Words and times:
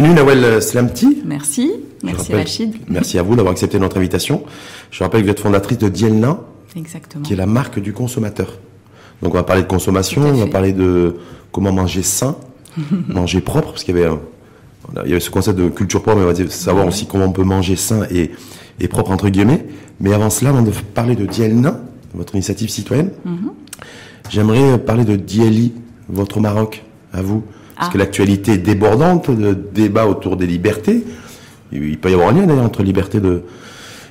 Bienvenue 0.00 0.14
Nawel 0.14 0.62
Slamti. 0.62 1.22
Merci, 1.24 1.72
merci 2.04 2.32
Rachid. 2.32 2.72
Merci 2.86 3.18
à 3.18 3.22
vous 3.24 3.34
d'avoir 3.34 3.50
accepté 3.50 3.80
notre 3.80 3.96
invitation. 3.96 4.44
Je 4.92 5.02
rappelle 5.02 5.22
que 5.22 5.26
vous 5.26 5.32
êtes 5.32 5.40
fondatrice 5.40 5.78
de 5.78 5.88
Dielna, 5.88 6.38
Exactement. 6.76 7.24
qui 7.24 7.32
est 7.32 7.36
la 7.36 7.46
marque 7.46 7.80
du 7.80 7.92
consommateur. 7.92 8.60
Donc 9.22 9.34
on 9.34 9.38
va 9.38 9.42
parler 9.42 9.62
de 9.62 9.66
consommation, 9.66 10.22
on 10.22 10.34
va 10.34 10.46
parler 10.46 10.72
de 10.72 11.16
comment 11.50 11.72
manger 11.72 12.04
sain, 12.04 12.36
manger 13.08 13.40
propre, 13.40 13.70
parce 13.70 13.82
qu'il 13.82 13.96
y 13.96 14.00
avait, 14.00 14.14
il 15.04 15.08
y 15.08 15.10
avait 15.10 15.18
ce 15.18 15.30
concept 15.30 15.58
de 15.58 15.68
culture 15.68 16.00
propre, 16.00 16.18
mais 16.18 16.26
on 16.26 16.32
va 16.32 16.48
savoir 16.48 16.86
aussi 16.86 17.08
comment 17.08 17.24
on 17.24 17.32
peut 17.32 17.42
manger 17.42 17.74
sain 17.74 18.06
et, 18.08 18.30
et 18.78 18.86
propre 18.86 19.10
entre 19.10 19.28
guillemets. 19.30 19.66
Mais 19.98 20.14
avant 20.14 20.30
cela, 20.30 20.50
avant 20.50 20.62
de 20.62 20.70
parler 20.94 21.16
de 21.16 21.26
Dielna, 21.26 21.80
votre 22.14 22.36
initiative 22.36 22.68
citoyenne, 22.68 23.10
mhm. 23.24 23.50
j'aimerais 24.30 24.78
parler 24.78 25.04
de 25.04 25.16
Dieli, 25.16 25.72
votre 26.08 26.38
Maroc, 26.38 26.84
à 27.12 27.20
vous. 27.20 27.42
Parce 27.78 27.90
ah. 27.90 27.92
que 27.92 27.98
l'actualité 27.98 28.52
est 28.52 28.58
débordante 28.58 29.30
de 29.30 29.54
débats 29.54 30.06
autour 30.06 30.36
des 30.36 30.46
libertés. 30.46 31.04
Il 31.70 31.98
peut 31.98 32.10
y 32.10 32.14
avoir 32.14 32.30
un 32.30 32.32
lien 32.32 32.46
d'ailleurs 32.46 32.64
entre 32.64 32.82
liberté 32.82 33.20
de 33.20 33.44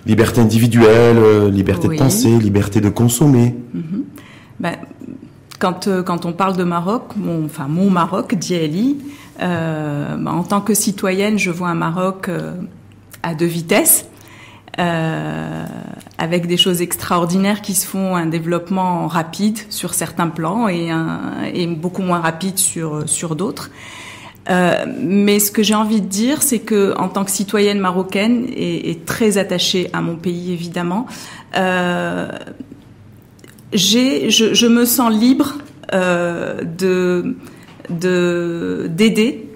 liberté 0.06 0.40
individuelle, 0.40 1.18
euh, 1.18 1.50
liberté 1.50 1.90
de 1.90 1.96
penser, 1.96 2.30
liberté 2.30 2.80
de 2.80 2.90
consommer. 2.90 3.56
Mhm. 3.74 4.04
Ben, 4.60 4.76
quand, 5.60 5.88
euh, 5.88 6.02
quand 6.02 6.26
on 6.26 6.32
parle 6.34 6.56
de 6.56 6.64
Maroc, 6.64 7.12
mon, 7.18 7.46
enfin 7.46 7.68
mon 7.68 7.90
Maroc, 7.90 8.36
Diali, 8.36 8.98
euh, 9.42 10.16
ben, 10.16 10.32
en 10.32 10.44
tant 10.44 10.62
que 10.62 10.74
citoyenne, 10.74 11.38
je 11.38 11.52
vois 11.52 11.70
un 11.70 11.76
Maroc 11.76 12.30
euh, 12.30 12.54
à 13.24 13.34
deux 13.34 13.46
vitesses. 13.46 14.08
Euh, 14.80 15.66
avec 16.18 16.48
des 16.48 16.58
choses 16.58 16.82
extraordinaires 16.82 17.62
qui 17.62 17.76
se 17.76 17.86
font, 17.86 18.16
un 18.16 18.26
développement 18.26 19.08
rapide 19.08 19.60
sur 19.70 19.94
certains 19.94 20.30
plans 20.30 20.68
et, 20.68 21.68
beaucoup 21.68 22.02
moins 22.02 22.20
rapide 22.20 22.58
sur, 22.58 23.08
sur 23.08 23.36
d'autres. 23.36 23.70
Euh, 24.50 24.86
mais 25.02 25.40
ce 25.40 25.52
que 25.52 25.62
j'ai 25.62 25.76
envie 25.76 26.02
de 26.02 26.08
dire, 26.08 26.42
c'est 26.42 26.60
que 26.60 26.98
en 26.98 27.10
tant 27.10 27.26
que 27.26 27.32
citoyenne 27.32 27.80
marocaine 27.80 28.46
et, 28.56 29.00
très 29.06 29.38
attachée 29.38 29.90
à 29.94 30.02
mon 30.02 30.16
pays 30.16 30.54
évidemment, 30.54 31.06
euh, 31.58 32.30
j'ai, 33.74 34.30
je, 34.30 34.68
me 34.68 34.86
sens 34.86 35.12
libre 35.12 35.58
euh, 35.94 36.62
de 36.64 37.36
d'aider 37.90 39.50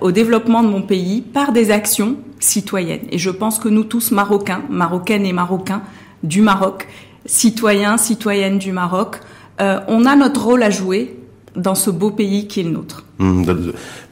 au 0.00 0.10
développement 0.10 0.62
de 0.62 0.68
mon 0.68 0.82
pays 0.82 1.20
par 1.20 1.52
des 1.52 1.70
actions 1.70 2.16
citoyennes. 2.40 3.02
Et 3.10 3.18
je 3.18 3.30
pense 3.30 3.58
que 3.58 3.68
nous 3.68 3.84
tous, 3.84 4.10
Marocains, 4.10 4.62
Marocaines 4.68 5.26
et 5.26 5.32
Marocains 5.32 5.82
du 6.22 6.42
Maroc, 6.42 6.88
citoyens, 7.26 7.96
citoyennes 7.96 8.58
du 8.58 8.72
Maroc, 8.72 9.20
euh, 9.60 9.80
on 9.88 10.06
a 10.06 10.16
notre 10.16 10.44
rôle 10.44 10.62
à 10.62 10.70
jouer 10.70 11.16
dans 11.56 11.74
ce 11.74 11.90
beau 11.90 12.10
pays 12.10 12.46
qui 12.46 12.60
est 12.60 12.62
le 12.62 12.70
nôtre. 12.70 13.04
Mmh, 13.18 13.44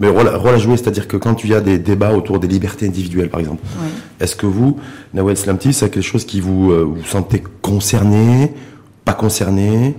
mais 0.01 0.09
rôle, 0.09 0.29
rôle 0.29 0.55
à 0.55 0.59
jouer, 0.59 0.77
c'est-à-dire 0.77 1.09
que 1.09 1.17
quand 1.17 1.45
il 1.45 1.51
y 1.51 1.55
a 1.55 1.61
des 1.61 1.79
débats 1.79 2.13
autour 2.13 2.39
des 2.39 2.49
libertés 2.49 2.87
individuelles, 2.87 3.31
par 3.31 3.41
exemple, 3.41 3.63
est-ce 4.21 4.37
que 4.37 4.47
vous, 4.47 4.79
Nawel 5.15 5.37
Slamti, 5.37 5.73
c'est 5.73 5.89
quelque 5.89 6.03
chose 6.03 6.25
qui 6.25 6.41
vous, 6.41 6.71
euh, 6.71 6.83
vous 6.83 7.05
sentez 7.05 7.43
concerné, 7.63 8.53
pas 9.05 9.15
concerné? 9.15 9.95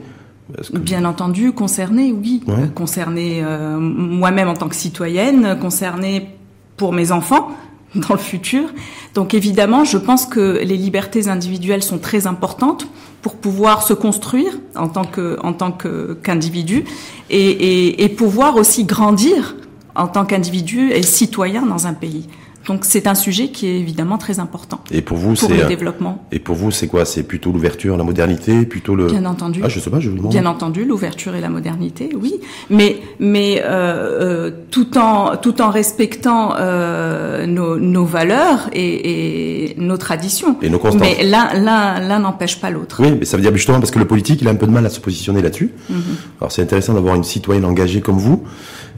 Bien 0.73 1.05
entendu, 1.05 1.51
concerné, 1.53 2.11
oui. 2.11 2.43
Concerné 2.75 3.41
euh, 3.43 3.77
moi-même 3.79 4.47
en 4.47 4.55
tant 4.55 4.67
que 4.67 4.75
citoyenne, 4.75 5.57
concerné 5.59 6.29
pour 6.75 6.91
mes 6.91 7.11
enfants 7.11 7.49
dans 7.95 8.13
le 8.13 8.19
futur. 8.19 8.69
Donc 9.13 9.33
évidemment, 9.33 9.83
je 9.83 9.97
pense 9.97 10.25
que 10.25 10.59
les 10.63 10.77
libertés 10.77 11.27
individuelles 11.27 11.83
sont 11.83 11.99
très 11.99 12.27
importantes 12.27 12.87
pour 13.21 13.35
pouvoir 13.35 13.83
se 13.83 13.93
construire 13.93 14.59
en 14.75 14.87
tant 14.87 15.03
que 15.03 15.37
en 15.43 15.53
tant 15.53 15.71
qu'individu 15.71 16.85
et, 17.29 17.49
et, 17.49 18.03
et 18.03 18.09
pouvoir 18.09 18.55
aussi 18.55 18.85
grandir 18.85 19.55
en 19.95 20.07
tant 20.07 20.25
qu'individu 20.25 20.91
et 20.91 21.03
citoyen 21.03 21.65
dans 21.65 21.87
un 21.87 21.93
pays. 21.93 22.27
Donc 22.67 22.85
c'est 22.85 23.07
un 23.07 23.15
sujet 23.15 23.49
qui 23.49 23.67
est 23.67 23.79
évidemment 23.79 24.17
très 24.17 24.39
important. 24.39 24.81
Et 24.91 25.01
pour 25.01 25.17
vous, 25.17 25.35
c'est 25.35 25.47
le 25.47 25.67
développement. 25.67 26.25
Et 26.31 26.39
pour 26.39 26.55
vous, 26.55 26.71
c'est 26.71 26.87
quoi? 26.87 27.05
C'est 27.05 27.23
plutôt 27.23 27.51
l'ouverture, 27.51 27.97
la 27.97 28.03
modernité, 28.03 28.65
plutôt 28.65 28.95
le. 28.95 29.07
Bien 29.07 29.25
entendu. 29.25 29.61
Ah, 29.63 29.69
je 29.69 29.79
sais 29.79 29.89
pas, 29.89 29.99
je 29.99 30.09
vous 30.09 30.17
demande. 30.17 30.31
Bien 30.31 30.45
entendu, 30.45 30.85
l'ouverture 30.85 31.35
et 31.35 31.41
la 31.41 31.49
modernité, 31.49 32.09
oui. 32.19 32.35
Mais 32.69 32.97
mais 33.19 33.61
euh, 33.63 33.69
euh, 33.69 34.51
tout 34.71 34.97
en 34.97 35.37
tout 35.37 35.61
en 35.61 35.69
respectant 35.69 36.53
euh, 36.57 37.45
nos, 37.47 37.77
nos 37.77 38.05
valeurs 38.05 38.69
et, 38.73 39.71
et, 39.71 39.75
nos 39.77 39.97
traditions. 39.97 40.57
Et 40.61 40.69
nos 40.69 40.79
constances. 40.79 41.01
Mais 41.01 41.23
l'un 41.23 41.53
l'un 41.53 41.99
l'un 41.99 42.19
n'empêche 42.19 42.59
pas 42.59 42.69
l'autre. 42.69 43.01
Oui, 43.01 43.15
mais 43.17 43.25
ça 43.25 43.37
veut 43.37 43.43
dire 43.43 43.55
justement 43.55 43.79
parce 43.79 43.91
que 43.91 43.99
le 43.99 44.05
politique, 44.05 44.41
il 44.41 44.47
a 44.47 44.51
un 44.51 44.55
peu 44.55 44.67
de 44.67 44.71
mal 44.71 44.85
à 44.85 44.89
se 44.89 44.99
positionner 44.99 45.41
là-dessus. 45.41 45.71
Mm 45.89 45.95
Alors 46.41 46.51
c'est 46.51 46.61
intéressant 46.61 46.93
d'avoir 46.93 47.15
une 47.15 47.23
citoyenne 47.23 47.65
engagée 47.65 48.01
comme 48.01 48.17
vous 48.17 48.43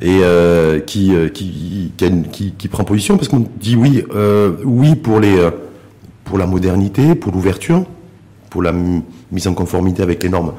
et 0.01 0.21
euh, 0.23 0.79
qui, 0.79 1.13
euh, 1.15 1.29
qui, 1.29 1.91
qui, 2.31 2.53
qui, 2.57 2.67
prend 2.67 2.83
position 2.83 3.17
parce 3.17 3.27
qu'on 3.27 3.45
dit 3.59 3.75
oui, 3.75 4.03
euh, 4.15 4.53
oui 4.63 4.95
pour 4.95 5.19
les 5.19 5.37
pour 6.23 6.37
la 6.37 6.47
modernité, 6.47 7.13
pour 7.13 7.31
l'ouverture, 7.31 7.85
pour 8.49 8.63
la 8.63 8.73
mise 9.31 9.47
en 9.47 9.53
conformité 9.53 10.01
avec 10.01 10.23
les 10.23 10.29
normes 10.29 10.53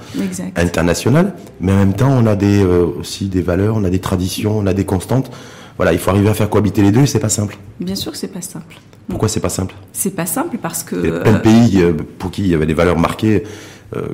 internationales, 0.57 1.35
mais 1.61 1.73
en 1.73 1.77
même 1.77 1.95
temps 1.95 2.11
on 2.11 2.27
a 2.27 2.37
des 2.37 2.63
aussi 2.65 3.27
des 3.27 3.43
valeurs, 3.43 3.77
on 3.77 3.85
a 3.85 3.91
des 3.91 4.01
traditions, 4.01 4.57
on 4.59 4.67
a 4.67 4.75
des 4.75 4.85
constantes. 4.85 5.31
Voilà, 5.79 5.95
il 5.95 5.99
faut 5.99 6.11
arriver 6.11 6.29
à 6.29 6.35
faire 6.35 6.51
cohabiter 6.51 6.83
les 6.83 6.93
deux 6.93 7.01
et 7.01 7.07
c'est 7.07 7.19
pas 7.19 7.31
simple. 7.31 7.57
Bien 7.81 7.95
sûr 7.95 8.13
que 8.13 8.19
c'est 8.19 8.29
pas 8.29 8.43
simple. 8.43 8.77
Pourquoi 9.09 9.29
c'est 9.29 9.41
pas 9.41 9.49
simple? 9.49 9.75
C'est 9.93 10.15
pas 10.15 10.27
simple 10.27 10.59
parce 10.61 10.85
que. 10.85 10.97
Il 10.97 11.07
y 11.07 11.09
a 11.09 11.21
plein 11.21 11.33
de 11.33 11.39
pays 11.39 11.83
pour 12.19 12.31
qui 12.31 12.43
il 12.43 12.49
y 12.49 12.55
avait 12.55 12.67
des 12.67 12.75
valeurs 12.75 12.99
marquées 12.99 13.43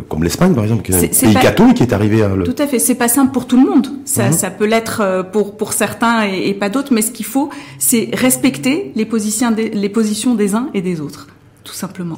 comme 0.09 0.25
l'Espagne 0.25 0.55
par 0.55 0.65
exemple, 0.65 0.83
qui 0.83 0.93
est, 0.93 0.97
un 0.97 1.33
pays 1.33 1.35
catholique 1.35 1.77
qui 1.77 1.83
est 1.83 1.93
arrivé 1.93 2.23
à 2.23 2.35
le... 2.35 2.45
Tout 2.45 2.55
à 2.59 2.67
fait, 2.67 2.79
c'est 2.79 2.95
pas 2.95 3.09
simple 3.09 3.33
pour 3.33 3.47
tout 3.47 3.61
le 3.61 3.69
monde. 3.69 3.89
Ça, 4.05 4.27
mhm. 4.27 4.33
ça 4.33 4.51
peut 4.51 4.67
l'être 4.67 5.01
euh, 5.03 5.23
pour 5.23 5.57
pour 5.57 5.73
certains 5.73 6.25
et, 6.25 6.55
pas 6.55 6.69
d'autres, 6.69 6.93
mais 6.93 7.03
ce 7.03 7.11
qu'il 7.11 7.27
faut, 7.27 7.51
c'est 7.79 8.11
respecter 8.13 8.93
les 8.97 9.05
positions 9.05 9.51
des, 9.51 9.69
les 9.71 9.89
positions 9.89 10.35
des 10.35 10.55
uns 10.55 10.69
et 10.75 10.83
des 10.83 11.01
autres, 11.01 11.29
tout 11.65 11.75
simplement. 11.75 12.17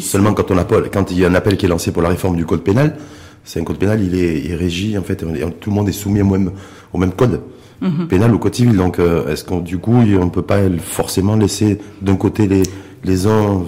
seulement 0.00 0.34
quand 0.34 0.50
on 0.50 0.58
appelle, 0.58 0.90
quand 0.92 1.10
il 1.10 1.18
y 1.18 1.24
a 1.24 1.28
un 1.28 1.34
appel 1.34 1.56
qui 1.56 1.66
est 1.66 1.68
lancé 1.68 1.92
pour 1.92 2.02
la 2.02 2.08
réforme 2.08 2.36
du 2.36 2.44
code 2.44 2.62
pénal, 2.62 2.96
c'est 3.44 3.60
un 3.60 3.64
code 3.64 3.78
pénal, 3.78 4.02
il 4.02 4.14
est, 4.14 4.40
il 4.40 4.54
régi 4.54 4.98
en 4.98 5.02
fait, 5.02 5.16
tout 5.60 5.70
le 5.70 5.76
monde 5.76 5.88
est 5.88 5.92
soumis 5.92 6.22
au 6.22 6.26
même 6.26 6.50
au 6.92 6.98
même 6.98 7.12
code. 7.12 7.40
Mhm. 7.80 8.08
pénal 8.08 8.34
ou 8.34 8.38
code 8.38 8.54
civil. 8.54 8.76
Donc, 8.76 8.98
euh, 8.98 9.32
est-ce 9.32 9.42
qu'on 9.42 9.60
du 9.60 9.78
coup, 9.78 9.94
on 9.94 10.24
ne 10.24 10.30
peut 10.30 10.42
pas 10.42 10.58
forcément 10.82 11.36
laisser 11.36 11.78
d'un 12.02 12.16
côté 12.16 12.46
les 12.46 12.62
les 13.04 13.26
uns 13.26 13.64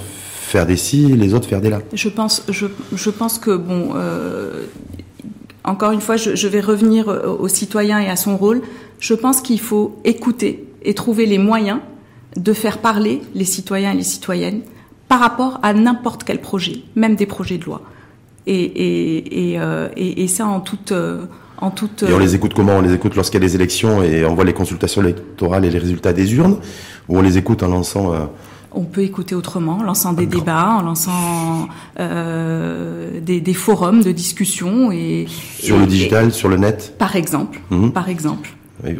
faire 0.52 0.66
des 0.66 0.76
si, 0.76 1.06
les 1.06 1.34
autres 1.34 1.48
faire 1.48 1.60
des 1.60 1.70
là. 1.70 1.80
Je 1.92 2.08
pense, 2.08 2.44
je, 2.48 2.66
je 2.94 3.10
pense 3.10 3.38
que 3.38 3.56
bon, 3.56 3.90
euh, 3.94 4.64
encore 5.64 5.92
une 5.92 6.00
fois, 6.00 6.16
je, 6.16 6.36
je, 6.36 6.48
vais 6.48 6.60
revenir 6.60 7.08
au 7.44 7.48
citoyen 7.48 7.98
et 8.00 8.08
à 8.08 8.16
son 8.16 8.36
rôle. 8.36 8.62
Je 9.00 9.14
pense 9.14 9.40
qu'il 9.40 9.60
faut 9.60 9.98
écouter 10.04 10.64
et 10.82 10.94
trouver 10.94 11.26
les 11.26 11.38
moyens 11.38 11.80
de 12.36 12.52
faire 12.52 12.78
parler 12.78 13.22
les 13.34 13.44
citoyens 13.44 13.92
et 13.92 13.96
les 13.96 14.02
citoyennes 14.02 14.60
par 15.08 15.20
rapport 15.20 15.58
à 15.62 15.72
n'importe 15.74 16.24
quel 16.24 16.40
projet, 16.40 16.76
même 16.96 17.16
des 17.16 17.26
projets 17.26 17.58
de 17.58 17.64
loi. 17.64 17.82
Et, 18.46 18.54
et, 18.54 19.52
et, 19.52 19.60
euh, 19.60 19.88
et 19.96 20.26
ça 20.26 20.46
en 20.46 20.60
toute 20.60 20.90
euh, 20.92 21.26
en 21.58 21.70
toute. 21.70 22.02
Et 22.02 22.12
on 22.12 22.18
les 22.18 22.34
écoute 22.34 22.54
comment? 22.54 22.76
On 22.76 22.80
les 22.80 22.92
écoute 22.92 23.14
lorsqu'il 23.14 23.40
y 23.40 23.44
a 23.44 23.46
des 23.46 23.54
élections 23.54 24.02
et 24.02 24.24
on 24.24 24.34
voit 24.34 24.44
les 24.44 24.52
consultations 24.52 25.00
électorales 25.02 25.64
et 25.64 25.70
les 25.70 25.78
résultats 25.78 26.12
des 26.12 26.34
urnes, 26.34 26.58
ou 27.08 27.18
on 27.18 27.22
les 27.22 27.38
écoute 27.38 27.62
en 27.62 27.68
lançant 27.68 28.12
euh, 28.12 28.18
on 28.74 28.84
peut 28.84 29.02
écouter 29.02 29.34
autrement, 29.34 29.78
en 29.78 29.82
lançant 29.82 30.12
des 30.12 30.26
débats, 30.26 30.76
en 30.78 30.82
lançant 30.82 31.68
euh, 31.98 33.20
des, 33.20 33.40
des, 33.40 33.54
forums 33.54 34.02
de 34.02 34.12
discussion 34.12 34.90
et 34.92 35.26
sur 35.60 35.78
le 35.78 35.86
digital, 35.86 36.32
sur 36.32 36.48
le 36.48 36.56
net, 36.56 36.94
par 36.98 37.16
exemple, 37.16 37.60
mhm. 37.70 37.92
par 37.92 38.08
exemple. 38.08 38.50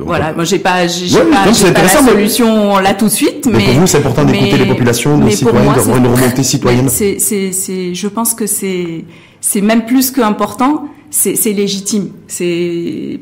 voilà, 0.01 0.33
moi 0.33 0.45
j'ai 0.45 0.59
pas, 0.59 0.87
j'ai 0.87 1.19
pas, 1.19 1.45
pas, 1.45 1.83
la 1.83 1.89
solution 1.89 2.79
là 2.79 2.95
tout 2.95 3.07
de 3.07 3.11
suite, 3.11 3.47
mais, 3.47 3.59
mais 3.59 3.65
pour 3.65 3.75
vous 3.75 3.87
c'est 3.87 3.99
important 3.99 4.25
d'écouter 4.25 4.59
les 4.59 4.67
populations, 4.67 5.19
les 5.25 5.33
citoyens, 5.33 5.73
de 5.73 5.99
une 5.99 6.07
remontée 6.07 6.43
citoyenne. 6.43 6.89
C'est, 6.89 7.19
c'est, 7.19 7.95
je 7.95 8.09
pense 8.09 8.35
que 8.35 8.47
c'est, 8.47 9.05
c'est 9.41 9.61
même 9.61 9.87
plus 9.87 10.11
qu'important, 10.11 10.89
c'est, 11.11 11.37
c'est 11.37 11.53
légitime. 11.53 12.11
C'est 12.27 13.21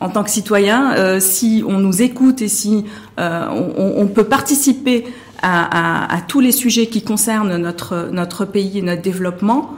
en 0.00 0.08
tant 0.08 0.24
que 0.24 0.30
citoyen, 0.30 0.94
euh, 0.94 1.20
si 1.20 1.62
on 1.66 1.78
nous 1.78 2.02
écoute 2.02 2.40
et 2.42 2.48
si 2.48 2.84
euh, 3.18 3.46
on, 3.50 4.02
on, 4.02 4.06
peut 4.06 4.24
participer 4.24 5.04
à, 5.42 6.20
tous 6.28 6.40
les 6.40 6.52
sujets 6.52 6.86
qui 6.86 7.02
concernent 7.02 7.56
notre, 7.56 8.10
notre 8.12 8.44
pays 8.44 8.78
et 8.78 8.82
notre 8.82 9.02
développement, 9.02 9.74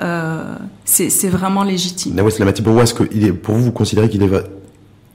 euh, 0.00 0.54
c'est 0.84 1.28
vraiment 1.28 1.64
légitime. 1.64 2.14
pour, 2.16 2.72
vous, 2.74 2.80
est-ce 2.80 2.94
que 2.94 3.30
pour 3.32 3.54
vous, 3.54 3.64
vous 3.64 3.72
considérez 3.72 4.08
qu'il 4.08 4.22
est 4.22 4.30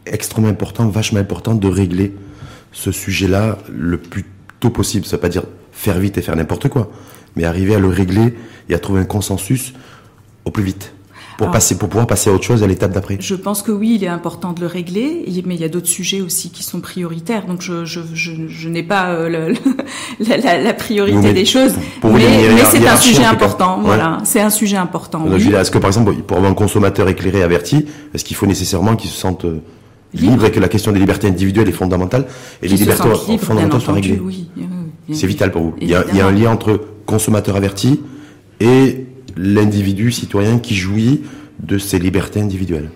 extrêmement 0.06 0.50
important, 0.50 0.88
vachement 0.88 1.19
important 1.19 1.53
de 1.53 1.68
régler 1.68 2.15
ce 2.71 2.92
sujet-là 2.92 3.59
le 3.71 3.98
plus 3.98 4.25
tôt 4.59 4.69
possible? 4.69 5.06
Ça 5.06 5.18
veut 5.18 5.21
pas 5.21 5.30
dire 5.30 5.44
faire 5.71 6.00
vite 6.00 6.18
et 6.18 6.21
faire 6.21 6.36
n'importe 6.36 6.68
quoi, 6.68 6.92
mais 7.36 7.44
arriver 7.44 7.75
à 7.75 7.80
le 7.80 7.88
régler 7.88 8.36
et 8.69 8.74
à 8.74 8.80
trouver 8.80 9.01
un 9.01 9.06
consensus 9.06 9.74
au 10.45 10.51
plus 10.51 10.63
vite 10.63 10.94
pour, 11.41 11.51
passer, 11.51 11.77
pour 11.77 11.89
pouvoir 11.89 12.07
passer 12.07 12.29
à 12.29 12.33
autre 12.33 12.43
chose 12.43 12.63
à 12.63 12.67
l'étape 12.67 12.91
d'après 12.91 13.17
Je 13.19 13.35
pense 13.35 13.61
que 13.61 13.71
oui, 13.71 13.95
il 13.95 14.03
est 14.03 14.07
important 14.07 14.53
de 14.53 14.61
le 14.61 14.67
régler, 14.67 15.25
mais 15.45 15.55
il 15.55 15.61
y 15.61 15.63
a 15.63 15.69
d'autres 15.69 15.88
sujets 15.88 16.21
aussi 16.21 16.51
qui 16.51 16.63
sont 16.63 16.79
prioritaires. 16.79 17.47
Donc 17.47 17.61
je, 17.61 17.83
je, 17.83 18.01
je, 18.13 18.31
je 18.47 18.69
n'ai 18.69 18.83
pas 18.83 19.09
euh, 19.09 19.29
la, 20.19 20.38
la, 20.38 20.61
la, 20.61 20.73
priorité 20.73 21.33
des 21.33 21.45
choses, 21.45 21.73
mais, 22.03 22.11
mais 22.53 22.63
c'est 22.65 22.88
un 22.88 22.95
sujet 22.95 23.25
important. 23.25 23.79
Voilà, 23.81 24.19
c'est 24.23 24.41
un 24.41 24.49
sujet 24.49 24.77
important. 24.77 25.25
Oui. 25.27 25.51
Est-ce 25.53 25.71
que 25.71 25.79
par 25.79 25.89
exemple, 25.89 26.13
pour 26.13 26.38
avoir 26.38 26.51
un 26.51 26.55
consommateur 26.55 27.09
éclairé, 27.09 27.41
averti, 27.41 27.85
est-ce 28.13 28.23
qu'il 28.23 28.35
faut 28.35 28.45
nécessairement 28.45 28.95
qu'il 28.95 29.09
se 29.09 29.17
sente 29.17 29.45
euh, 29.45 29.61
libre, 30.13 30.45
et 30.45 30.51
que 30.51 30.59
la 30.59 30.67
question 30.67 30.91
des 30.91 30.99
libertés 30.99 31.27
individuelles 31.27 31.69
est 31.69 31.73
fondamentale 31.73 32.27
et 32.61 32.67
les 32.67 32.77
libertés 32.77 33.38
fondamentales 33.39 33.81
sont 33.81 33.93
réglées? 33.93 34.21
c'est 35.11 35.27
vital 35.27 35.51
pour 35.51 35.61
vous. 35.63 35.73
Il 35.81 35.89
y, 35.89 35.95
a, 35.95 36.05
il 36.09 36.17
y, 36.17 36.21
a, 36.21 36.27
un 36.27 36.31
lien 36.31 36.51
entre 36.51 36.79
consommateur 37.05 37.55
averti 37.57 37.99
et 38.61 39.07
l'individu 39.37 40.11
citoyen 40.11 40.59
qui 40.59 40.75
jouit 40.75 41.21
de 41.59 41.77
ses 41.77 41.99
libertés 41.99 42.41
individuelles 42.41 42.89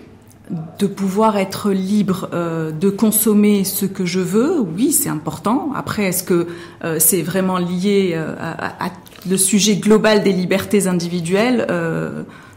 de 0.78 0.86
pouvoir 0.86 1.36
être 1.36 1.70
libre 1.70 2.28
euh, 2.32 2.70
de 2.70 2.88
consommer 2.88 3.64
ce 3.64 3.84
que 3.84 4.04
je 4.04 4.20
veux, 4.20 4.60
oui, 4.60 4.92
c'est 4.92 5.08
important. 5.08 5.70
Après, 5.74 6.04
est-ce 6.04 6.22
que 6.22 6.46
euh, 6.84 6.96
c'est 7.00 7.22
vraiment 7.22 7.58
lié 7.58 8.12
euh, 8.14 8.34
à, 8.38 8.90
le 9.28 9.36
sujet 9.36 9.76
global 9.76 10.22
des 10.22 10.32
libertés 10.32 10.86
individuelles? 10.86 11.66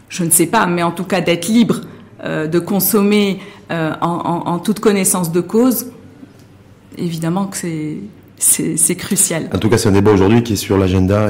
Je 0.09 0.23
ne 0.23 0.29
sais 0.29 0.45
pas, 0.45 0.65
mais 0.67 0.83
en 0.83 0.91
tout 0.91 1.03
cas 1.03 1.21
d'être 1.21 1.47
libre 1.47 1.81
de 2.23 2.59
consommer 2.59 3.39
en, 3.71 3.97
en, 4.01 4.59
toute 4.59 4.79
connaissance 4.79 5.31
de 5.31 5.41
cause, 5.41 5.87
évidemment 6.97 7.47
que 7.47 7.57
c'est 7.57 7.97
c'est 8.37 8.95
crucial. 8.95 9.49
En 9.53 9.57
tout 9.57 9.69
cas, 9.69 9.77
c'est 9.77 9.89
un 9.89 9.93
débat 9.93 10.11
aujourd'hui 10.11 10.43
qui 10.43 10.53
est 10.53 10.57
sur 10.57 10.77
l'agenda 10.77 11.29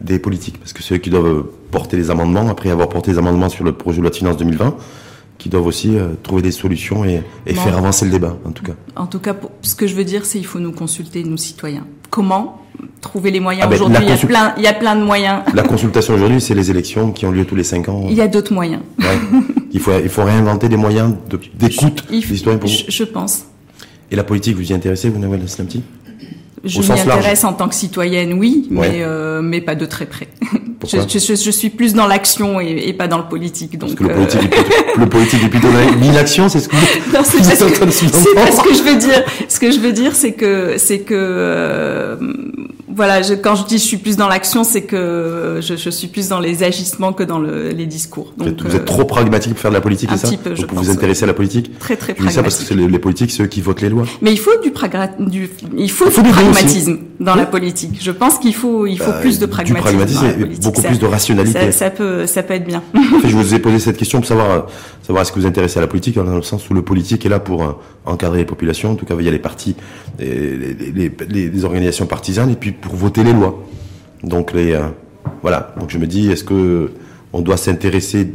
des 0.00 0.18
politiques, 0.18 0.58
parce 0.58 0.72
que 0.72 0.82
c'est 0.82 0.94
eux 0.94 0.98
qui 0.98 1.10
doivent 1.10 1.44
porter 1.70 1.96
les 1.96 2.10
amendements, 2.10 2.48
après 2.48 2.70
avoir 2.70 2.88
porté 2.88 3.12
les 3.12 3.18
amendements 3.18 3.48
sur 3.48 3.64
le 3.64 3.72
projet 3.72 3.98
de 3.98 4.02
loi 4.02 4.10
de 4.10 4.16
finances 4.16 4.36
2020, 4.36 4.76
qui 5.38 5.48
doivent 5.48 5.66
aussi 5.66 5.96
euh, 5.96 6.10
trouver 6.22 6.42
des 6.42 6.50
solutions 6.50 7.04
et, 7.04 7.22
faire 7.46 7.76
avancer 7.76 8.04
le 8.04 8.10
débat, 8.10 8.36
en 8.44 8.50
tout 8.50 8.64
cas. 8.64 8.72
En 8.96 9.06
tout 9.06 9.20
cas, 9.20 9.34
ce 9.62 9.74
que 9.74 9.86
je 9.86 9.94
veux 9.94 10.04
dire, 10.04 10.24
c'est 10.24 10.38
qu'il 10.38 10.46
faut 10.46 10.58
nous 10.58 10.72
consulter, 10.72 11.22
nous 11.24 11.36
citoyens. 11.36 11.86
Comment 12.10 12.62
trouver 13.00 13.30
les 13.30 13.40
moyens 13.40 13.64
ah 13.66 13.70
ben, 13.70 13.76
aujourd'hui? 13.76 14.04
Il, 14.04 14.08
y 14.08 14.12
a 14.12 14.16
plein, 14.16 14.54
il 14.56 14.62
y 14.62 14.66
a 14.66 14.72
plein 14.72 14.96
de 14.96 15.02
moyens. 15.02 15.42
La 15.54 15.62
consultation 15.64 16.14
aujourd'hui, 16.14 16.40
c'est 16.40 16.54
les 16.54 16.70
élections 16.70 17.12
qui 17.12 17.26
ont 17.26 17.30
lieu 17.30 17.44
tous 17.44 17.56
les 17.56 17.64
cinq 17.64 17.88
ans. 17.88 18.06
Il 18.08 18.16
y 18.16 18.20
a 18.20 18.28
d'autres 18.28 18.52
moyens. 18.52 18.82
il, 19.72 19.80
faut, 19.80 19.92
il 20.02 20.08
faut 20.08 20.24
réinventer 20.24 20.68
des 20.68 20.76
moyens 20.76 21.14
d'écoute 21.54 22.04
des 22.10 22.20
citoyens 22.20 22.58
pour 22.58 22.68
vous. 22.68 22.76
Je, 22.88 23.04
pense. 23.04 23.46
Et 24.10 24.16
la 24.16 24.24
politique, 24.24 24.56
vous 24.56 24.70
y 24.70 24.74
intéressez, 24.74 25.08
vous, 25.08 25.18
Nawel 25.18 25.48
Slamti 25.48 25.82
je 26.68 26.80
m'y 26.80 27.00
intéresse 27.00 27.44
en 27.44 27.52
tant 27.52 27.68
que 27.68 27.74
citoyenne, 27.74 28.34
oui, 28.34 28.66
mais, 28.70 29.02
euh, 29.02 29.40
mais 29.42 29.60
pas 29.60 29.74
de 29.74 29.86
très 29.86 30.06
près. 30.06 30.28
Je, 30.86 31.18
je, 31.18 31.34
je, 31.34 31.50
suis 31.50 31.70
plus 31.70 31.92
dans 31.92 32.06
l'action 32.06 32.60
et, 32.60 32.84
et, 32.86 32.92
pas 32.92 33.08
dans 33.08 33.18
le 33.18 33.24
politique. 33.24 33.76
Donc, 33.76 33.96
Parce 33.96 33.98
que 33.98 34.04
le 34.04 34.14
politique, 34.14 34.42
est 34.44 34.48
plutôt, 34.48 35.00
le 35.00 35.06
politique 35.08 35.42
est 35.42 35.48
plutôt 35.48 35.68
l'inaction, 36.00 36.48
c'est 36.48 36.60
ce 36.60 36.68
que 36.68 36.76
non, 37.12 37.24
c'est 37.24 37.38
pas, 38.34 38.52
ce 38.52 38.62
que 38.62 38.72
je 38.72 38.82
veux 38.84 38.96
dire. 38.96 39.24
Ce 39.48 39.58
que 39.58 39.72
je 39.72 39.80
veux 39.80 39.92
dire, 39.92 40.14
c'est 40.14 40.32
que 40.32 40.78
c'est 40.78 41.00
que 41.00 41.14
euh, 41.16 42.16
voilà, 42.98 43.22
je, 43.22 43.34
quand 43.34 43.54
je 43.54 43.64
dis 43.64 43.78
je 43.78 43.84
suis 43.84 43.96
plus 43.96 44.16
dans 44.16 44.26
l'action, 44.26 44.64
c'est 44.64 44.82
que 44.82 45.60
je, 45.62 45.76
je, 45.76 45.88
suis 45.88 46.08
plus 46.08 46.28
dans 46.28 46.40
les 46.40 46.64
agissements 46.64 47.12
que 47.12 47.22
dans 47.22 47.38
le, 47.38 47.68
les 47.68 47.86
discours. 47.86 48.34
Donc, 48.36 48.60
vous 48.60 48.74
êtes, 48.74 48.84
trop 48.84 49.04
pragmatique 49.04 49.52
pour 49.52 49.60
faire 49.60 49.70
de 49.70 49.76
la 49.76 49.80
politique, 49.80 50.10
c'est 50.10 50.26
ça 50.26 50.36
peu, 50.36 50.56
je 50.56 50.66
Vous 50.66 50.82
vous 50.82 50.90
intéressez 50.90 51.22
à 51.22 51.28
la 51.28 51.32
politique 51.32 51.78
Très 51.78 51.94
très 51.94 52.12
pragmatique. 52.12 52.36
ça 52.36 52.42
parce 52.42 52.64
que 52.64 52.74
les, 52.74 52.88
les, 52.88 52.98
politiques, 52.98 53.30
ceux 53.30 53.46
qui 53.46 53.60
votent 53.60 53.82
les 53.82 53.88
lois. 53.88 54.04
Mais 54.20 54.32
il 54.32 54.38
faut 54.38 54.50
du, 54.60 54.72
du 55.30 55.50
il 55.76 55.90
faut, 55.92 56.06
du 56.06 56.28
pragmatisme 56.28 56.98
dans 57.20 57.36
la 57.36 57.46
politique. 57.46 58.00
Je 58.02 58.10
pense 58.10 58.38
qu'il 58.38 58.54
faut 58.54 58.84
il 58.88 58.98
faut 58.98 59.12
euh, 59.12 59.20
plus 59.20 59.38
de 59.38 59.46
pragmatisme. 59.46 59.76
Du 59.76 59.96
pragmatisme 59.96 60.26
et 60.40 60.56
beaucoup 60.56 60.82
plus 60.82 60.98
de 60.98 61.06
rationalité. 61.06 61.70
Ça, 61.70 61.72
ça, 61.72 61.90
peut 61.90 62.26
ça 62.26 62.42
peut 62.42 62.54
être 62.54 62.66
bien. 62.66 62.82
en 62.96 63.20
fait, 63.20 63.28
je 63.28 63.36
vous 63.36 63.54
ai 63.54 63.60
posé 63.60 63.78
cette 63.78 63.96
question 63.96 64.18
pour 64.18 64.26
savoir 64.26 64.66
savoir 65.02 65.22
est-ce 65.22 65.30
que 65.30 65.36
vous 65.36 65.42
vous 65.42 65.48
intéressez 65.48 65.78
à 65.78 65.82
la 65.82 65.86
politique 65.86 66.16
dans 66.16 66.24
le 66.24 66.42
sens 66.42 66.68
où 66.68 66.74
le 66.74 66.82
politique 66.82 67.24
est 67.24 67.28
là 67.28 67.38
pour 67.38 67.62
euh, 67.62 67.72
encadrer 68.04 68.38
les 68.38 68.44
populations, 68.44 68.90
en 68.92 68.94
tout 68.96 69.06
cas 69.06 69.14
il 69.16 69.24
y 69.24 69.28
a 69.28 69.30
les 69.30 69.38
partis, 69.38 69.76
les, 70.18 71.12
les 71.28 71.64
organisations 71.64 72.06
partisanes 72.06 72.50
et 72.50 72.56
puis 72.56 72.72
pour 72.72 72.87
voter 72.94 73.24
les 73.24 73.32
lois. 73.32 73.62
Donc 74.22 74.52
les, 74.52 74.72
euh, 74.72 74.88
voilà. 75.42 75.74
Donc 75.78 75.90
je 75.90 75.98
me 75.98 76.06
dis, 76.06 76.30
est-ce 76.30 76.44
que 76.44 76.92
on 77.32 77.40
doit 77.40 77.56
s'intéresser 77.56 78.32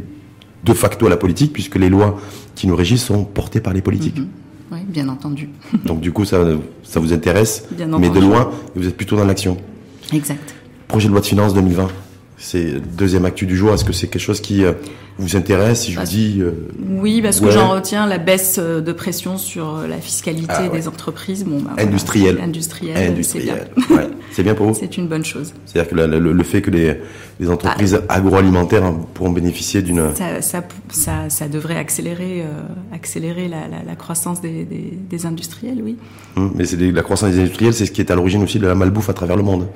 de 0.64 0.72
facto 0.72 1.06
à 1.06 1.10
la 1.10 1.16
politique 1.16 1.52
puisque 1.52 1.76
les 1.76 1.88
lois 1.88 2.18
qui 2.54 2.66
nous 2.66 2.76
régissent 2.76 3.04
sont 3.04 3.24
portées 3.24 3.60
par 3.60 3.72
les 3.72 3.82
politiques? 3.82 4.18
Mhm. 4.18 4.28
Oui, 4.72 4.78
bien 4.86 5.08
entendu. 5.08 5.50
Donc 5.84 6.00
du 6.00 6.12
coup, 6.12 6.24
ça, 6.24 6.38
ça 6.82 7.00
vous 7.00 7.12
intéresse, 7.12 7.66
mais 7.98 8.10
de 8.10 8.20
loin, 8.20 8.50
vous 8.74 8.86
êtes 8.88 8.96
plutôt 8.96 9.16
dans 9.16 9.24
l'action. 9.24 9.56
Exact. 10.12 10.54
Projet 10.88 11.08
de 11.08 11.12
loi 11.12 11.20
de 11.20 11.26
finances 11.26 11.54
2020. 11.54 11.88
C'est 12.36 12.80
deuxième 12.96 13.24
actu 13.24 13.46
du 13.46 13.56
jour. 13.56 13.72
Est-ce 13.72 13.84
que 13.84 13.92
c'est 13.92 14.08
quelque 14.08 14.20
chose 14.20 14.40
qui 14.40 14.64
euh, 14.64 14.72
vous 15.18 15.36
intéresse 15.36 15.82
Si 15.82 15.92
je 15.92 16.00
vous 16.00 16.06
dis. 16.06 16.40
Euh, 16.40 16.68
oui, 16.88 17.22
parce 17.22 17.40
que 17.40 17.50
j'en 17.50 17.70
retiens 17.70 18.06
la 18.06 18.18
baisse 18.18 18.56
euh, 18.58 18.80
de 18.80 18.92
pression 18.92 19.38
sur 19.38 19.86
la 19.88 19.98
fiscalité 19.98 20.48
ah, 20.48 20.68
des 20.68 20.88
entreprises. 20.88 21.44
Bon, 21.44 21.60
bah, 21.60 21.70
industrielle. 21.78 22.40
Industrielle. 22.42 23.16
C'est 23.22 23.38
bien. 23.38 23.56
c'est 24.32 24.42
bien 24.42 24.54
pour 24.54 24.66
vous? 24.66 24.74
C'est 24.74 24.96
une 24.96 25.06
bonne 25.06 25.24
chose. 25.24 25.54
C'est-à-dire 25.64 25.90
que 25.90 25.94
le, 25.94 26.42
fait 26.42 26.60
que 26.60 26.70
les, 26.70 26.98
les 27.38 27.50
entreprises 27.50 28.00
ah. 28.08 28.14
agroalimentaires 28.14 28.92
pourront 29.14 29.30
bénéficier 29.30 29.82
d'une. 29.82 30.12
Ça, 30.16 30.42
ça, 30.42 30.64
ça, 30.88 31.30
ça, 31.30 31.48
devrait 31.48 31.76
accélérer, 31.76 32.44
accélérer 32.92 33.46
la, 33.46 33.68
la, 33.68 33.84
la 33.86 33.94
croissance 33.94 34.40
des, 34.40 34.64
des, 34.64 34.98
des, 35.08 35.26
industriels, 35.26 35.80
oui. 35.84 35.96
Hum, 36.36 36.52
mais 36.56 36.64
c'est 36.64 36.76
la 36.76 37.02
croissance 37.02 37.30
des 37.30 37.38
industriels, 37.38 37.74
c'est 37.74 37.86
ce 37.86 37.92
qui 37.92 38.00
est 38.00 38.10
à 38.10 38.16
l'origine 38.16 38.42
aussi 38.42 38.58
de 38.58 38.66
la 38.66 38.74
malbouffe 38.74 39.08
à 39.08 39.14
travers 39.14 39.36
le 39.36 39.44
monde. 39.44 39.68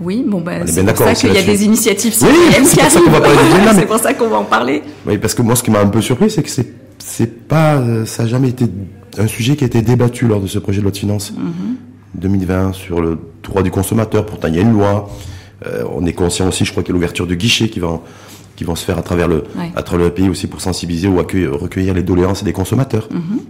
Oui, 0.00 0.24
bon 0.26 0.40
ben 0.40 0.66
c'est 0.66 0.84
pour 0.84 0.96
ça 0.96 1.14
qu'il 1.14 1.32
y 1.32 1.38
a 1.38 1.42
des 1.42 1.64
initiatives 1.64 2.12
citoyennes 2.12 2.36
oui, 2.62 2.68
qui 2.68 2.80
arrivent. 2.80 3.72
C'est 3.74 3.86
pour 3.86 3.98
ça 3.98 4.14
qu'on 4.14 4.28
va 4.28 4.36
en 4.36 4.44
parler. 4.44 4.82
Oui, 5.06 5.18
parce 5.18 5.34
que 5.34 5.42
moi, 5.42 5.56
ce 5.56 5.62
qui 5.62 5.70
m'a 5.70 5.80
un 5.80 5.86
peu 5.86 6.02
surpris, 6.02 6.30
c'est 6.30 6.42
que 6.42 6.50
c'est 6.50 6.66
c'est 6.98 7.46
pas, 7.48 7.82
ça 8.04 8.24
n'a 8.24 8.28
jamais 8.28 8.48
été 8.48 8.66
un 9.18 9.26
sujet 9.26 9.56
qui 9.56 9.64
a 9.64 9.66
été 9.66 9.82
débattu 9.82 10.26
lors 10.26 10.40
de 10.40 10.46
ce 10.46 10.58
projet 10.58 10.78
de 10.78 10.82
loi 10.82 10.92
de 10.92 10.96
finances 10.96 11.32
2020 12.14 12.66
mhm. 12.66 12.74
sur 12.74 13.00
le 13.00 13.18
droit 13.42 13.62
du 13.62 13.70
consommateur. 13.70 14.26
Pourtant, 14.26 14.48
il 14.48 14.56
y 14.56 14.58
a 14.58 14.62
une 14.62 14.72
loi. 14.72 15.08
Euh, 15.66 15.84
on 15.94 16.04
est 16.04 16.12
conscient 16.12 16.48
aussi, 16.48 16.64
je 16.64 16.70
crois 16.70 16.82
qu'il 16.82 16.90
y 16.90 16.92
a 16.92 16.96
l'ouverture 16.96 17.26
de 17.26 17.34
guichets 17.34 17.68
qui 17.68 17.80
va 17.80 18.00
qui 18.56 18.64
vont 18.64 18.74
se 18.74 18.84
faire 18.86 18.98
à 18.98 19.02
travers 19.02 19.28
le 19.28 19.44
à 19.74 19.82
travers 19.82 20.06
le 20.06 20.12
pays 20.12 20.28
aussi 20.28 20.46
pour 20.46 20.60
sensibiliser 20.60 21.08
ou 21.08 21.20
accueillir, 21.20 21.52
recueillir 21.52 21.94
les 21.94 22.02
doléances 22.02 22.44
des 22.44 22.52
consommateurs. 22.52 23.08
Mhm. 23.10 23.40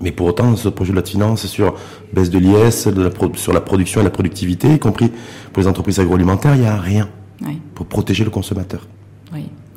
Mais 0.00 0.12
pour 0.12 0.26
autant, 0.26 0.56
ce 0.56 0.68
projet 0.68 0.90
de 0.90 0.94
loi 0.94 1.02
de 1.02 1.08
finances 1.08 1.46
sur 1.46 1.74
baisse 2.12 2.30
de 2.30 2.38
l'IS, 2.38 2.88
sur 3.36 3.52
la 3.52 3.60
production 3.60 4.00
et 4.00 4.04
la 4.04 4.10
productivité, 4.10 4.74
y 4.74 4.78
compris 4.78 5.10
pour 5.52 5.62
les 5.62 5.68
entreprises 5.68 6.00
agroalimentaires, 6.00 6.54
il 6.54 6.62
n'y 6.62 6.66
a 6.66 6.76
rien 6.76 7.08
pour 7.74 7.86
protéger 7.86 8.24
le 8.24 8.30
consommateur. 8.30 8.86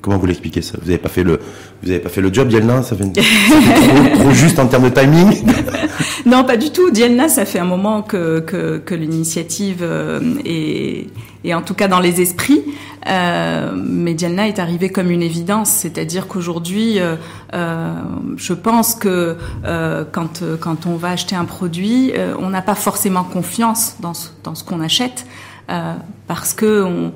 Comment 0.01 0.19
vous 0.19 0.27
l'expliquez 0.27 0.61
ça? 0.61 0.77
Vous 0.79 0.85
n'avez 0.85 0.99
pas 0.99 1.09
fait 1.09 1.23
le, 1.23 1.39
vous 1.81 1.89
avez 1.89 1.99
pas 1.99 2.09
fait 2.09 2.21
le 2.21 2.31
job, 2.31 2.47
Dielna? 2.47 2.81
Ça 2.83 2.95
fait, 2.95 3.03
trop, 4.13 4.31
juste 4.31 4.57
en 4.59 4.67
termes 4.67 4.89
de 4.89 4.89
timing 4.89 5.43
Non, 6.25 6.43
pas 6.43 6.55
du 6.55 6.69
tout. 6.69 6.91
Dielna, 6.91 7.27
ça 7.27 7.45
fait 7.45 7.59
un 7.59 7.65
moment 7.65 8.03
que 8.03 8.39
que, 8.39 8.77
que 8.77 8.95
l'initiative 8.95 9.79
euh, 9.81 10.21
est, 10.45 11.07
est 11.43 11.53
en 11.53 11.61
tout 11.61 11.73
cas 11.73 11.87
dans 11.87 11.99
les 11.99 12.21
esprits. 12.21 12.63
Euh, 13.07 13.71
mais 13.75 14.13
Dielna 14.13 14.47
est 14.47 14.59
arrivée 14.59 14.89
comme 14.89 15.11
une 15.11 15.21
évidence, 15.21 15.69
c'est-à-dire 15.69 16.27
qu'aujourd'hui, 16.27 16.99
euh, 16.99 17.15
euh 17.53 17.93
je 18.35 18.53
pense 18.53 18.95
que 18.95 19.37
euh, 19.65 20.03
quand 20.11 20.43
quand 20.59 20.85
on 20.85 20.95
va 20.95 21.11
acheter 21.11 21.35
un 21.35 21.45
produit, 21.45 22.13
on 22.39 22.49
n'a 22.49 22.61
pas 22.61 22.75
forcément 22.75 23.23
confiance 23.23 23.95
dans 23.99 24.13
ce, 24.13 24.29
dans 24.43 24.55
ce 24.55 24.63
qu'on 24.63 24.81
achète 24.81 25.25
parce 26.27 26.53
que 26.53 26.83
on 26.83 27.13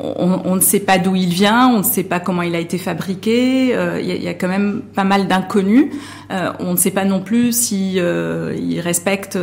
on, 0.00 0.56
ne 0.56 0.60
sait 0.60 0.80
pas 0.80 0.98
d'où 0.98 1.14
il 1.14 1.28
vient, 1.28 1.68
on 1.68 1.78
ne 1.78 1.84
sait 1.84 2.02
pas 2.02 2.18
comment 2.18 2.42
il 2.42 2.56
a 2.56 2.58
été 2.58 2.78
fabriqué. 2.78 3.68
Il 4.00 4.22
y, 4.22 4.26
a 4.26 4.34
quand 4.34 4.48
même 4.48 4.82
pas 4.92 5.04
mal 5.04 5.28
d'inconnus. 5.28 5.86
On 6.30 6.72
ne 6.72 6.76
sait 6.76 6.90
pas 6.90 7.04
non 7.04 7.20
plus 7.20 7.52
si 7.52 7.94
il 7.94 8.80
respecte 8.80 9.38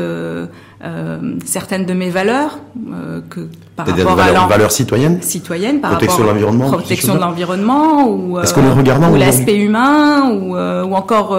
certaines 1.46 1.86
de 1.86 1.94
mes 1.94 2.10
valeurs 2.10 2.60
que 3.30 3.48
par 3.76 3.86
rapport 3.88 4.12
à 4.12 4.16
valeurs, 4.16 4.48
valeurs 4.48 4.72
citoyennes, 4.72 5.22
citoyennes 5.22 5.80
par 5.80 5.92
protection 5.92 6.24
de 6.24 6.28
l'environnement, 6.30 6.72
protection 6.72 7.16
de 7.16 7.20
l'environnement 7.20 8.08
ou, 8.08 8.38
ou 8.40 9.16
l'aspect 9.16 9.58
humain 9.58 10.32
ou, 10.32 10.56
ou 10.56 10.96
encore 10.96 11.30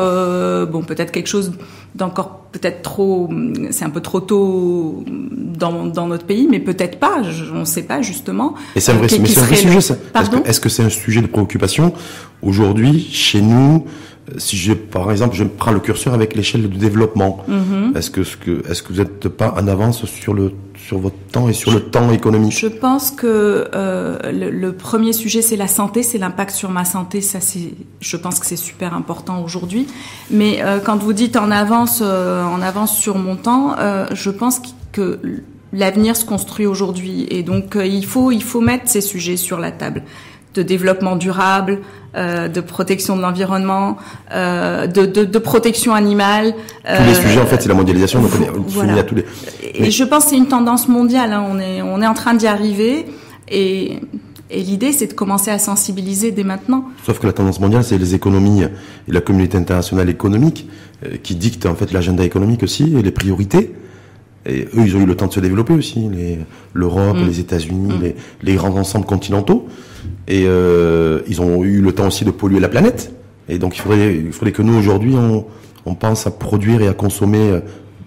bon 0.70 0.82
peut-être 0.82 1.10
quelque 1.10 1.28
chose 1.28 1.52
d'encore 1.94 2.42
peut-être 2.52 2.82
trop, 2.82 3.30
c'est 3.70 3.84
un 3.84 3.90
peu 3.90 4.00
trop 4.00 4.20
tôt 4.20 5.04
dans, 5.08 5.86
dans 5.86 6.06
notre 6.06 6.24
pays, 6.24 6.46
mais 6.50 6.60
peut-être 6.60 6.98
pas, 6.98 7.22
on 7.54 7.60
ne 7.60 7.64
sait 7.64 7.82
pas 7.82 8.02
justement. 8.02 8.54
Et 8.76 8.80
c'est 8.80 8.92
un 8.92 8.96
vrai, 8.96 9.08
mais 9.20 9.26
c'est 9.26 9.40
un 9.40 9.44
vrai 9.44 9.56
sujet 9.56 9.80
ça. 9.80 9.96
Est-ce 10.44 10.60
que 10.60 10.68
c'est 10.68 10.82
-ce 10.82 10.86
un 10.86 10.90
sujet 10.90 11.22
de 11.22 11.26
préoccupation 11.26 11.92
aujourd'hui 12.42 13.08
chez 13.10 13.40
nous 13.40 13.86
si 14.38 14.56
je, 14.56 14.72
par 14.72 15.10
exemple, 15.10 15.34
je 15.34 15.44
prends 15.44 15.72
le 15.72 15.80
curseur 15.80 16.14
avec 16.14 16.34
l'échelle 16.36 16.62
de 16.62 16.76
développement, 16.76 17.44
mm-hmm. 17.48 17.96
est-ce 17.96 18.10
que, 18.10 18.24
ce 18.24 18.36
que, 18.36 18.68
est-ce 18.70 18.82
que 18.82 18.92
vous 18.92 19.00
n'êtes 19.00 19.28
pas 19.28 19.54
en 19.60 19.66
avance 19.66 20.04
sur 20.06 20.32
le, 20.32 20.52
sur 20.76 20.98
votre 20.98 21.16
temps 21.32 21.48
et 21.48 21.52
sur 21.52 21.72
le 21.72 21.80
temps 21.80 22.10
économique? 22.12 22.56
Je 22.56 22.68
pense 22.68 23.10
que 23.10 23.68
euh, 23.74 24.18
le, 24.32 24.72
premier 24.72 25.12
sujet 25.12 25.42
c'est 25.42 25.56
la 25.56 25.66
santé, 25.68 26.02
c'est 26.02 26.18
l'impact 26.18 26.52
sur 26.52 26.70
ma 26.70 26.84
santé. 26.84 27.20
Ça, 27.20 27.40
c'est, 27.40 27.74
je 28.00 28.16
pense 28.16 28.38
que 28.38 28.46
c'est 28.46 28.56
super 28.56 28.94
important 28.94 29.42
aujourd'hui. 29.42 29.86
Mais 30.30 30.62
euh, 30.62 30.78
quand 30.78 30.96
vous 30.96 31.12
dites 31.12 31.36
en 31.36 31.50
avance, 31.50 32.00
euh, 32.02 32.44
en 32.44 32.62
avance 32.62 32.96
sur 32.96 33.18
mon 33.18 33.36
temps, 33.36 33.76
je 34.12 34.30
pense 34.30 34.60
que 34.92 35.18
l'avenir 35.72 36.16
se 36.16 36.24
construit 36.24 36.66
aujourd'hui 36.66 37.26
et 37.30 37.42
donc 37.42 37.76
il 37.82 38.04
faut, 38.04 38.30
il 38.30 38.42
faut 38.42 38.60
mettre 38.60 38.88
ces 38.88 39.00
sujets 39.00 39.36
sur 39.36 39.58
la 39.58 39.72
table 39.72 40.02
de 40.54 40.62
développement 40.62 41.16
durable, 41.16 41.80
euh, 42.14 42.48
de 42.48 42.60
protection 42.60 43.16
de 43.16 43.22
l'environnement, 43.22 43.96
euh, 44.32 44.86
de, 44.86 45.06
de, 45.06 45.24
de, 45.24 45.38
protection 45.38 45.94
animale. 45.94 46.54
Tous 46.84 47.04
les 47.04 47.14
sujets, 47.14 47.40
en 47.40 47.46
fait, 47.46 47.62
c'est 47.62 47.68
la 47.68 47.74
mondialisation. 47.74 48.20
Donc 48.20 48.30
on 48.76 48.88
est 48.88 48.98
à 48.98 49.02
tous 49.02 49.14
les. 49.14 49.24
Et 49.74 49.90
je 49.90 50.04
pense 50.04 50.24
que 50.24 50.30
c'est 50.30 50.36
une 50.36 50.48
tendance 50.48 50.88
mondiale. 50.88 51.32
Hein. 51.32 51.44
On 51.50 51.58
est 51.58 51.82
on 51.82 52.02
est 52.02 52.06
en 52.06 52.14
train 52.14 52.34
d'y 52.34 52.46
arriver 52.46 53.06
et. 53.48 53.98
Et 54.54 54.60
l'idée, 54.60 54.92
c'est 54.92 55.06
de 55.06 55.14
commencer 55.14 55.50
à 55.50 55.58
sensibiliser 55.58 56.30
dès 56.30 56.44
maintenant. 56.44 56.84
Sauf 57.06 57.18
que 57.18 57.26
la 57.26 57.32
tendance 57.32 57.58
mondiale, 57.58 57.84
c'est 57.84 57.96
les 57.96 58.14
économies 58.14 58.64
et 58.64 58.68
la 59.10 59.22
communauté 59.22 59.56
internationale 59.56 60.10
économique 60.10 60.68
qui 61.22 61.36
dicte 61.36 61.64
en 61.64 61.74
fait 61.74 61.90
l'agenda 61.90 62.22
économique 62.22 62.62
aussi 62.62 62.94
et 62.94 63.00
les 63.00 63.12
priorités. 63.12 63.72
Et 64.46 64.64
eux, 64.74 64.82
ils 64.84 64.96
ont 64.96 65.00
eu 65.00 65.06
le 65.06 65.16
temps 65.16 65.28
de 65.28 65.32
se 65.32 65.40
développer 65.40 65.72
aussi, 65.72 66.08
l'Europe, 66.74 67.16
mm. 67.16 67.26
les 67.26 67.40
États-Unis, 67.40 67.92
mm. 67.92 68.12
les, 68.42 68.54
grands 68.54 68.76
ensembles 68.76 69.06
continentaux. 69.06 69.68
Et 70.28 70.44
euh, 70.46 71.20
ils 71.26 71.40
ont 71.40 71.64
eu 71.64 71.80
le 71.80 71.92
temps 71.92 72.06
aussi 72.06 72.24
de 72.24 72.30
polluer 72.30 72.60
la 72.60 72.68
planète. 72.68 73.12
Et 73.48 73.58
donc, 73.58 73.76
il 73.76 73.80
faudrait, 73.80 74.16
il 74.16 74.32
faudrait 74.32 74.52
que 74.52 74.62
nous, 74.62 74.76
aujourd'hui, 74.76 75.14
on, 75.14 75.44
on 75.86 75.94
pense 75.94 76.26
à 76.26 76.30
produire 76.30 76.80
et 76.80 76.88
à 76.88 76.94
consommer 76.94 77.50
euh, 77.50 77.60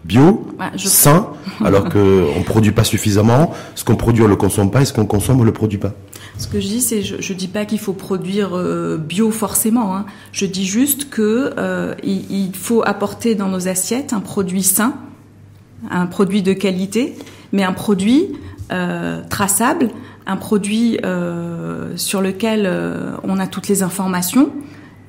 bio, 0.05 0.47
sain, 0.77 1.29
alors 1.63 1.89
qu'on 1.89 1.99
ne 2.39 2.43
produit 2.43 2.71
pas 2.71 2.83
suffisamment. 2.83 3.53
Ce 3.75 3.83
qu'on 3.83 3.95
produit, 3.95 4.23
on 4.23 4.27
le 4.27 4.35
consomme 4.35 4.71
pas, 4.71 4.81
et 4.81 4.85
ce 4.85 4.93
qu'on 4.93 5.05
consomme, 5.05 5.41
on 5.41 5.43
le 5.43 5.51
produit 5.51 5.79
pas. 5.79 5.93
Ce 6.37 6.47
que 6.47 6.59
je 6.59 6.67
dis, 6.67 6.81
c'est, 6.81 7.01
je, 7.01 7.15
ne 7.15 7.37
dis 7.37 7.47
pas 7.47 7.65
qu'il 7.65 7.79
faut 7.79 7.93
produire 7.93 8.57
euh, 8.57 8.97
bio 8.97 9.31
forcément. 9.31 9.95
Hein. 9.95 10.05
Je 10.31 10.45
dis 10.45 10.65
juste 10.65 11.09
que 11.09 11.53
euh, 11.57 11.95
il, 12.03 12.51
faut 12.53 12.83
apporter 12.85 13.35
dans 13.35 13.47
nos 13.47 13.67
assiettes 13.67 14.13
un 14.13 14.19
produit 14.19 14.63
sain, 14.63 14.95
un 15.89 16.07
produit 16.07 16.41
de 16.41 16.53
qualité, 16.53 17.15
mais 17.53 17.63
un 17.63 17.73
produit 17.73 18.33
euh, 18.71 19.21
traçable, 19.29 19.89
un 20.27 20.37
produit 20.37 20.97
sur 21.95 22.21
lequel 22.21 22.69
on 23.23 23.39
a 23.39 23.47
toutes 23.47 23.67
les 23.67 23.83
informations 23.83 24.51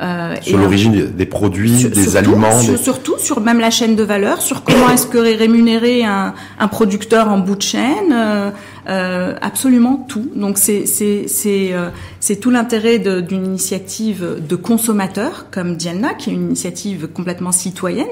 euh, 0.02 0.34
sur 0.42 0.58
l'origine 0.58 1.10
des 1.16 1.24
produits, 1.24 1.84
des 1.84 2.16
aliments. 2.16 2.60
Surtout 2.60 3.14
sur 3.18 3.40
même 3.40 3.60
la 3.60 3.70
chaîne 3.70 3.96
de 3.96 4.02
valeur, 4.02 4.42
sur 4.42 4.62
comment 4.62 4.90
est-ce 4.90 5.06
que 5.06 5.16
rémunérer 5.16 6.04
un, 6.04 6.34
un, 6.58 6.68
producteur 6.68 7.30
en 7.30 7.38
bout 7.38 7.56
de 7.56 7.62
chaîne, 7.62 8.12
euh, 8.12 8.50
euh 8.90 9.34
absolument 9.40 10.04
tout. 10.06 10.30
Donc 10.36 10.58
c'est 10.58 10.84
c'est 10.84 11.28
c'est 11.28 11.70
euh, 11.72 11.88
c'est 12.20 12.36
tout 12.36 12.50
l'intérêt 12.50 12.98
d'une 12.98 13.46
initiative 13.46 14.36
de 14.46 14.56
consommateurs 14.56 15.46
comme 15.50 15.76
Diana, 15.76 16.12
qui 16.12 16.28
est 16.28 16.34
une 16.34 16.44
initiative 16.48 17.08
complètement 17.08 17.52
citoyenne. 17.52 18.04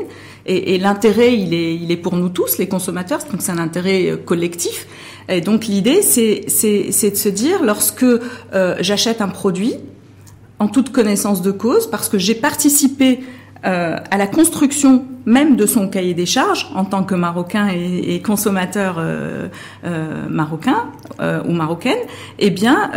Et, 0.47 0.75
et 0.75 0.79
l'intérêt, 0.79 1.37
il 1.37 1.53
est 1.53 1.75
il 1.75 1.91
est 1.91 1.99
pour 1.99 2.17
nous 2.17 2.31
tous, 2.31 2.57
les 2.57 2.67
consommateurs. 2.67 3.21
Donc 3.31 3.43
c'est 3.43 3.53
un 3.53 3.59
intérêt 3.59 4.07
euh, 4.07 4.17
collectif. 4.17 4.87
Et 5.29 5.41
donc 5.41 5.67
l'idée, 5.67 6.03
c'est 6.03 6.45
c'est 6.49 6.93
c'est 6.93 7.11
de 7.11 7.17
se 7.17 7.29
dire 7.29 7.63
lorsque 7.63 8.07
j'achète 8.81 9.21
un 9.21 9.29
produit 9.29 9.75
en 10.59 10.69
toute 10.69 10.93
connaissance 10.93 11.43
de 11.43 11.51
cause 11.51 11.91
parce 11.91 12.09
que 12.09 12.19
j'ai 12.19 12.35
participé 12.35 13.21
euh, 13.67 13.97
à 14.11 14.19
la 14.19 14.27
construction 14.27 15.05
même 15.25 15.57
de 15.57 15.65
son 15.65 15.89
cahier 15.89 16.13
des 16.13 16.27
charges 16.27 16.71
en 16.75 16.85
tant 16.85 17.03
que 17.03 17.15
marocain 17.15 17.69
et, 17.69 18.21
consommateur 18.21 18.97
euh, 18.99 19.49
euh, 19.87 20.29
marocain 20.29 20.91
ou 21.47 21.53
marocaine, 21.53 21.99
eh 22.39 22.51
bien, 22.51 22.91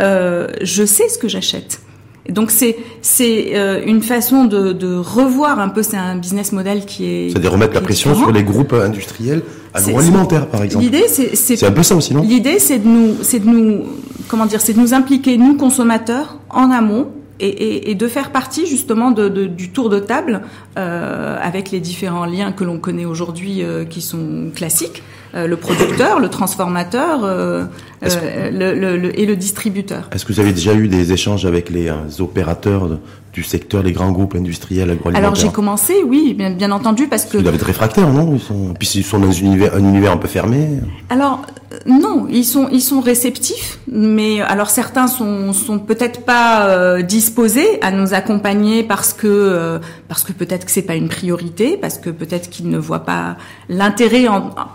je 0.60 0.84
sais 0.84 1.08
ce 1.08 1.16
que 1.18 1.28
j'achète. 1.28 1.80
Donc 2.28 2.50
c'est 2.50 2.76
c'est 3.00 3.54
une 3.86 4.02
façon 4.02 4.44
de, 4.44 4.74
de, 4.74 4.94
revoir 4.94 5.58
un 5.58 5.70
peu 5.70 5.82
c'est 5.82 5.96
un 5.96 6.16
business 6.16 6.52
model 6.52 6.84
qui 6.84 7.06
est 7.06 7.30
c'est 7.30 7.40
de 7.40 7.48
remettre 7.48 7.72
la 7.72 7.80
pression 7.80 8.14
sur 8.14 8.30
les 8.30 8.42
groupes 8.42 8.74
industriels 8.74 9.42
agroalimentaires 9.74 10.46
par 10.48 10.62
exemple. 10.62 10.84
L'idée 10.84 11.04
c'est 11.08 11.36
c'est 11.36 11.64
un 11.64 11.72
peu 11.72 11.82
ça 11.82 11.96
aussi 11.96 12.14
non 12.14 12.22
L'idée 12.22 12.58
c'est 12.58 12.78
de 12.78 12.88
nous 12.88 13.14
c'est 13.22 13.40
de 13.40 13.46
nous 13.46 13.84
comment 14.28 14.46
dire 14.46 14.60
c'est 14.60 14.74
de 14.74 14.80
nous 14.80 14.94
impliquer 14.94 15.36
nous 15.38 15.56
consommateurs 15.56 16.38
en 16.50 16.70
amont 16.70 17.08
et, 17.40 17.90
et, 17.90 17.94
de 17.94 18.08
faire 18.08 18.32
partie 18.32 18.66
justement 18.66 19.10
de, 19.10 19.28
de, 19.28 19.46
du 19.46 19.70
tour 19.70 19.90
de 19.90 20.00
table 20.00 20.42
euh, 20.76 21.38
avec 21.40 21.70
les 21.70 21.80
différents 21.80 22.24
liens 22.26 22.50
que 22.50 22.64
l'on 22.64 22.78
connaît 22.78 23.04
aujourd'hui 23.04 23.62
euh, 23.62 23.84
qui 23.84 24.00
sont 24.00 24.50
classiques, 24.54 25.02
euh, 25.34 25.46
le 25.46 25.56
producteur, 25.56 26.20
le 26.20 26.28
transformateur 26.30 27.22
euh, 27.22 27.64
euh, 28.02 28.50
le, 28.50 28.96
le, 28.96 29.18
et 29.20 29.26
le 29.26 29.36
distributeur. 29.36 30.08
Est-ce 30.12 30.24
que 30.24 30.32
vous 30.32 30.40
avez 30.40 30.52
déjà 30.52 30.74
eu 30.74 30.88
des 30.88 31.12
échanges 31.12 31.44
avec 31.44 31.68
les 31.68 31.92
opérateurs 32.20 32.98
du 33.38 33.44
secteur, 33.44 33.82
les 33.82 33.92
grands 33.92 34.10
groupes 34.10 34.34
industriels 34.34 34.90
agroalimentaires 34.90 35.28
Alors 35.28 35.34
j'ai 35.36 35.50
commencé, 35.50 35.94
oui, 36.04 36.34
bien, 36.34 36.50
bien 36.50 36.72
entendu, 36.72 37.06
parce 37.06 37.24
que... 37.24 37.38
Ils 37.38 37.42
doivent 37.44 37.54
être 37.54 37.72
réfractaires, 37.74 38.12
non? 38.12 38.34
Ils 38.34 38.40
sont... 38.40 38.74
Puis 38.78 38.90
ils 38.96 39.04
sont 39.04 39.20
dans 39.20 39.28
un 39.28 39.32
univers, 39.32 39.74
un 39.74 39.84
univers 39.92 40.12
un 40.12 40.16
peu 40.16 40.28
fermé. 40.28 40.80
Alors 41.08 41.42
non, 41.86 42.26
ils 42.30 42.44
sont 42.44 42.68
ils 42.72 42.80
sont 42.80 43.00
réceptifs, 43.00 43.78
mais 43.90 44.40
alors 44.40 44.70
certains 44.70 45.06
sont 45.06 45.52
sont 45.52 45.78
peut-être 45.78 46.24
pas 46.24 46.66
euh, 46.68 47.02
disposés 47.02 47.78
à 47.82 47.90
nous 47.90 48.14
accompagner 48.14 48.82
parce 48.82 49.12
que 49.12 49.26
euh, 49.26 49.78
parce 50.08 50.24
que 50.24 50.32
peut-être 50.32 50.64
que 50.64 50.72
c'est 50.72 50.88
pas 50.90 50.94
une 50.94 51.08
priorité, 51.08 51.76
parce 51.76 51.98
que 51.98 52.08
peut-être 52.10 52.48
qu'ils 52.48 52.70
ne 52.70 52.78
voient 52.78 53.04
pas 53.04 53.36
l'intérêt 53.68 54.24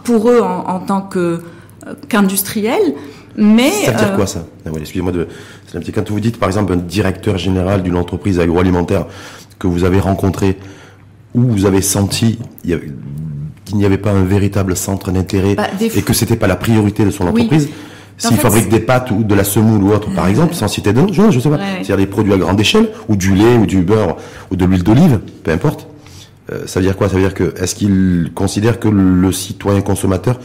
pour 0.03 0.29
eux 0.29 0.41
en, 0.41 0.69
en 0.75 0.79
tant 0.79 1.01
que 1.01 1.19
euh, 1.87 1.93
qu'industriels. 2.09 2.93
Mais 3.35 3.71
ça 3.71 3.91
veut 3.91 3.97
dire 3.97 4.15
quoi 4.15 4.27
ça? 4.27 4.45
Excusez-moi 4.79 5.11
de. 5.11 5.27
Quand 5.73 6.09
vous 6.09 6.19
dites 6.19 6.37
par 6.37 6.49
exemple 6.49 6.73
un 6.73 6.77
directeur 6.77 7.37
général 7.37 7.83
d'une 7.83 7.95
entreprise 7.95 8.39
agroalimentaire 8.39 9.05
que 9.59 9.67
vous 9.67 9.83
avez 9.83 9.99
rencontré, 9.99 10.57
où 11.33 11.41
vous 11.41 11.65
avez 11.65 11.81
senti 11.81 12.37
qu'il 12.63 13.77
n'y 13.77 13.85
avait 13.85 13.97
pas 13.97 14.11
un 14.11 14.23
véritable 14.23 14.75
centre 14.75 15.11
d'intérêt 15.11 15.55
bah, 15.55 15.67
et 15.79 16.01
que 16.01 16.13
c'était 16.13 16.35
pas 16.35 16.47
la 16.47 16.55
priorité 16.55 17.05
de 17.05 17.11
son 17.11 17.27
entreprise. 17.27 17.69
S'il 18.17 18.37
fabrique 18.37 18.69
des 18.69 18.79
pâtes 18.79 19.09
ou 19.09 19.23
de 19.23 19.33
la 19.33 19.43
semoule 19.43 19.83
ou 19.83 19.91
autre, 19.91 20.13
par 20.13 20.27
exemple, 20.27 20.53
sans 20.53 20.67
citer 20.67 20.93
de 20.93 21.01
nom, 21.01 21.11
je, 21.11 21.31
je 21.31 21.39
sais 21.39 21.49
pas, 21.49 21.57
c'est-à-dire 21.57 21.97
des 21.97 22.05
produits 22.05 22.33
à 22.33 22.37
grande 22.37 22.59
échelle, 22.59 22.89
ou 23.09 23.15
du 23.15 23.33
lait, 23.33 23.57
ou 23.57 23.65
du 23.65 23.81
beurre, 23.81 24.17
ou 24.51 24.55
de 24.55 24.65
l'huile 24.65 24.83
d'olive, 24.83 25.19
peu 25.43 25.51
importe. 25.51 25.87
Euh, 26.51 26.67
ça 26.67 26.79
veut 26.79 26.85
dire 26.85 26.95
quoi? 26.95 27.09
Ça 27.09 27.15
veut 27.15 27.21
dire 27.21 27.33
que 27.33 27.53
est-ce 27.59 27.73
qu'il 27.73 28.31
considère 28.35 28.79
que 28.79 28.87
le 28.87 29.31
citoyen 29.31 29.81
consommateur 29.81 30.39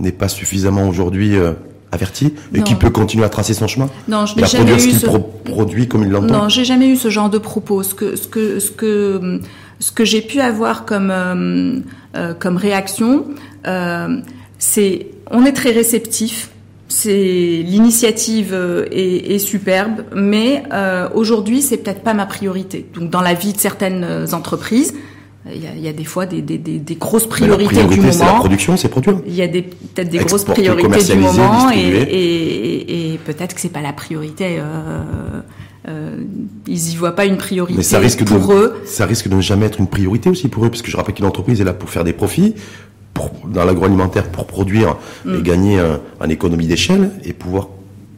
n'est 0.00 0.12
pas 0.12 0.28
suffisamment 0.28 0.86
aujourd'hui 0.86 1.36
euh, 1.36 1.52
averti 1.94 2.34
et 2.54 2.62
qui 2.62 2.74
peut 2.74 2.90
continuer 2.90 3.24
à 3.24 3.28
tracer 3.28 3.54
son 3.54 3.66
chemin 3.66 3.88
Non, 4.08 4.26
je 4.26 4.36
n'ai 4.36 4.46
jamais 4.46 4.74
eu 4.74 4.90
ce 4.90 5.06
produit 5.06 5.88
comme 5.88 6.02
il 6.02 6.10
l'entend. 6.10 6.42
Non, 6.42 6.48
j'ai 6.48 6.64
jamais 6.64 6.88
eu 6.88 6.96
ce 6.96 7.08
genre 7.08 7.30
de 7.30 7.38
propos. 7.38 7.82
Ce 7.82 7.94
que 7.94 8.16
ce 8.16 8.28
que 8.28 8.58
ce 8.60 8.70
que 8.70 9.40
ce 9.80 9.92
que 9.92 10.04
j'ai 10.04 10.22
pu 10.22 10.40
avoir 10.40 10.84
comme 10.84 11.10
euh, 11.10 11.80
euh, 12.16 12.34
comme 12.34 12.56
réaction, 12.56 13.26
euh, 13.66 14.20
c'est 14.58 15.08
on 15.30 15.44
est 15.44 15.52
très 15.52 15.70
réceptif. 15.70 16.50
C'est 16.88 17.62
l'initiative 17.66 18.54
est, 18.92 19.34
est, 19.34 19.38
superbe, 19.38 20.04
mais 20.14 20.62
aujourd'hui 21.14 21.62
c'est 21.62 21.78
peut-être 21.78 22.02
pas 22.02 22.12
ma 22.12 22.26
priorité. 22.26 22.86
Donc 22.94 23.10
dans 23.10 23.22
la 23.22 23.34
vie 23.34 23.52
de 23.52 23.58
certaines 23.58 24.32
entreprises, 24.32 24.92
il 25.52 25.62
y, 25.62 25.66
a, 25.66 25.74
il 25.74 25.80
y 25.82 25.88
a, 25.88 25.92
des 25.92 26.04
fois 26.04 26.24
des, 26.24 26.40
des, 26.40 26.56
des, 26.56 26.78
des 26.78 26.94
grosses 26.94 27.26
priorités 27.26 27.84
du 27.84 28.00
moment. 28.00 28.12
C'est 28.12 28.24
la 28.24 28.32
production, 28.32 28.76
c'est 28.78 28.88
produire. 28.88 29.18
Il 29.26 29.34
y 29.34 29.42
a 29.42 29.48
peut-être 29.48 30.08
des 30.08 30.18
grosses 30.18 30.44
priorités 30.44 31.14
du 31.14 31.20
moment 31.20 31.70
et, 31.70 31.78
et, 31.78 33.12
et 33.14 33.18
peut-être 33.18 33.54
que 33.54 33.60
c'est 33.60 33.68
pas 33.68 33.82
la 33.82 33.92
priorité. 33.92 34.56
Euh, 34.58 35.02
euh, 35.86 36.16
ils 36.66 36.92
y 36.92 36.96
voient 36.96 37.14
pas 37.14 37.26
une 37.26 37.36
priorité 37.36 37.76
Mais 37.76 37.82
ça 37.82 37.98
risque 37.98 38.24
pour 38.24 38.48
de, 38.48 38.54
eux. 38.54 38.74
Ça 38.86 39.04
risque 39.04 39.28
de 39.28 39.34
ne 39.34 39.42
jamais 39.42 39.66
être 39.66 39.80
une 39.80 39.86
priorité 39.86 40.30
aussi 40.30 40.48
pour 40.48 40.64
eux, 40.64 40.70
parce 40.70 40.80
que 40.80 40.90
je 40.90 40.96
rappelle 40.96 41.14
qu'une 41.14 41.26
entreprise 41.26 41.60
est 41.60 41.64
là 41.64 41.74
pour 41.74 41.90
faire 41.90 42.04
des 42.04 42.14
profits, 42.14 42.54
pour, 43.12 43.30
dans 43.46 43.66
l'agroalimentaire 43.66 44.30
pour 44.30 44.46
produire 44.46 44.96
et 45.26 45.28
mm. 45.28 45.42
gagner 45.42 45.78
en 46.20 46.28
économie 46.30 46.66
d'échelle 46.66 47.10
et 47.22 47.34
pouvoir 47.34 47.68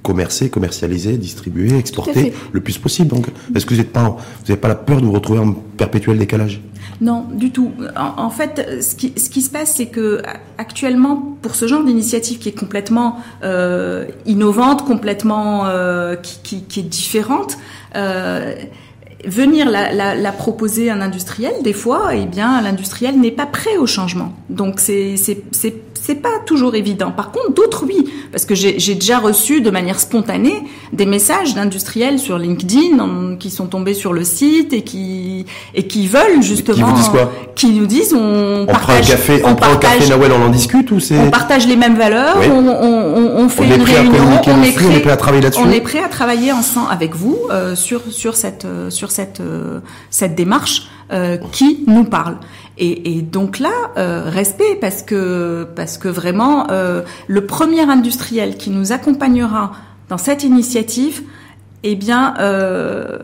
commercer, 0.04 0.48
commercialiser, 0.48 1.18
distribuer, 1.18 1.76
exporter 1.76 2.32
le 2.52 2.60
plus 2.60 2.78
possible. 2.78 3.08
Donc, 3.08 3.26
est-ce 3.52 3.66
que 3.66 3.74
vous 3.74 3.80
n'avez 3.80 3.88
pas, 3.88 4.16
vous 4.46 4.56
pas 4.56 4.68
la 4.68 4.76
peur 4.76 5.00
de 5.00 5.06
vous 5.06 5.12
retrouver 5.12 5.40
en 5.40 5.52
perpétuel 5.52 6.18
décalage? 6.18 6.60
Non, 7.00 7.26
du 7.30 7.50
tout. 7.50 7.72
En, 7.96 8.30
fait, 8.30 8.82
ce 8.82 8.94
qui, 8.94 9.42
se 9.42 9.50
passe, 9.50 9.74
c'est 9.76 9.86
que 9.86 10.22
actuellement, 10.58 11.36
pour 11.42 11.54
ce 11.54 11.66
genre 11.66 11.84
d'initiative 11.84 12.38
qui 12.38 12.48
est 12.48 12.58
complètement 12.58 13.18
euh, 13.42 14.06
innovante, 14.24 14.84
complètement 14.84 15.66
euh, 15.66 16.16
qui, 16.16 16.64
est 16.76 16.82
différente, 16.82 17.58
euh, 17.96 18.54
venir 19.24 19.70
la, 19.70 19.92
la, 19.92 20.14
la, 20.14 20.32
proposer 20.32 20.88
à 20.88 20.94
un 20.94 21.00
industriel, 21.02 21.52
des 21.62 21.72
fois, 21.72 22.14
eh 22.14 22.26
bien, 22.26 22.60
l'industriel 22.62 23.20
n'est 23.20 23.30
pas 23.30 23.46
prêt 23.46 23.76
au 23.76 23.86
changement. 23.86 24.32
Donc, 24.48 24.80
c'est 24.80 25.16
c'est 26.06 26.22
pas 26.22 26.38
toujours 26.46 26.76
évident. 26.76 27.10
Par 27.10 27.32
contre, 27.32 27.52
d'autres 27.52 27.84
oui, 27.84 28.06
parce 28.30 28.44
que 28.44 28.54
j'ai 28.54 28.94
déjà 28.94 29.18
reçu 29.18 29.60
de 29.60 29.70
manière 29.70 29.98
spontanée 29.98 30.62
des 30.92 31.04
messages 31.04 31.54
d'industriels 31.56 32.20
sur 32.20 32.38
LinkedIn 32.38 33.36
qui 33.40 33.50
sont 33.50 33.66
tombés 33.66 33.94
sur 33.94 34.12
le 34.12 34.22
site 34.22 34.72
et 34.72 34.82
qui 34.82 35.46
et 35.74 35.88
qui 35.88 36.06
veulent 36.06 36.42
justement, 36.42 36.76
qui, 36.76 36.82
vous 36.82 36.96
disent 36.96 37.08
quoi? 37.08 37.32
Qui 37.56 37.70
nous 37.70 37.86
disent 37.86 38.14
on, 38.14 38.66
partage, 38.66 38.82
prend 38.82 38.92
un 38.92 39.00
café, 39.00 39.42
on, 39.44 39.54
prend 39.56 39.72
un 39.72 39.76
café 39.78 40.08
Nawel, 40.08 40.30
on 40.30 40.46
en 40.46 40.48
discute 40.48 40.92
ou 40.92 41.00
c'est 41.00 41.18
on 41.18 41.30
partage 41.30 41.66
les 41.66 41.76
mêmes 41.76 41.96
valeurs, 41.96 42.36
on, 42.52 42.68
on, 42.68 43.44
on, 43.44 43.48
fait 43.48 43.64
une 43.64 43.82
réunion, 43.82 44.22
on 44.46 44.62
est, 44.62 44.72
prêt, 44.72 44.84
on 44.88 44.92
est 44.92 45.00
prêt 45.00 45.10
à 45.10 45.16
travailler 45.16 45.42
là-dessus, 45.42 45.62
on 45.64 45.70
est 45.72 45.80
prêt 45.80 46.02
à 46.04 46.08
travailler 46.08 46.52
ensemble 46.52 46.86
avec 46.92 47.16
vous 47.16 47.36
euh, 47.50 47.74
sur 47.74 48.00
sur 48.10 48.36
cette 48.36 48.64
euh, 48.64 48.90
sur 48.90 49.10
cette 49.10 49.40
euh, 49.40 49.80
cette 50.10 50.36
démarche 50.36 50.88
euh, 51.12 51.36
qui 51.52 51.84
nous 51.86 52.02
parle. 52.02 52.36
Et, 52.78 53.22
donc 53.22 53.58
là, 53.58 53.72
euh, 53.96 54.28
respect 54.28 54.76
parce 54.78 55.02
que 55.02 55.66
parce 55.74 55.96
que 55.96 56.08
vraiment 56.08 56.70
euh, 56.70 57.02
le 57.26 57.46
premier 57.46 57.80
industriel 57.80 58.56
qui 58.56 58.68
nous 58.68 58.92
accompagnera 58.92 59.72
dans 60.10 60.18
cette 60.18 60.44
initiative, 60.44 61.22
eh 61.84 61.96
bien, 61.96 62.34
euh, 62.38 63.18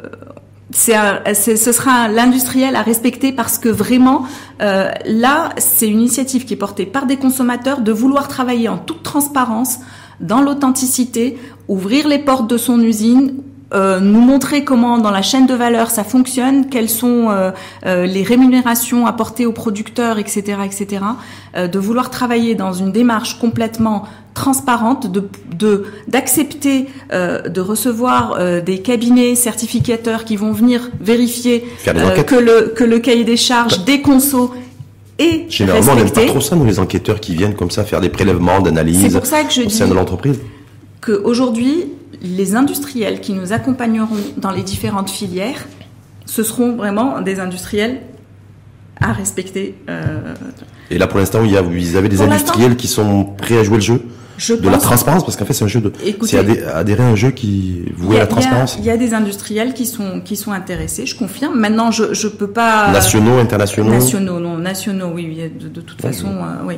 c'est 0.71 0.95
ce 1.35 1.73
sera 1.73 2.09
l'industriel 2.09 2.77
à 2.77 2.83
respecter 2.83 3.31
parce 3.33 3.59
que 3.59 3.69
vraiment 3.69 4.25
là, 4.59 5.51
c'est 5.59 5.89
une 5.89 6.01
initiative 6.01 6.47
qui 6.47 6.55
est 6.55 6.57
portée 6.57 6.87
par 6.87 7.05
des 7.05 7.19
consommateurs 7.19 7.83
de 7.83 7.93
vouloir 7.93 8.29
travailler 8.29 8.71
en 8.71 8.79
toute 8.79 9.03
transparence, 9.03 9.81
dans 10.21 10.41
l'authenticité, 10.41 11.39
ouvrir 11.69 12.09
les 12.09 12.21
portes 12.21 12.49
de 12.49 12.57
son 12.57 12.81
usine, 12.81 13.35
euh, 13.73 14.01
nous 14.01 14.21
montrer 14.21 14.65
comment 14.65 14.99
dans 14.99 15.11
la 15.11 15.23
chaîne 15.23 15.47
de 15.47 15.55
valeur 15.55 15.91
ça 15.91 16.05
fonctionne, 16.05 16.69
quelles 16.69 16.91
sont 16.91 17.31
euh, 17.31 17.51
euh, 17.87 18.05
les 18.05 18.23
rémunérations 18.23 19.07
apportées 19.07 19.47
aux 19.47 19.53
producteurs, 19.53 20.19
etc., 20.19 20.59
etc. 20.65 21.03
de 21.57 21.79
vouloir 21.79 22.11
travailler 22.11 22.55
dans 22.55 22.73
une 22.73 22.93
démarche 22.93 23.39
complètement 23.39 24.05
transparente, 24.35 25.11
de 25.11 25.85
d'accepter 26.09 26.87
de, 27.11 27.61
recevoir 27.61 28.63
des 28.63 28.79
cabinets 28.81 29.35
certificateurs 29.35 30.25
qui 30.25 30.37
vont 30.37 30.53
venir 30.53 30.91
vérifier 31.01 31.65
que 31.85 32.35
le 32.35 32.73
que 32.75 32.85
le 32.85 32.99
cahier 32.99 33.25
des 33.25 33.37
charges 33.37 33.79
bah. 33.79 33.85
des 33.87 34.01
consos 34.01 34.51
est 35.19 35.51
Généralement, 35.51 35.93
on 35.93 35.97
n'aime 35.97 36.11
pas 36.11 36.27
trop 36.27 36.41
ça, 36.41 36.57
nous, 36.57 36.65
les 36.65 36.79
enquêteurs 36.79 37.21
qui 37.21 37.35
viennent 37.35 37.55
comme 37.55 37.71
ça 37.71 37.85
faire 37.85 38.01
des 38.01 38.09
prélèvements, 38.09 38.61
d'analyse 38.61 39.17
au 39.17 39.69
sein 39.69 39.87
de 39.87 39.95
l'entreprise. 39.95 40.41
Qu'aujourd'hui, 41.05 41.87
les 42.23 42.55
industriels 42.55 43.21
qui 43.21 43.33
nous 43.33 43.53
accompagneront 43.53 44.17
dans 44.37 44.53
les 44.53 44.63
différentes 44.63 45.11
filières, 45.11 45.67
ce 46.27 46.43
seront 46.43 46.77
vraiment 46.77 47.21
des 47.21 47.41
industriels 47.41 48.01
à 49.01 49.13
respecter. 49.13 49.75
Euh, 49.89 50.35
Et 50.91 50.99
là, 50.99 51.09
pour 51.09 51.19
l'instant, 51.19 51.43
il 51.45 51.51
y 51.51 51.57
a, 51.57 51.63
vous 51.63 51.97
avez 51.97 52.09
des 52.09 52.23
industriels 52.23 52.77
qui 52.77 52.87
sont 52.87 53.25
prêts 53.25 53.59
à 53.59 53.65
jouer 53.65 53.77
le 53.77 53.83
jeu? 53.83 54.03
De 54.39 54.69
la 54.69 54.79
transparence 54.79 55.25
parce 55.25 55.37
qu'en 55.37 55.45
fait 55.45 55.53
c'est 55.53 55.65
un 55.65 55.69
jeu 55.69 55.81
de 55.81 55.93
c'est 56.23 56.39
adhérer 56.67 57.03
à 57.03 57.07
un 57.07 57.15
jeu 57.17 57.31
qui 57.31 57.85
voué 57.97 58.17
à 58.17 58.21
la 58.21 58.27
transparence. 58.27 58.77
Il 58.79 58.85
y, 58.85 58.91
a 58.91 58.97
des 58.97 59.15
industriels 59.15 59.75
qui 59.75 59.87
sont 59.87 60.21
qui 60.21 60.37
sont 60.37 60.53
intéressés, 60.53 61.07
je 61.07 61.17
confirme. 61.17 61.59
Maintenant 61.59 61.91
je 61.91 62.15
je 62.15 62.29
peux 62.29 62.51
pas 62.51 62.91
nationaux, 62.93 63.39
internationaux. 63.39 63.91
Nationaux, 63.91 64.41
non, 64.41 64.57
nationaux, 64.59 65.11
oui, 65.15 65.51
de, 65.61 65.69
de 65.69 65.81
toute 65.81 66.01
façon, 66.01 66.29
euh, 66.29 66.67
oui, 66.67 66.75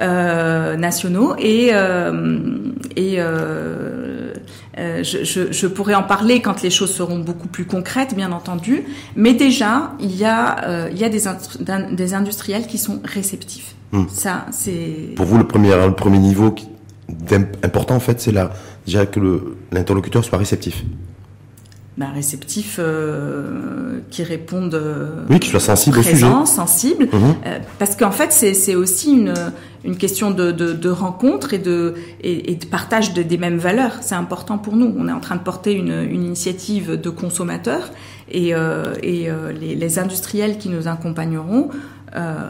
euh, 0.00 0.76
nationaux 0.76 1.34
et 1.38 1.70
euh, 1.72 2.58
et 2.96 3.16
euh, 3.18 4.32
euh, 4.78 5.02
je, 5.02 5.24
je, 5.24 5.52
je, 5.52 5.66
pourrais 5.66 5.94
en 5.94 6.02
parler 6.02 6.40
quand 6.40 6.62
les 6.62 6.70
choses 6.70 6.94
seront 6.94 7.18
beaucoup 7.18 7.48
plus 7.48 7.64
concrètes, 7.64 8.14
bien 8.14 8.30
entendu. 8.32 8.84
Mais 9.16 9.34
déjà, 9.34 9.92
il 10.00 10.14
y 10.14 10.24
a, 10.24 10.88
il 10.90 10.98
y 10.98 11.04
a 11.04 11.08
des, 11.08 11.24
des 11.96 12.14
industriels 12.14 12.66
qui 12.66 12.78
sont 12.78 13.00
réceptifs. 13.04 13.74
Hmm. 13.92 14.04
Ça, 14.08 14.46
c'est. 14.52 15.14
Pour 15.16 15.26
vous, 15.26 15.38
le 15.38 15.46
premier, 15.46 15.70
le 15.70 15.94
premier 15.94 16.18
niveau 16.18 16.54
important 17.62 17.96
en 17.96 18.00
fait, 18.00 18.20
c'est 18.20 18.32
là 18.32 18.50
déjà 18.86 19.06
que 19.06 19.20
l'interlocuteur 19.72 20.24
soit 20.24 20.38
réceptif. 20.38 20.84
Bah, 21.98 22.06
réceptif, 22.14 22.76
euh, 22.78 23.98
qui 24.08 24.22
répondent. 24.22 24.76
Euh, 24.76 25.24
oui, 25.30 25.40
qui 25.40 25.48
soit 25.48 25.58
sensible 25.58 25.98
au 25.98 26.02
sujet. 26.04 26.28
sensible, 26.46 27.08
mhm. 27.12 27.34
euh, 27.44 27.58
parce 27.80 27.96
qu'en 27.96 28.12
fait, 28.12 28.30
c'est 28.30 28.76
aussi 28.76 29.14
une, 29.14 29.34
une 29.82 29.96
question 29.96 30.30
de, 30.30 30.52
de, 30.52 30.74
de 30.74 30.90
rencontre 30.90 31.54
et 31.54 31.58
de, 31.58 31.94
et, 32.22 32.54
de 32.54 32.66
partage 32.66 33.14
de, 33.14 33.24
des 33.24 33.36
mêmes 33.36 33.58
valeurs. 33.58 33.96
C'est 34.00 34.14
important 34.14 34.58
pour 34.58 34.76
nous. 34.76 34.94
On 34.96 35.08
est 35.08 35.12
en 35.12 35.18
train 35.18 35.34
de 35.34 35.40
porter 35.40 35.72
une, 35.72 36.04
une 36.08 36.22
initiative 36.22 37.00
de 37.00 37.10
consommateurs 37.10 37.90
et, 38.30 38.50
et 39.02 39.28
les, 39.60 39.74
les, 39.74 39.98
industriels 39.98 40.58
qui 40.58 40.68
nous 40.68 40.86
accompagneront 40.86 41.70
euh, 42.16 42.48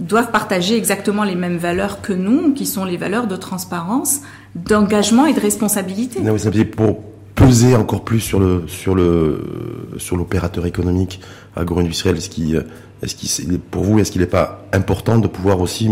doivent 0.00 0.30
partager 0.30 0.76
exactement 0.76 1.24
les 1.24 1.34
mêmes 1.34 1.56
valeurs 1.56 2.00
que 2.00 2.12
nous, 2.12 2.52
qui 2.52 2.66
sont 2.66 2.84
les 2.84 2.96
valeurs 2.96 3.26
de 3.26 3.36
transparence, 3.36 4.20
d'engagement 4.54 5.26
et 5.26 5.32
de 5.32 5.40
responsabilité. 5.40 6.20
Non, 6.20 6.36
pour 6.76 7.02
peser 7.34 7.74
encore 7.74 8.04
plus 8.04 8.20
sur 8.20 8.38
le 8.38 8.64
sur 8.68 8.94
le 8.94 9.90
sur 9.98 10.16
l'opérateur 10.16 10.66
économique 10.66 11.20
agro-industriel, 11.56 12.16
est-ce 12.16 12.30
qui 12.30 12.54
est-ce 13.02 13.14
qui 13.16 13.58
pour 13.58 13.82
vous 13.82 13.98
est-ce 13.98 14.12
qu'il 14.12 14.20
n'est 14.20 14.26
pas 14.28 14.66
important 14.72 15.18
de 15.18 15.26
pouvoir 15.26 15.60
aussi 15.60 15.90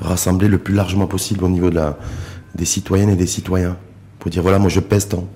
rassembler 0.00 0.46
le 0.48 0.58
plus 0.58 0.74
largement 0.74 1.06
possible 1.06 1.44
au 1.44 1.48
niveau 1.48 1.70
de 1.70 1.74
la 1.74 1.98
des 2.54 2.64
citoyennes 2.64 3.10
et 3.10 3.16
des 3.16 3.26
citoyens 3.26 3.76
pour 4.20 4.30
dire 4.30 4.42
voilà 4.42 4.58
moi 4.58 4.68
je 4.68 4.80
pèse 4.80 5.08
tant. 5.08 5.26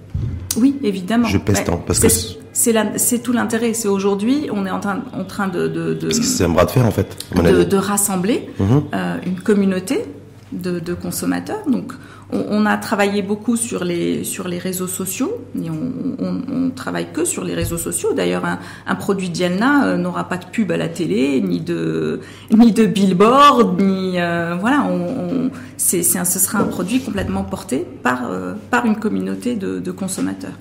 Oui, 0.57 0.77
évidemment. 0.83 1.27
Je 1.27 1.39
pèse 1.39 1.65
tant 1.65 1.79
parce 1.79 1.99
que 1.99 2.09
c'est 2.53 3.23
tout 3.23 3.33
l'intérêt. 3.33 3.75
C'est 3.75 3.89
aujourd'hui, 3.89 4.49
on 4.53 4.67
est 4.67 4.71
en 4.71 4.81
train, 4.81 5.03
en 5.13 5.25
train 5.25 5.49
de. 5.49 5.69
de, 5.69 5.95
de 5.95 6.11
c'est 6.11 6.45
un 6.45 6.51
bras 6.51 6.65
de 6.65 6.71
fer 6.71 6.87
en 6.87 6.91
fait. 6.91 7.17
De, 7.35 7.65
de, 7.65 7.77
rassembler 7.77 8.49
mhm. 8.59 8.83
euh, 8.95 9.17
une 9.27 9.41
communauté 9.41 10.05
de, 10.53 10.79
de 10.79 10.95
consommateurs. 10.95 11.63
Donc, 11.67 11.93
on, 12.33 12.45
on, 12.51 12.67
a 12.67 12.77
travaillé 12.77 13.23
beaucoup 13.23 13.57
sur 13.57 13.85
les 13.85 14.25
sur 14.25 14.49
les 14.49 14.59
réseaux 14.59 14.87
sociaux. 14.87 15.33
Et 15.61 15.71
on, 15.71 15.93
on, 16.19 16.43
on 16.53 16.71
travaille 16.71 17.13
que 17.13 17.25
sur 17.25 17.45
les 17.45 17.55
réseaux 17.55 17.79
sociaux. 17.79 18.13
D'ailleurs, 18.15 18.45
un, 18.45 18.59
un, 18.87 18.95
produit 18.95 19.31
Diana 19.31 19.87
euh, 19.87 19.97
n'aura 19.97 20.29
pas 20.29 20.37
de 20.37 20.45
pub 20.47 20.71
à 20.73 20.77
la 20.77 20.89
télé, 20.89 21.41
ni 21.41 21.61
de 21.61 22.21
ni 22.51 22.73
de 22.73 22.87
billboard, 22.87 23.81
ni 23.81 24.21
euh, 24.21 24.57
voilà. 24.61 24.85
On, 24.85 25.51
c'est, 25.77 26.01
un, 26.17 26.25
ce 26.25 26.39
sera 26.39 26.59
un 26.59 26.65
produit 26.65 27.01
complètement 27.01 27.45
porté 27.45 27.87
par 28.03 28.31
euh, 28.31 28.55
par 28.71 28.87
une 28.87 28.97
communauté 28.97 29.57
de, 29.57 29.79
de 29.79 29.91
consommateurs. 29.91 30.59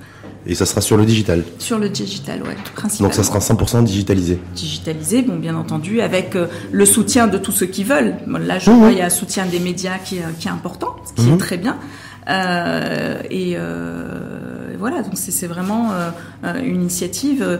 Et 0.47 0.55
ça 0.55 0.65
sera 0.65 0.81
sur 0.81 0.97
le 0.97 1.05
digital 1.05 1.43
Sur 1.59 1.77
le 1.77 1.89
digital, 1.89 2.41
ouais, 2.41 2.55
principalement. 2.75 3.09
Donc 3.09 3.13
ça 3.13 3.23
sera 3.23 3.39
100% 3.39 3.83
digitalisé 3.83 4.39
Digitalisé, 4.55 5.21
bon, 5.21 5.35
bien 5.35 5.55
entendu, 5.55 6.01
avec 6.01 6.35
euh, 6.35 6.47
le 6.71 6.85
soutien 6.85 7.27
de 7.27 7.37
tous 7.37 7.51
ceux 7.51 7.67
qui 7.67 7.83
veulent. 7.83 8.15
là, 8.27 8.57
je 8.57 8.71
vois, 8.71 8.91
il 8.91 8.97
y 8.97 9.01
a 9.01 9.05
un 9.05 9.09
soutien 9.09 9.45
des 9.45 9.59
médias 9.59 9.99
qui, 9.99 10.17
est, 10.17 10.39
qui 10.39 10.47
est 10.47 10.51
important, 10.51 10.95
ce 11.05 11.21
qui 11.21 11.27
est 11.27 11.31
mhm. 11.31 11.37
très 11.37 11.57
bien. 11.57 11.77
Euh, 12.29 13.15
et 13.29 13.53
euh, 13.55 14.75
voilà, 14.79 15.01
donc 15.01 15.13
c'est 15.15 15.47
vraiment 15.47 15.89
euh, 16.43 16.61
une 16.63 16.81
initiative 16.81 17.59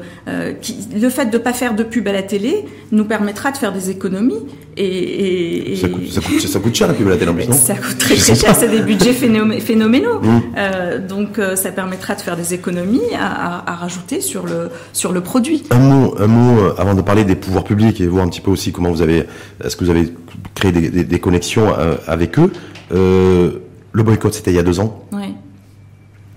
qui, 0.61 0.77
le 0.99 1.09
fait 1.09 1.27
de 1.27 1.37
pas 1.37 1.53
faire 1.53 1.75
de 1.75 1.83
pub 1.83 2.07
à 2.07 2.11
la 2.11 2.23
télé 2.23 2.65
nous 2.91 3.05
permettra 3.05 3.51
de 3.51 3.57
faire 3.57 3.73
des 3.73 3.89
économies. 3.89 4.39
Et, 4.77 4.85
et, 4.85 5.73
et... 5.73 5.75
Ça, 5.75 5.89
coûte, 5.89 6.07
ça, 6.09 6.21
coûte, 6.21 6.39
ça, 6.39 6.59
coûte, 6.59 6.75
cher 6.75 6.87
la 6.87 6.93
pub 6.93 7.07
à 7.07 7.11
la 7.11 7.17
télé 7.17 7.29
en 7.29 7.33
plus, 7.33 7.47
non? 7.47 7.53
Ça 7.53 7.75
coûte 7.75 7.97
très 7.97 8.15
très 8.15 8.35
cher, 8.35 8.55
c'est 8.55 8.69
des 8.69 8.81
budgets 8.81 9.13
phénoménaux. 9.13 10.21
Mmh. 10.21 11.07
donc 11.07 11.39
ça 11.55 11.71
permettra 11.71 12.15
de 12.15 12.21
faire 12.21 12.37
des 12.37 12.53
économies 12.53 13.01
à, 13.19 13.57
à, 13.57 13.71
à, 13.71 13.75
rajouter 13.75 14.21
sur 14.21 14.45
le 14.45 14.69
sur 14.93 15.11
le 15.11 15.21
produit. 15.21 15.63
Un 15.71 15.79
mot, 15.79 16.15
un 16.19 16.27
mot 16.27 16.73
avant 16.77 16.95
de 16.95 17.01
parler 17.01 17.25
des 17.25 17.35
pouvoirs 17.35 17.63
publics 17.63 17.99
et 18.01 18.07
voir 18.07 18.25
un 18.25 18.29
petit 18.29 18.41
peu 18.41 18.51
aussi 18.51 18.71
comment 18.71 18.91
vous 18.91 19.01
avez, 19.01 19.25
est-ce 19.63 19.75
que 19.75 19.83
vous 19.83 19.91
avez 19.91 20.13
créé 20.55 20.71
des, 20.71 20.89
des, 20.89 21.03
des 21.03 21.19
connexions 21.19 21.67
avec 22.07 22.39
eux. 22.39 22.51
Euh, 22.93 23.51
le 23.91 24.03
boycott, 24.03 24.33
c'était 24.33 24.51
il 24.51 24.55
y 24.55 24.59
a 24.59 24.63
deux 24.63 24.79
ans. 24.79 25.05
Oui. 25.11 25.35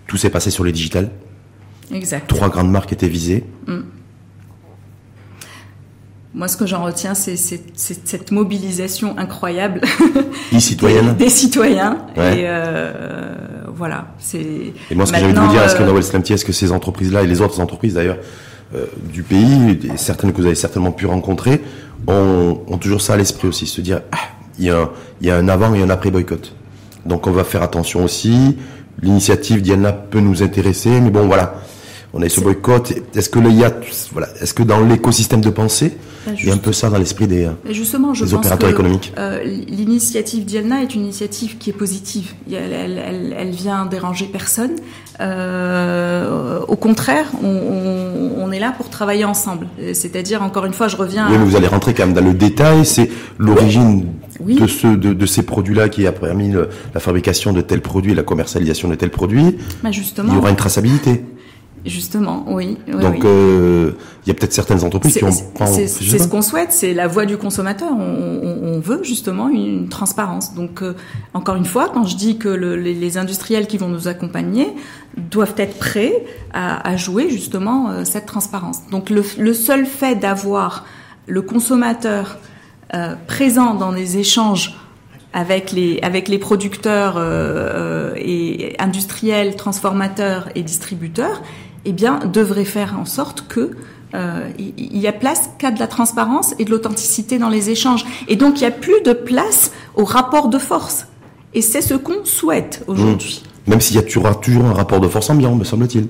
Tout 0.07 0.17
s'est 0.17 0.31
passé 0.31 0.51
sur 0.51 0.65
les 0.65 0.73
digital. 0.73 1.11
Exact. 1.93 2.27
Trois 2.29 2.49
grandes 2.49 2.71
marques 2.71 2.93
étaient 2.93 3.09
visées. 3.09 3.45
Mm. 3.67 3.81
Moi, 6.35 6.49
ce 6.49 6.57
que 6.57 6.67
j'en 6.67 6.83
retiens, 6.83 7.15
c'est 7.15 7.37
cette 7.37 8.33
mobilisation 8.33 9.17
incroyable 9.17 9.83
des 10.53 10.59
citoyennes, 10.59 11.15
des, 11.15 11.29
citoyens. 11.29 11.99
Et 12.17 12.43
euh, 12.47 13.35
voilà. 13.73 14.09
Et 14.35 14.73
moi, 14.97 15.07
ce 15.07 15.13
que 15.13 15.19
j'ai 15.19 15.25
envie 15.27 15.35
de 15.35 15.39
vous 15.39 15.49
dire, 15.49 15.63
est-ce 15.63 15.77
que 15.77 15.85
euh, 15.85 15.87
Nawel 15.87 16.03
Slamti, 16.03 16.33
est-ce 16.33 16.45
que 16.45 16.53
ces 16.53 16.73
entreprises-là 16.73 17.23
et 17.23 17.29
les 17.29 17.41
autres 17.41 17.61
entreprises 17.61 17.95
d'ailleurs 17.95 18.19
euh, 18.75 18.87
du 19.13 19.23
pays, 19.23 19.79
certaines 19.95 20.33
que 20.33 20.39
vous 20.39 20.47
avez 20.47 20.57
certainement 20.57 20.91
pu 20.91 21.07
rencontrer, 21.07 21.63
ont, 22.09 22.61
ont 22.67 22.79
toujours 22.79 23.01
ça 23.01 23.15
à 23.15 23.17
l'esprit 23.17 23.47
aussi, 23.47 23.69
se 23.69 23.81
dire, 23.81 24.01
ah, 24.11 24.19
il 24.59 24.65
y, 24.65 24.71
a 24.71 24.81
un, 24.81 24.91
il 25.21 25.29
y 25.29 25.31
a 25.31 25.37
un 25.37 25.49
avant 25.49 25.73
et 25.73 25.83
un 25.83 25.91
après 25.91 26.11
boycott. 26.11 26.53
Donc 27.07 27.27
on 27.27 27.33
va 27.33 27.45
faire 27.45 27.63
attention 27.63 28.05
aussi. 28.05 28.57
L'initiative 29.03 29.61
Diana 29.61 29.93
peut 29.93 30.21
nous 30.21 30.43
intéresser, 30.43 31.01
mais 31.01 31.11
bon 31.11 31.27
voilà, 31.27 31.55
on 32.13 32.23
a 32.23 32.29
ce 32.29 32.41
boycott. 32.41 32.93
Est-ce 33.15 33.29
que 33.29 33.39
il 33.41 33.57
y 33.57 33.65
a, 33.65 33.73
voilà, 34.13 34.29
est-ce 34.41 34.55
que 34.55 34.63
dans 34.63 34.81
l'écosystème 34.81 35.41
de 35.41 35.51
pensée, 35.51 35.99
bah, 36.27 36.33
il 36.39 36.47
y 36.47 36.51
a 36.51 36.55
un 36.55 36.59
peu 36.59 36.73
ça 36.73 36.89
dans 36.89 36.97
l'esprit 36.97 37.27
des, 37.27 37.51
justement, 37.71 38.15
je 38.15 38.25
des 38.25 38.35
opérateurs 38.35 38.71
économiques 38.71 39.13
euh, 39.19 39.43
L'initiative 39.45 40.45
Diana 40.45 40.83
est 40.83 40.95
une 40.95 41.03
initiative 41.03 41.59
qui 41.59 41.71
est 41.71 41.75
positive. 41.75 42.33
Elle, 42.51 42.73
elle, 42.73 43.35
elle, 43.37 43.51
vient 43.51 43.85
déranger 43.85 44.27
personne. 44.27 44.77
Euh, 45.21 46.61
au 46.67 46.77
contraire, 46.77 47.27
on, 47.43 47.49
on, 47.49 48.45
on, 48.45 48.53
est 48.53 48.59
là 48.59 48.73
pour 48.75 48.89
travailler 48.89 49.25
ensemble. 49.25 49.67
C'est-à-dire, 49.93 50.43
encore 50.43 50.65
une 50.65 50.73
fois, 50.73 50.89
je 50.89 50.97
reviens. 50.97 51.29
Oui, 51.31 51.37
mais 51.37 51.45
vous 51.45 51.57
allez 51.57 51.67
rentrer 51.67 51.93
quand 51.95 52.07
même 52.07 52.15
dans 52.15 52.25
le 52.25 52.33
détail. 52.33 52.87
C'est 52.87 53.11
l'origine 53.39 54.07
de, 54.41 54.67
ce, 54.67 54.87
de, 54.89 55.13
de 55.13 55.27
ces 55.27 55.43
produits-là 55.43 55.89
qui 55.89 56.07
a 56.07 56.13
permis 56.13 56.53
la 56.53 57.01
fabrication 57.01 57.53
de 57.53 57.61
tels 57.61 57.83
produits, 57.83 58.15
la 58.15 58.23
commercialisation 58.23 58.89
de 58.89 58.95
tels 58.95 59.11
produits. 59.11 59.57
Bah 59.83 59.91
justement. 59.91 60.33
Il 60.33 60.37
y 60.37 60.39
aura 60.39 60.51
une 60.51 60.57
traçabilité. 60.57 61.23
Justement, 61.85 62.47
oui. 62.49 62.79
Donc, 62.87 63.27
euh, 63.27 63.93
il 64.25 64.29
y 64.29 64.31
a 64.31 64.35
peut-être 64.35 64.55
certaines 64.55 64.85
entreprises 64.85 65.19
qui 65.19 65.25
ont. 65.25 65.31
C'est 65.31 65.87
ce 65.87 66.29
qu'on 66.29 66.41
souhaite, 66.41 66.73
c'est 66.73 66.95
la 66.95 67.07
voix 67.07 67.27
du 67.27 67.37
consommateur. 67.37 67.91
On, 67.93 68.63
on, 68.63 68.81
veut 68.81 69.03
justement 69.03 69.51
une 69.51 69.89
transparence. 69.91 70.55
Donc, 70.55 70.83
euh, 70.83 70.95
encore 71.35 71.57
une 71.57 71.67
fois, 71.67 71.91
quand 71.93 72.05
je 72.05 72.17
dis 72.17 72.39
que 72.39 72.49
le, 72.49 72.77
les, 72.77 72.95
les, 72.95 73.19
industriels 73.19 73.67
qui 73.67 73.77
vont 73.77 73.89
nous 73.89 74.09
accompagner 74.09 74.69
doivent 75.31 75.55
être 75.59 75.79
prêts 75.79 76.25
à, 76.55 76.89
à 76.89 76.97
jouer 76.97 77.29
justement 77.29 77.91
euh, 77.91 78.05
cette 78.05 78.25
transparence. 78.25 78.79
Donc, 78.91 79.11
le, 79.11 79.23
le 79.39 79.53
seul 79.53 79.85
fait 79.85 80.15
d'avoir 80.15 80.87
le 81.27 81.43
consommateur 81.43 82.39
euh, 82.95 83.15
présent 83.27 83.75
dans 83.75 83.93
des 83.93 84.19
échanges 84.19 84.77
avec 85.33 85.73
les 85.73 85.99
avec 86.03 86.29
les 86.29 86.39
producteurs 86.39 87.19
et 88.17 88.77
industriels, 88.79 89.57
transformateurs 89.57 90.49
et 90.55 90.63
distributeurs, 90.63 91.43
eh 91.85 91.93
bien, 91.93 92.21
devrait 92.33 92.65
faire 92.65 92.97
en 92.99 93.05
sorte 93.05 93.47
que 93.49 93.73
euh, 94.15 94.49
il 94.59 94.99
y 94.99 95.09
a 95.09 95.13
place 95.13 95.51
qu'à 95.59 95.73
de 95.73 95.81
la 95.81 95.89
transparence 95.89 96.55
et 96.61 96.65
de 96.65 96.71
l'authenticité 96.71 97.39
dans 97.39 97.49
les 97.49 97.71
échanges. 97.71 98.05
Et 98.29 98.37
donc, 98.37 98.61
il 98.61 98.61
n'y 98.61 98.69
a 98.69 98.71
plus 98.71 99.03
de 99.05 99.13
place 99.13 99.73
au 99.97 100.05
rapport 100.05 100.49
de 100.49 100.59
force. 100.59 101.07
Et 101.53 101.63
c'est 101.63 101.81
ce 101.81 101.95
qu'on 101.95 102.25
souhaite 102.25 102.85
aujourd'hui. 102.87 103.43
Mmh. 103.45 103.71
Même 103.71 103.81
s'il 103.81 103.97
y 103.97 104.17
aura 104.17 104.35
toujours 104.35 104.67
un 104.67 104.73
rapport 104.73 105.01
de 105.01 105.09
force 105.09 105.31
ambiant, 105.31 105.57
me 105.57 105.65
semble-t-il. 105.65 106.09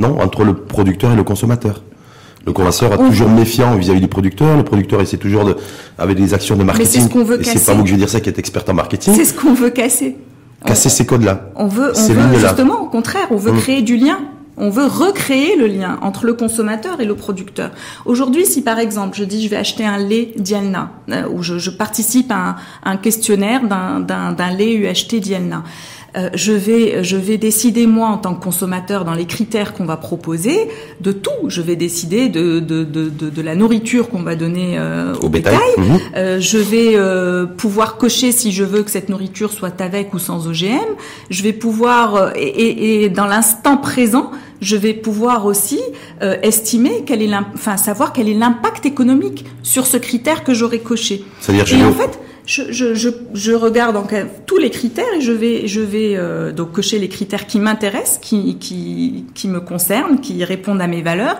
Non, 0.00 0.20
entre 0.20 0.44
le 0.44 0.54
producteur 0.54 1.12
et 1.12 1.16
le 1.16 1.22
consommateur. 1.22 1.82
Le 2.46 2.52
consommateur 2.52 3.00
est 3.04 3.10
toujours 3.10 3.28
méfiant 3.28 3.76
vis-à-vis 3.76 4.00
du 4.00 4.08
producteur. 4.08 4.56
Le 4.56 4.64
producteur 4.64 5.00
essaie 5.00 5.18
toujours 5.18 5.44
de, 5.44 5.56
avec 5.98 6.16
des 6.16 6.32
actions 6.32 6.56
de 6.56 6.64
marketing. 6.64 6.92
Mais 6.92 7.00
c'est 7.00 7.08
ce 7.08 7.12
qu'on 7.12 7.24
veut 7.24 7.40
et 7.40 7.44
c'est 7.44 7.64
pas 7.64 7.74
vous 7.74 7.82
que 7.82 7.88
je 7.88 7.94
vais 7.94 7.98
dire 7.98 8.08
ça 8.08 8.20
qui 8.20 8.28
est 8.28 8.38
expert 8.38 8.64
en 8.68 8.74
marketing. 8.74 9.14
C'est 9.14 9.24
ce 9.24 9.34
qu'on 9.34 9.54
veut 9.54 9.70
casser. 9.70 10.16
Casser 10.64 10.88
ces 10.88 11.06
codes-là. 11.06 11.50
On 11.56 11.68
veut, 11.68 11.92
on 11.94 12.02
veut 12.02 12.38
justement, 12.38 12.82
au 12.82 12.88
contraire, 12.88 13.26
on 13.30 13.36
veut 13.36 13.52
hum. 13.52 13.58
créer 13.58 13.82
du 13.82 13.96
lien. 13.96 14.18
On 14.62 14.68
veut 14.68 14.84
recréer 14.84 15.56
le 15.56 15.66
lien 15.66 15.98
entre 16.02 16.26
le 16.26 16.34
consommateur 16.34 17.00
et 17.00 17.06
le 17.06 17.14
producteur. 17.14 17.70
Aujourd'hui, 18.04 18.44
si 18.44 18.60
par 18.60 18.78
exemple 18.78 19.16
je 19.16 19.24
dis 19.24 19.42
je 19.42 19.48
vais 19.48 19.56
acheter 19.56 19.86
un 19.86 19.96
lait 19.96 20.34
Dialna, 20.36 20.90
euh, 21.08 21.22
ou 21.32 21.42
je, 21.42 21.56
je, 21.58 21.70
participe 21.70 22.30
à 22.30 22.34
un, 22.34 22.56
un 22.84 22.96
questionnaire 22.98 23.62
d'un 23.64 24.50
lait 24.50 24.74
UHT 24.74 25.18
Dialna, 25.18 25.62
euh, 26.16 26.28
je 26.34 26.52
vais 26.52 27.04
je 27.04 27.16
vais 27.16 27.38
décider 27.38 27.86
moi 27.86 28.08
en 28.08 28.18
tant 28.18 28.34
que 28.34 28.42
consommateur 28.42 29.04
dans 29.04 29.14
les 29.14 29.26
critères 29.26 29.74
qu'on 29.74 29.84
va 29.84 29.96
proposer 29.96 30.68
de 31.00 31.12
tout. 31.12 31.30
Je 31.48 31.62
vais 31.62 31.76
décider 31.76 32.28
de 32.28 32.58
de 32.58 32.82
de, 32.84 33.08
de, 33.08 33.42
la 33.42 33.54
nourriture 33.54 34.08
qu'on 34.08 34.22
va 34.22 34.34
donner 34.34 34.76
euh, 34.76 35.14
au, 35.22 35.28
bétail. 35.28 35.58
Mhm. 35.78 35.98
Euh, 36.16 36.40
je 36.40 36.58
vais 36.58 36.96
pouvoir 37.56 37.96
cocher 37.96 38.32
si 38.32 38.52
je 38.52 38.64
veux 38.64 38.82
que 38.82 38.90
cette 38.90 39.08
nourriture 39.08 39.52
soit 39.52 39.80
avec 39.80 40.12
ou 40.14 40.18
sans 40.18 40.48
OGM. 40.48 40.78
Je 41.30 41.42
vais 41.42 41.52
pouvoir 41.52 42.32
et, 42.36 43.04
et, 43.04 43.08
dans 43.08 43.26
l'instant 43.26 43.76
présent 43.76 44.30
je 44.60 44.76
vais 44.76 44.92
pouvoir 44.92 45.46
aussi 45.46 45.80
estimer 46.20 47.04
quel 47.06 47.22
est 47.22 47.30
enfin 47.54 47.76
savoir 47.76 48.12
quel 48.12 48.28
est 48.28 48.34
l'impact 48.34 48.84
économique 48.84 49.46
sur 49.62 49.86
ce 49.86 49.96
critère 49.96 50.44
que 50.44 50.52
j'aurais 50.52 50.80
coché. 50.80 51.24
C'est-à-dire 51.40 51.72
et 51.72 51.84
en 51.84 51.92
fait 51.92 52.18
je, 52.50 52.72
je, 52.72 52.94
je, 52.94 53.08
je, 53.32 53.52
regarde 53.52 53.94
donc 53.94 54.12
tous 54.44 54.58
les 54.58 54.70
critères 54.70 55.12
et 55.16 55.20
je 55.20 55.30
vais, 55.30 55.68
je 55.68 55.80
vais 55.80 56.16
euh, 56.16 56.50
donc 56.50 56.72
cocher 56.72 56.98
les 56.98 57.08
critères 57.08 57.46
qui 57.46 57.60
m'intéressent, 57.60 58.18
qui, 58.18 58.58
qui, 58.58 59.26
qui 59.34 59.46
me 59.46 59.60
concernent, 59.60 60.18
qui 60.18 60.42
répondent 60.42 60.82
à 60.82 60.88
mes 60.88 61.00
valeurs. 61.00 61.38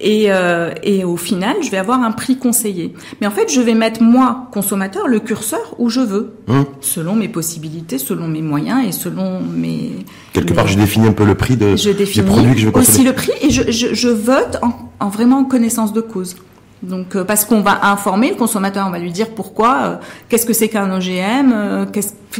Et, 0.00 0.24
euh, 0.28 0.72
et 0.82 1.04
au 1.04 1.16
final, 1.16 1.56
je 1.62 1.70
vais 1.70 1.76
avoir 1.76 2.02
un 2.02 2.10
prix 2.10 2.36
conseillé. 2.36 2.94
Mais 3.20 3.28
en 3.28 3.30
fait, 3.30 3.52
je 3.52 3.60
vais 3.60 3.74
mettre 3.74 4.02
moi, 4.02 4.48
consommateur, 4.50 5.06
le 5.06 5.20
curseur 5.20 5.76
où 5.78 5.88
je 5.88 6.00
veux, 6.00 6.32
hum. 6.48 6.64
selon 6.80 7.14
mes 7.14 7.28
possibilités, 7.28 7.98
selon 7.98 8.26
mes 8.26 8.42
moyens 8.42 8.84
et 8.84 8.92
selon 8.92 9.40
mes. 9.40 9.90
Quelque 10.32 10.54
part, 10.54 10.66
je 10.66 10.78
définis 10.78 11.06
un 11.06 11.12
peu 11.12 11.26
le 11.26 11.36
prix 11.36 11.56
de, 11.56 11.76
je 11.76 11.90
des 11.90 12.06
produits 12.22 12.54
que 12.54 12.60
je 12.60 12.66
veux 12.66 12.72
consommer. 12.72 12.96
Aussi 12.96 13.04
le 13.04 13.12
prix 13.12 13.32
et 13.42 13.50
je, 13.50 13.70
je, 13.70 13.94
je 13.94 14.08
vote 14.08 14.56
en, 14.62 14.72
en 14.98 15.10
vraiment 15.10 15.44
connaissance 15.44 15.92
de 15.92 16.00
cause. 16.00 16.34
Donc 16.82 17.14
euh, 17.14 17.24
parce 17.24 17.44
qu'on 17.44 17.60
va 17.60 17.86
informer 17.90 18.30
le 18.30 18.36
consommateur, 18.36 18.86
on 18.86 18.90
va 18.90 18.98
lui 18.98 19.12
dire 19.12 19.30
pourquoi, 19.30 19.82
euh, 19.82 19.96
qu'est-ce 20.28 20.46
que 20.46 20.54
c'est 20.54 20.68
qu'un 20.68 20.90
OGM, 20.90 21.52
euh, 21.52 21.84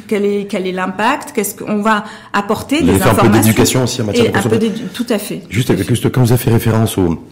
quel 0.09 0.24
est 0.24 0.46
quel 0.48 0.66
est 0.66 0.72
l'impact, 0.72 1.33
qu'est-ce 1.35 1.55
qu'on 1.55 1.83
va 1.83 2.05
apporter 2.33 2.83
des 2.83 2.94
informations. 2.94 3.18
un 3.18 3.31
peu 3.31 3.38
d'éducation 3.38 3.85
aussi 3.85 4.00
en 4.00 4.07
matière 4.07 4.33
de 4.33 4.37
consommation. 4.38 4.70
tout 4.94 5.07
à 5.11 5.18
fait. 5.18 5.42
Juste, 5.50 5.76
juste 5.87 6.11
quand 6.11 6.22
vous 6.22 6.33
avez 6.33 6.42
fait 6.42 6.50
référence 6.50 6.96
au, 6.96 7.22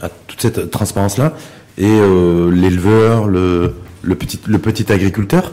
à 0.00 0.08
toute 0.08 0.40
cette 0.40 0.70
transparence 0.70 1.18
là 1.18 1.34
et 1.76 2.00
l'éleveur, 2.50 3.28
le, 3.28 3.74
le 4.02 4.14
petit 4.14 4.40
le 4.46 4.58
petit 4.58 4.90
agriculteur, 4.90 5.52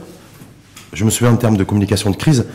je 0.93 1.03
me 1.03 1.09
souviens 1.09 1.33
en 1.33 1.37
termes 1.37 1.57
de 1.57 1.65
communication 1.65 2.09
de 2.09 2.15
crise, 2.15 2.45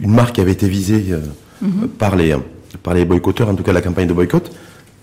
une 0.00 0.10
marque 0.10 0.34
qui 0.34 0.40
avait 0.40 0.52
été 0.52 0.68
visée 0.68 1.14
mhm. 1.62 1.88
par 1.96 2.16
les 2.16 2.36
par 2.82 2.92
les 2.92 3.04
boycotteurs, 3.04 3.48
en 3.48 3.54
tout 3.54 3.62
cas 3.62 3.72
la 3.72 3.82
campagne 3.82 4.08
de 4.08 4.12
boycott, 4.12 4.50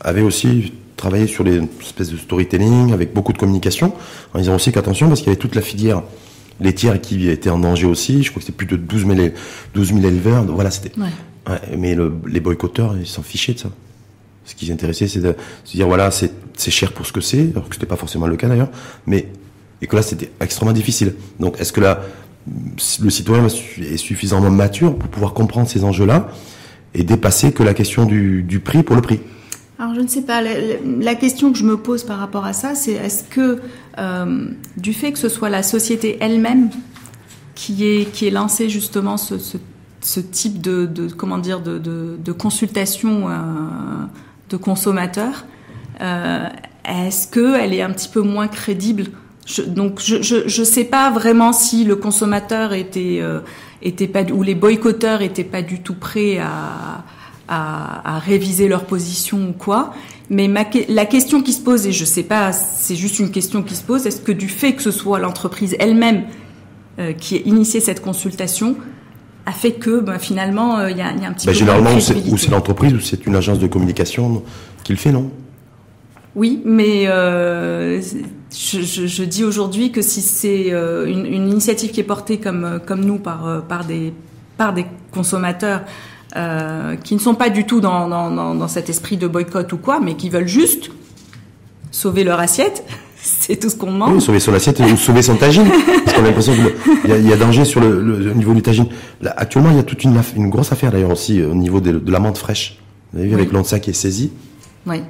avait 0.02 0.22
aussi 0.22 0.74
travaillé 1.02 1.28
sur 1.28 1.44
les 1.44 1.62
espèces 1.82 2.12
de 2.12 2.18
storytelling 2.18 2.94
avec 2.94 3.14
beaucoup 3.14 3.34
de 3.34 3.38
communication, 3.38 3.94
en 4.34 4.40
disant 4.40 4.56
aussi 4.56 4.72
qu'attention, 4.72 5.08
parce 5.08 5.20
qu'il 5.20 5.28
y 5.28 5.32
avait 5.32 5.40
toute 5.40 5.56
la 5.56 5.62
filière 5.62 6.04
laitière 6.60 7.02
qui 7.02 7.28
était 7.28 7.50
en 7.50 7.58
danger 7.58 7.88
aussi. 7.88 8.24
Je 8.24 8.30
crois 8.30 8.40
que 8.40 8.46
c'était 8.46 8.56
plus 8.56 8.68
de 8.68 8.78
12 8.78 9.08
000, 9.08 9.30
12 9.74 9.92
éleveurs. 10.06 10.44
Voilà, 10.46 10.70
c'était. 10.72 10.92
Ouais. 11.00 11.60
mais 11.78 11.98
les 12.28 12.40
boycotteurs, 12.40 12.96
ils 12.98 13.08
s'en 13.08 13.24
fichaient 13.24 13.54
de 13.54 13.60
ça. 13.60 13.70
Ce 14.46 14.56
qui 14.56 14.66
les 14.66 14.72
intéressait, 14.72 15.08
c'est 15.08 15.20
de 15.20 15.36
se 15.64 15.78
dire 15.78 15.88
voilà, 15.88 16.10
c'est 16.12 16.32
cher 16.72 16.94
pour 16.94 17.06
ce 17.06 17.12
que 17.12 17.22
c'est, 17.22 17.50
alors 17.52 17.68
que 17.68 17.76
c'était 17.76 17.88
pas 17.88 17.96
forcément 17.96 18.28
le 18.28 18.38
cas 18.38 18.48
d'ailleurs, 18.48 18.70
mais 19.08 19.28
et 19.82 19.88
que 19.88 19.96
là, 19.96 20.02
c'était 20.02 20.30
extrêmement 20.40 20.74
difficile. 20.74 21.16
Donc, 21.40 21.60
est-ce 21.60 21.74
que 21.74 21.82
là, 21.82 22.02
le 22.48 23.10
citoyen 23.10 23.48
est 23.48 23.98
suffisamment 23.98 24.52
mature 24.52 24.96
pour 24.96 25.10
pouvoir 25.10 25.34
comprendre 25.34 25.68
ces 25.68 25.84
enjeux-là 25.84 26.30
et 26.94 27.04
dépasser 27.04 27.52
que 27.52 27.64
la 27.64 27.74
question 27.74 28.06
du, 28.06 28.44
du 28.44 28.60
prix 28.60 28.84
pour 28.84 28.96
le 28.96 29.02
prix? 29.02 29.22
Alors 29.82 29.96
je 29.96 30.02
ne 30.02 30.08
sais 30.08 30.22
pas. 30.22 30.44
La, 30.44 31.16
question 31.16 31.52
que 31.52 31.58
je 31.58 31.64
me 31.64 31.76
pose 31.76 32.04
par 32.04 32.20
rapport 32.20 32.46
à 32.46 32.54
ça, 32.54 32.76
c'est 32.76 32.92
est-ce 32.92 33.24
que 33.24 33.60
euh, 33.98 34.46
du 34.78 34.94
fait 34.94 35.12
que 35.12 35.18
ce 35.18 35.28
soit 35.28 35.50
la 35.50 35.64
société 35.64 36.20
elle-même 36.22 36.70
qui 37.56 37.88
est 37.88 38.12
qui 38.12 38.28
est 38.28 38.30
lancé 38.30 38.70
justement 38.70 39.18
ce, 39.18 39.36
ce, 40.02 40.20
type 40.20 40.62
de, 40.62 40.88
comment 41.18 41.40
dire 41.40 41.62
de, 41.62 41.80
de, 41.80 42.32
consultation 42.32 43.28
euh, 43.28 43.34
de 44.52 44.58
consommateurs, 44.58 45.46
euh, 46.00 46.46
est-ce 46.86 47.28
que 47.28 47.60
elle 47.60 47.74
est 47.74 47.82
un 47.82 47.90
petit 47.90 48.10
peu 48.10 48.22
moins 48.22 48.48
crédible? 48.48 49.06
Donc 49.66 50.00
je, 50.00 50.22
je 50.22 50.64
sais 50.64 50.86
pas 50.86 51.10
vraiment 51.10 51.54
si 51.54 51.86
le 51.86 51.96
consommateur 51.96 52.74
était 52.74 53.20
était 53.82 54.08
pas 54.08 54.22
ou 54.26 54.44
les 54.44 54.54
boycotteurs 54.54 55.24
étaient 55.24 55.44
pas 55.44 55.64
du 55.64 55.82
tout 55.82 55.96
prêts 55.96 56.38
à 56.38 57.04
à, 57.52 58.20
réviser 58.20 58.68
leur 58.68 58.86
position 58.86 59.50
ou 59.50 59.52
quoi. 59.52 59.94
Mais 60.30 60.50
la 60.88 61.06
question 61.06 61.42
qui 61.42 61.52
se 61.52 61.62
pose, 61.62 61.86
et 61.86 61.92
je 61.92 62.06
sais 62.06 62.24
pas, 62.24 62.54
c'est 62.54 62.96
juste 62.96 63.20
une 63.20 63.32
question 63.32 63.64
qui 63.64 63.76
se 63.76 63.84
pose, 63.84 64.08
est-ce 64.08 64.22
que 64.22 64.32
du 64.32 64.48
fait 64.48 64.74
que 64.74 64.82
ce 64.82 64.92
soit 64.92 65.20
l'entreprise 65.20 65.76
elle-même 65.78 66.24
euh, 67.00 67.12
qui 67.12 67.36
ait 67.36 67.44
initié 67.46 67.82
cette 67.82 68.02
consultation, 68.02 68.78
a 69.46 69.52
fait 69.52 69.74
que 69.74 70.00
ben, 70.00 70.20
finalement 70.20 70.78
euh, 70.78 70.92
il 70.92 70.98
y, 70.98 71.02
a, 71.02 71.08
un 71.08 71.34
petit 71.34 71.48
ben, 71.48 71.52
peu 71.52 71.58
généralement 71.58 71.90
ou 71.96 72.38
c'est 72.38 72.52
l'entreprise 72.52 72.94
ou 72.94 73.00
c'est 73.00 73.26
une 73.26 73.36
agence 73.36 73.60
de 73.60 73.66
communication 73.66 74.44
qui 74.84 74.94
le 74.94 75.00
fait 75.00 75.12
non? 75.12 75.32
Oui 76.36 76.62
mais 76.64 77.08
euh, 77.08 78.00
je, 78.52 79.24
dis 79.24 79.44
aujourd'hui 79.44 79.92
que 79.92 80.04
si 80.04 80.22
c'est 80.22 80.68
une, 80.68 81.26
une, 81.26 81.50
initiative 81.50 81.90
qui 81.90 82.02
est 82.02 82.04
portée 82.04 82.38
comme 82.38 82.80
comme 82.86 83.04
nous 83.04 83.18
par 83.18 83.64
par 83.68 83.84
des 83.84 84.14
par 84.58 84.74
des 84.74 84.86
consommateurs 85.12 85.82
euh, 86.36 86.96
qui 86.96 87.14
ne 87.16 87.20
sont 87.20 87.36
pas 87.36 87.50
du 87.50 87.66
tout 87.66 87.82
dans, 87.82 88.08
dans, 88.08 88.56
dans, 88.56 88.68
cet 88.68 88.90
esprit 88.90 89.18
de 89.18 89.28
boycott 89.28 89.72
ou 89.74 89.78
quoi, 89.78 90.00
mais 90.00 90.16
qui 90.16 90.30
veulent 90.30 90.48
juste 90.48 90.92
sauver 91.92 92.24
leur 92.24 92.40
assiette. 92.40 92.84
C'est 93.24 93.58
tout 93.58 93.70
ce 93.70 93.76
qu'on 93.76 93.92
demande. 93.92 94.16
Oui, 94.16 94.22
sauver 94.22 94.40
son 94.40 94.54
assiette 94.54 94.80
ou 94.80 94.98
sauver 94.98 95.22
son 95.22 95.36
tagine. 95.36 95.68
Parce 96.04 96.18
qu'on 96.18 96.24
a 96.24 96.28
l'impression 96.28 96.54
qu'il 96.54 97.16
y, 97.16 97.28
y, 97.30 97.34
a 97.34 97.38
danger 97.38 97.66
sur 97.66 97.80
le, 97.80 98.02
le, 98.02 98.34
niveau 98.34 98.54
du 98.56 98.64
tagine. 98.64 98.88
Là, 99.22 99.32
actuellement, 99.38 99.70
il 99.70 99.76
y 99.76 99.80
a 99.80 99.84
toute 99.84 100.04
une, 100.04 100.20
une 100.36 100.50
grosse 100.50 100.72
affaire 100.72 100.92
d'ailleurs 100.92 101.12
aussi 101.12 101.44
au 101.44 101.54
niveau 101.54 101.80
de, 101.82 101.92
de 101.92 102.12
l'amande 102.12 102.38
fraîche. 102.38 102.80
Vous 103.14 103.20
avez 103.20 103.28
vu 103.28 103.36
avec 103.36 103.52
l'ONSA 103.52 103.80
qui 103.80 103.92
est 103.92 103.94
saisi. 103.94 104.32
Oui. 104.88 105.04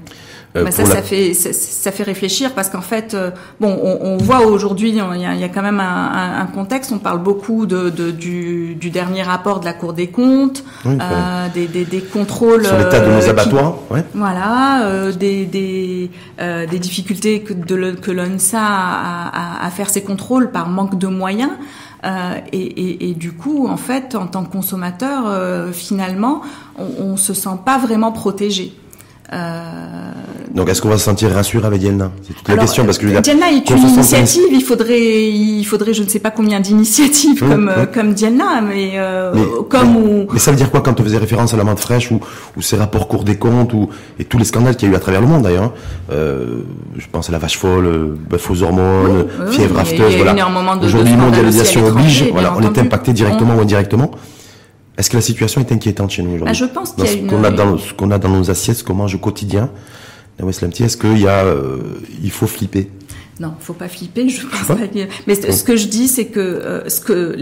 Euh, 0.55 0.65
bah 0.65 0.71
ça, 0.71 0.85
ça 0.85 1.01
fait 1.01 1.33
ça, 1.33 1.91
fait 1.91 2.03
réfléchir 2.03 2.51
parce 2.53 2.69
qu'en 2.69 2.81
fait, 2.81 3.13
euh, 3.13 3.31
bon, 3.59 3.79
on, 3.81 3.99
on 4.01 4.17
voit 4.17 4.41
aujourd'hui, 4.45 4.89
il 4.89 4.95
y, 4.95 4.99
a, 4.99 5.35
y 5.35 5.43
a 5.43 5.49
quand 5.49 5.61
même 5.61 5.79
un, 5.79 6.41
un, 6.41 6.45
contexte. 6.45 6.91
On 6.91 6.99
parle 6.99 7.23
beaucoup 7.23 7.65
de, 7.65 7.89
de 7.89 8.11
du, 8.11 8.75
du, 8.75 8.89
dernier 8.89 9.23
rapport 9.23 9.61
de 9.61 9.65
la 9.65 9.73
Cour 9.73 9.93
des 9.93 10.07
comptes, 10.07 10.63
euh, 10.85 11.47
des, 11.53 11.67
des, 11.67 11.85
des, 11.85 12.01
contrôles 12.01 12.65
sur 12.65 12.77
l'état 12.77 12.99
de 12.99 13.11
nos 13.11 13.29
abattoirs, 13.29 13.75
ouais. 13.91 14.03
voilà, 14.13 15.11
des 15.17 15.45
des, 15.45 16.11
des 16.37 16.79
difficultés 16.79 17.41
que 17.41 17.53
de 17.53 17.91
que 17.91 18.11
l'ONSA 18.11 18.59
a, 18.59 19.61
a, 19.61 19.65
à 19.65 19.69
faire 19.69 19.89
ses 19.89 20.01
contrôles 20.03 20.51
par 20.51 20.67
manque 20.67 20.97
de 20.97 21.07
moyens. 21.07 21.51
Euh, 22.03 22.37
et, 22.51 22.57
et, 22.57 23.09
et, 23.09 23.13
du 23.13 23.31
coup, 23.31 23.67
en 23.67 23.77
fait, 23.77 24.15
en 24.15 24.25
tant 24.25 24.43
que 24.43 24.51
consommateur, 24.51 25.23
euh, 25.27 25.71
finalement, 25.71 26.41
on, 26.77 26.85
on 26.99 27.17
se 27.17 27.33
sent 27.33 27.59
pas 27.63 27.77
vraiment 27.77 28.11
protégé. 28.11 28.73
Euh, 29.33 30.11
Donc, 30.53 30.67
est-ce 30.69 30.81
qu'on 30.81 30.89
va 30.89 30.97
se 30.97 31.05
sentir 31.05 31.31
rassuré 31.31 31.65
avec 31.65 31.79
Dielna? 31.79 32.11
C'est 32.27 32.33
toute 32.33 32.49
la 32.49 32.57
question 32.57 32.83
parce 32.85 32.97
que 32.97 33.05
Dielna 33.21 33.51
est 33.51 33.69
une 33.69 33.77
initiative. 33.77 34.43
Il 34.51 34.61
faudrait, 34.61 34.99
il 35.29 35.63
faudrait, 35.63 35.93
je 35.93 36.03
ne 36.03 36.09
sais 36.09 36.19
pas 36.19 36.31
combien 36.31 36.59
d'initiatives 36.59 37.39
comme 37.39 37.69
euh, 37.69 37.85
comme 37.85 38.13
mais, 38.67 38.91
euh, 38.95 39.33
comme 39.69 39.93
mais, 39.93 40.27
mais 40.33 40.39
ça 40.39 40.51
veut 40.51 40.57
dire 40.57 40.69
quoi 40.69 40.81
quand 40.81 40.99
on 40.99 41.03
faisait 41.03 41.17
référence 41.17 41.53
à 41.53 41.57
la 41.57 41.63
menthe 41.63 41.79
fraîche 41.79 42.11
ou, 42.11 42.19
ou 42.57 42.61
ces 42.61 42.75
rapports 42.75 43.07
Cour 43.07 43.23
des 43.23 43.37
comptes 43.37 43.73
ou 43.73 43.89
et 44.19 44.25
tous 44.25 44.37
les 44.37 44.45
scandales 44.45 44.75
qu'il 44.75 44.89
y 44.89 44.91
a 44.91 44.93
eu 44.93 44.97
à 44.97 44.99
travers 44.99 45.21
le 45.21 45.27
monde 45.27 45.43
d'ailleurs. 45.43 45.63
Hein. 45.63 45.73
Euh, 46.11 46.61
je 46.97 47.05
pense 47.11 47.29
à 47.29 47.31
la 47.31 47.37
vache 47.37 47.57
folle, 47.57 47.85
euh, 47.85 48.15
bœuf 48.29 48.51
aux 48.51 48.63
hormones, 48.63 49.27
fièvre 49.49 49.79
afteuse. 49.79 50.15
Voilà. 50.17 50.35
Aujourd'hui, 50.83 51.15
mondialisation 51.15 51.85
oblige. 51.87 52.25
Voilà, 52.31 52.53
on 52.57 52.61
est 52.61 52.77
impacté 52.77 53.13
directement 53.13 53.55
ou 53.55 53.61
indirectement. 53.61 54.11
Est-ce 55.01 55.09
que 55.09 55.17
la 55.17 55.21
situation 55.23 55.61
est 55.61 55.71
inquiétante 55.71 56.11
chez 56.11 56.21
nous 56.21 56.35
aujourd'hui 56.35 56.51
ah, 56.51 56.53
Je 56.53 56.65
pense 56.65 56.91
qu'il 56.91 57.05
y 57.05 57.07
a 57.07 57.13
une... 57.13 57.25
qu'on 57.25 57.43
a 57.43 57.49
dans 57.49 57.75
ce 57.79 57.91
qu'on 57.91 58.11
a 58.11 58.19
dans 58.19 58.29
nos 58.29 58.51
assiettes, 58.51 58.77
ce 58.77 58.83
qu'on 58.83 58.93
mange 58.93 59.15
au 59.15 59.17
quotidien. 59.17 59.71
Est-ce 60.47 60.95
qu'il 60.95 61.17
y 61.17 61.27
a, 61.27 61.43
euh, 61.43 61.79
il 62.21 62.29
faut 62.29 62.45
flipper? 62.45 62.87
Non, 63.39 63.55
il 63.59 63.63
faut 63.63 63.73
pas 63.73 63.87
flipper. 63.87 64.29
Je 64.29 64.45
pense 64.45 64.67
pas. 64.67 64.77
Mais 65.25 65.33
ce 65.33 65.63
que 65.63 65.75
je 65.75 65.87
dis, 65.87 66.07
c'est 66.07 66.27
que 66.27 66.39
euh, 66.39 66.87
ce 66.87 67.01
que 67.01 67.35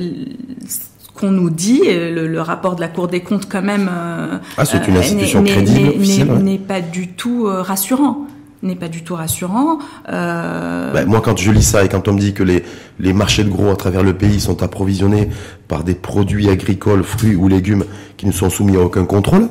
qu'on 1.13 1.31
nous 1.31 1.49
dit, 1.49 1.81
le, 1.85 2.27
le, 2.27 2.41
rapport 2.41 2.77
de 2.77 2.79
la 2.79 2.87
Cour 2.87 3.09
des 3.09 3.19
comptes 3.19 3.49
quand 3.49 3.61
même, 3.61 3.89
euh, 3.91 4.37
ah, 4.55 4.63
c'est 4.63 4.87
une 4.87 4.95
institution 4.95 5.43
crédible, 5.43 6.37
n'est 6.37 6.59
pas 6.59 6.79
du 6.79 7.09
tout 7.09 7.43
rassurant 7.45 8.25
n'est 8.63 8.75
pas 8.75 8.87
du 8.87 9.03
tout 9.03 9.15
rassurant. 9.15 9.79
Euh... 10.09 10.91
Ben, 10.91 11.05
moi, 11.07 11.21
quand 11.21 11.37
je 11.37 11.51
lis 11.51 11.63
ça 11.63 11.83
et 11.85 11.89
quand 11.89 12.07
on 12.07 12.13
me 12.13 12.19
dit 12.19 12.33
que 12.33 12.43
les, 12.43 12.63
les 12.99 13.13
marchés 13.13 13.43
de 13.43 13.49
gros 13.49 13.69
à 13.69 13.75
travers 13.75 14.03
le 14.03 14.13
pays 14.13 14.39
sont 14.39 14.63
approvisionnés 14.63 15.29
par 15.67 15.83
des 15.83 15.95
produits 15.95 16.49
agricoles, 16.49 17.03
fruits 17.03 17.35
ou 17.35 17.47
légumes 17.47 17.85
qui 18.17 18.25
ne 18.25 18.31
sont 18.31 18.49
soumis 18.49 18.75
à 18.77 18.81
aucun 18.81 19.05
contrôle, 19.05 19.49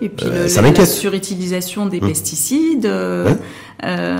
Et 0.00 0.08
puis 0.08 0.26
euh, 0.26 0.48
le, 0.48 0.72
la 0.76 0.86
surutilisation 0.86 1.86
des 1.86 2.00
mmh. 2.00 2.06
pesticides, 2.06 2.86
euh, 2.86 3.34
euh, 3.84 4.16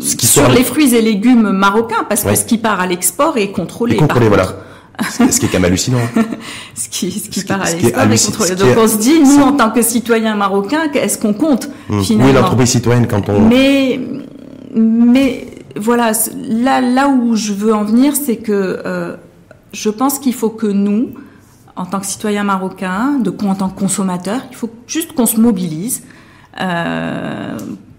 sur 0.00 0.48
les 0.48 0.64
fruits 0.64 0.94
et 0.94 1.02
légumes 1.02 1.50
marocains, 1.50 2.04
parce 2.08 2.24
que 2.24 2.34
ce 2.34 2.44
qui 2.44 2.58
part 2.58 2.80
à 2.80 2.86
l'export 2.86 3.36
est 3.36 3.52
contrôlé. 3.52 3.96
contrôlé, 3.96 4.28
voilà. 4.28 4.56
Ce 5.00 5.40
qui 5.40 5.46
est 5.46 5.48
quand 5.48 5.54
même 5.54 5.64
hallucinant. 5.66 5.98
ce 6.74 6.88
qui, 6.88 7.10
ce 7.10 7.28
qui 7.28 7.42
part 7.44 7.62
à 7.62 7.70
l'export 7.70 8.02
est, 8.02 8.26
contrôlé. 8.26 8.54
Donc 8.54 8.76
on 8.78 8.88
se 8.88 8.98
dit, 8.98 9.20
nous, 9.20 9.40
en 9.40 9.52
tant 9.52 9.70
que 9.70 9.82
citoyens 9.82 10.34
marocains, 10.34 10.90
est-ce 10.92 11.18
qu'on 11.18 11.32
compte 11.32 11.68
mmh. 11.88 12.02
finalement 12.02 12.32
Oui, 12.32 12.38
l'entreprise 12.40 12.70
citoyenne, 12.70 13.06
quand 13.06 13.28
on... 13.28 13.40
Mais, 13.40 14.00
mais 14.74 15.46
voilà, 15.76 16.12
là, 16.48 16.80
là 16.80 17.08
où 17.08 17.36
je 17.36 17.52
veux 17.52 17.74
en 17.74 17.84
venir, 17.84 18.14
c'est 18.16 18.36
que 18.36 18.82
euh, 18.84 19.16
je 19.72 19.88
pense 19.88 20.18
qu'il 20.18 20.34
faut 20.34 20.50
que 20.50 20.66
nous, 20.66 21.10
en 21.76 21.86
tant 21.86 22.00
que 22.00 22.06
citoyens 22.06 22.44
marocains, 22.44 23.18
de, 23.18 23.34
en 23.46 23.54
tant 23.54 23.68
que 23.68 23.78
consommateurs, 23.78 24.42
il 24.50 24.56
faut 24.56 24.70
juste 24.86 25.14
qu'on 25.14 25.26
se 25.26 25.40
mobilise 25.40 26.02
euh, 26.60 27.56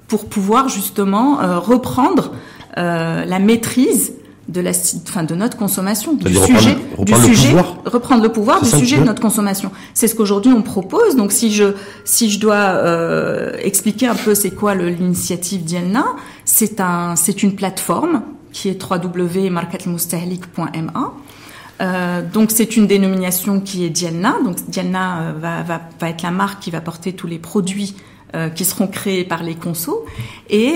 pour 0.08 0.30
pouvoir 0.30 0.70
justement 0.70 1.42
euh, 1.42 1.58
reprendre 1.58 2.34
euh, 2.78 3.26
la 3.26 3.40
maîtrise 3.40 4.14
de 4.50 4.62
la, 4.62 4.72
enfin, 5.08 5.24
de 5.24 5.36
notre 5.36 5.58
consommation, 5.58 6.14
du 6.14 6.36
sujet, 6.36 6.78
du 7.00 7.14
sujet, 7.14 7.56
reprendre 7.86 8.24
le 8.24 8.30
pouvoir 8.30 8.62
du 8.62 8.70
sujet 8.70 8.98
de 8.98 9.04
notre 9.04 9.22
consommation. 9.22 9.72
C'est 9.94 10.08
ce 10.08 10.16
qu'aujourd'hui 10.16 10.52
on 10.52 10.62
propose. 10.62 11.16
Donc 11.16 11.32
si 11.32 11.54
je 11.54 11.76
si 12.04 12.30
je 12.30 12.40
dois 12.40 12.56
euh, 12.56 13.54
expliquer 13.62 14.08
un 14.08 14.16
peu 14.16 14.36
c'est 14.36 14.52
quoi 14.52 14.76
l'initiative 14.76 15.64
Dielna, 15.64 16.06
c'est 16.46 16.82
un 16.82 17.16
c'est 17.16 17.44
une 17.44 17.56
plateforme 17.56 18.24
qui 18.52 18.68
est 18.70 18.84
www.marketmustahlik.ma 18.84 21.14
euh, 21.82 22.22
donc 22.22 22.52
c'est 22.52 22.78
une 22.78 22.88
dénomination 22.88 23.60
qui 23.60 23.86
est 23.86 23.90
Diana. 23.90 24.36
Donc 24.44 24.58
Diana 24.68 25.22
euh, 25.22 25.34
va, 25.40 25.64
va, 25.64 25.82
va, 26.00 26.10
être 26.10 26.22
la 26.22 26.32
marque 26.32 26.62
qui 26.62 26.72
va 26.72 26.82
porter 26.82 27.14
tous 27.14 27.28
les 27.28 27.40
produits 27.40 27.96
euh, 28.36 28.50
qui 28.50 28.66
seront 28.66 28.88
créés 28.88 29.24
par 29.24 29.44
les 29.44 29.56
consos. 29.56 30.06
Et 30.50 30.76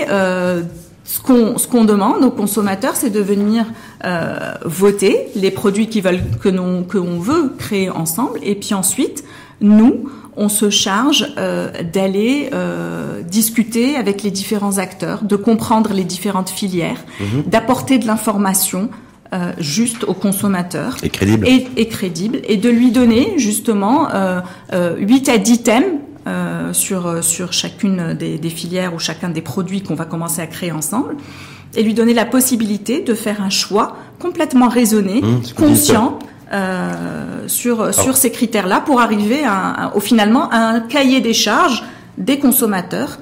ce 1.08 1.20
qu'on 1.20 1.56
ce 1.56 1.66
qu'on 1.66 1.86
demande 1.86 2.22
aux 2.22 2.30
consommateurs, 2.30 2.94
c'est 2.94 3.08
de 3.08 3.20
venir 3.20 3.64
euh, 4.04 4.52
voter 4.66 5.28
les 5.34 5.50
produits 5.50 5.88
qui 5.88 6.02
veulent 6.02 6.20
que 6.42 6.50
l'on 6.50 6.84
que 6.84 6.98
veut 6.98 7.54
créer 7.58 7.88
ensemble. 7.88 8.38
Et 8.42 8.54
puis 8.54 8.74
ensuite, 8.74 9.24
nous, 9.62 10.10
on 10.36 10.50
se 10.50 10.68
charge 10.68 11.32
euh, 11.38 11.70
d'aller 11.82 12.50
euh, 12.52 13.22
discuter 13.22 13.96
avec 13.96 14.22
les 14.22 14.30
différents 14.30 14.76
acteurs, 14.76 15.22
de 15.22 15.36
comprendre 15.36 15.94
les 15.94 16.04
différentes 16.04 16.50
filières, 16.50 17.02
mhm. 17.20 17.44
d'apporter 17.46 17.98
de 17.98 18.06
l'information 18.06 18.90
euh, 19.34 19.52
juste 19.58 20.04
au 20.04 20.14
consommateur. 20.14 20.96
Et 21.02 21.10
crédible. 21.10 21.46
Et, 21.46 21.86
crédible. 21.88 22.40
Et 22.48 22.56
de 22.56 22.70
lui 22.70 22.92
donner 22.92 23.34
justement 23.36 24.08
euh, 24.14 24.40
8 24.72 25.28
euh, 25.28 25.34
à 25.34 25.36
10 25.36 25.62
thèmes 25.62 25.98
euh, 26.28 26.72
sur, 26.72 27.24
sur 27.24 27.52
chacune 27.52 28.14
des, 28.14 28.38
des, 28.38 28.50
filières 28.50 28.94
ou 28.94 28.98
chacun 28.98 29.30
des 29.30 29.40
produits 29.40 29.82
qu'on 29.82 29.94
va 29.94 30.04
commencer 30.04 30.40
à 30.40 30.46
créer 30.46 30.72
ensemble. 30.72 31.16
Et 31.74 31.82
lui 31.82 31.94
donner 31.94 32.14
la 32.14 32.24
possibilité 32.24 33.00
de 33.00 33.14
faire 33.14 33.42
un 33.42 33.50
choix 33.50 33.96
complètement 34.18 34.68
raisonné, 34.68 35.22
mmh, 35.22 35.54
conscient. 35.56 36.18
Euh, 36.50 37.46
sur, 37.46 37.92
sur 37.92 38.16
ces 38.16 38.30
critères-là 38.30 38.80
pour 38.80 39.02
arriver 39.02 39.44
à, 39.44 39.92
au 39.94 40.00
finalement 40.00 40.48
à 40.48 40.56
un 40.56 40.80
cahier 40.80 41.20
des 41.20 41.34
charges 41.34 41.84
des 42.16 42.38
consommateurs 42.38 43.18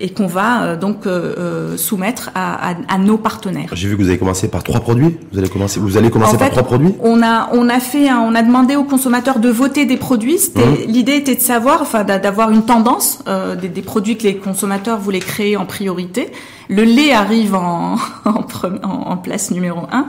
et 0.00 0.10
qu'on 0.10 0.26
va 0.26 0.62
euh, 0.62 0.76
donc 0.76 1.06
euh, 1.06 1.34
euh, 1.38 1.76
soumettre 1.76 2.30
à, 2.34 2.70
à, 2.70 2.74
à, 2.88 2.98
nos 2.98 3.18
partenaires. 3.18 3.68
J'ai 3.72 3.88
vu 3.88 3.96
que 3.96 4.02
vous 4.02 4.08
avez 4.08 4.18
commencé 4.18 4.48
par 4.48 4.62
trois 4.62 4.80
produits. 4.80 5.16
Vous 5.32 5.38
allez 5.38 5.48
commencer, 5.48 5.78
vous 5.78 5.96
allez 5.96 6.10
commencer 6.10 6.38
par 6.38 6.50
trois 6.50 6.62
produits. 6.62 6.94
On 7.02 7.22
a 7.22 7.50
on 7.52 7.68
a 7.68 7.80
fait, 7.80 8.10
on 8.10 8.34
a 8.34 8.42
demandé 8.42 8.76
aux 8.76 8.84
consommateurs 8.84 9.38
de 9.38 9.50
voter 9.50 9.84
des 9.84 9.96
produits. 9.96 10.38
Mmh. 10.54 10.60
L'idée 10.88 11.16
était 11.16 11.34
de 11.34 11.40
savoir, 11.40 11.82
enfin 11.82 12.04
d'avoir 12.04 12.50
une 12.50 12.64
tendance 12.64 13.22
euh, 13.28 13.54
des, 13.54 13.68
des, 13.68 13.82
produits 13.82 14.16
que 14.16 14.24
les 14.24 14.36
consommateurs 14.36 14.98
voulaient 14.98 15.20
créer 15.20 15.56
en 15.56 15.66
priorité. 15.66 16.30
Le 16.68 16.82
lait 16.82 17.12
arrive 17.12 17.54
en 17.54 17.96
en, 18.24 18.44
en 18.82 19.16
place 19.16 19.50
numéro 19.50 19.80
un, 19.92 20.06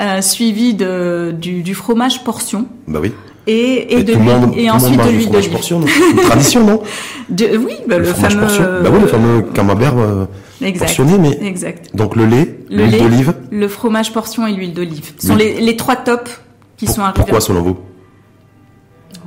euh, 0.00 0.20
suivi 0.20 0.74
de 0.74 1.34
du, 1.36 1.62
du 1.62 1.74
fromage 1.74 2.24
portion. 2.24 2.66
Bah 2.86 2.98
oui 3.02 3.12
et, 3.46 3.98
et, 3.98 4.04
de 4.04 4.14
monde, 4.14 4.52
et 4.56 4.70
ensuite 4.70 5.02
de 5.02 5.10
l'huile 5.10 5.30
d'olive. 5.30 5.56
Une 6.12 6.20
tradition, 6.20 6.64
non 6.64 6.82
de, 7.28 7.56
Oui, 7.56 7.74
bah, 7.88 7.98
le, 7.98 8.04
fameux. 8.04 8.46
Bah 8.82 8.90
oui, 8.92 9.00
le 9.00 9.06
fameux 9.06 9.42
camembert 9.52 9.94
euh, 9.98 10.26
portionné, 10.78 11.18
mais 11.18 11.38
exact. 11.46 11.90
donc 11.94 12.14
le 12.14 12.26
lait, 12.26 12.58
l'huile 12.70 12.98
d'olive, 12.98 13.34
le 13.50 13.68
fromage 13.68 14.12
portion 14.12 14.46
et 14.46 14.52
l'huile 14.52 14.74
d'olive 14.74 15.12
Ce 15.18 15.28
sont 15.28 15.36
les, 15.36 15.60
les, 15.60 15.76
trois 15.76 15.96
tops 15.96 16.40
qui 16.76 16.86
sont 16.86 17.00
arrivés. 17.00 17.16
Pourquoi 17.16 17.40
selon 17.40 17.62
vous 17.62 17.78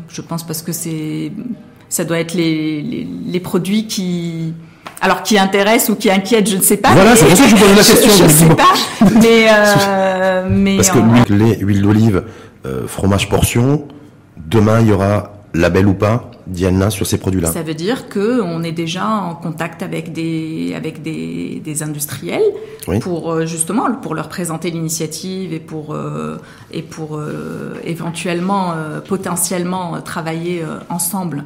Je 0.07 0.21
pense 0.21 0.43
parce 0.43 0.61
que 0.61 0.71
c'est 0.71 1.31
ça 1.89 2.03
doit 2.03 2.19
être 2.19 2.33
les, 2.33 2.81
les, 2.81 3.07
les 3.27 3.39
produits 3.39 3.85
qui 3.85 4.53
alors 5.01 5.23
qui 5.23 5.37
intéressent 5.37 5.89
ou 5.89 5.95
qui 5.95 6.09
inquiètent, 6.09 6.49
je 6.49 6.57
ne 6.57 6.61
sais 6.61 6.77
pas. 6.77 6.93
Voilà, 6.93 7.15
c'est 7.15 7.25
pour 7.25 7.37
ça 7.37 7.43
que 7.43 7.49
je 7.49 7.55
vous 7.55 7.65
pose 7.65 7.75
la 7.75 7.83
question. 7.83 8.11
je 8.17 8.23
ne 8.23 8.29
sais 8.29 8.55
pas, 8.55 8.73
mais 9.21 9.47
euh, 9.49 10.47
mais 10.49 10.77
parce 10.77 10.89
que 10.89 10.99
l'huile, 10.99 11.57
l'huile 11.59 11.81
d'olive, 11.81 12.23
euh, 12.65 12.87
fromage 12.87 13.29
portion, 13.29 13.85
demain 14.37 14.81
il 14.81 14.87
y 14.87 14.91
aura 14.91 15.33
label 15.53 15.87
ou 15.87 15.93
pas 15.93 16.31
Diana 16.47 16.89
sur 16.89 17.07
ces 17.07 17.17
produits-là? 17.17 17.51
Ça 17.51 17.63
veut 17.63 17.73
dire 17.73 18.07
que 18.07 18.41
on 18.41 18.61
est 18.61 18.71
déjà 18.71 19.07
en 19.07 19.35
contact 19.35 19.81
avec 19.81 20.13
des 20.13 20.73
avec 20.75 21.01
des, 21.01 21.61
des 21.63 21.81
industriels 21.81 22.43
pour 23.01 23.31
euh, 23.31 23.45
justement 23.45 23.91
pour 23.95 24.13
leur 24.13 24.29
présenter 24.29 24.69
l'initiative 24.69 25.53
et 25.53 25.59
pour 25.59 25.93
euh, 25.93 26.37
et 26.71 26.83
pour 26.83 27.17
euh, 27.17 27.79
éventuellement 27.83 28.73
potentiellement 29.07 30.01
travailler 30.01 30.63
ensemble 30.89 31.45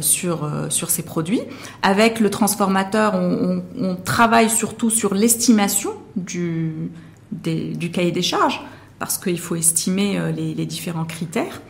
sur 0.00 0.50
sur 0.70 0.90
ces 0.90 1.02
produits. 1.02 1.42
Avec 1.82 2.20
le 2.20 2.30
transformateur, 2.30 3.14
on, 3.14 3.62
on, 3.78 3.84
on 3.90 3.96
travaille 3.96 4.50
surtout 4.50 4.90
sur 4.90 5.14
l'estimation 5.14 5.92
du 6.14 6.90
des, 7.32 7.74
du 7.74 7.90
cahier 7.90 8.12
des 8.12 8.22
charges 8.22 8.62
parce 8.98 9.18
qu'il 9.18 9.38
faut 9.38 9.56
estimer 9.56 10.18
les, 10.34 10.54
les 10.54 10.66
différents 10.66 11.04
critères 11.04 11.60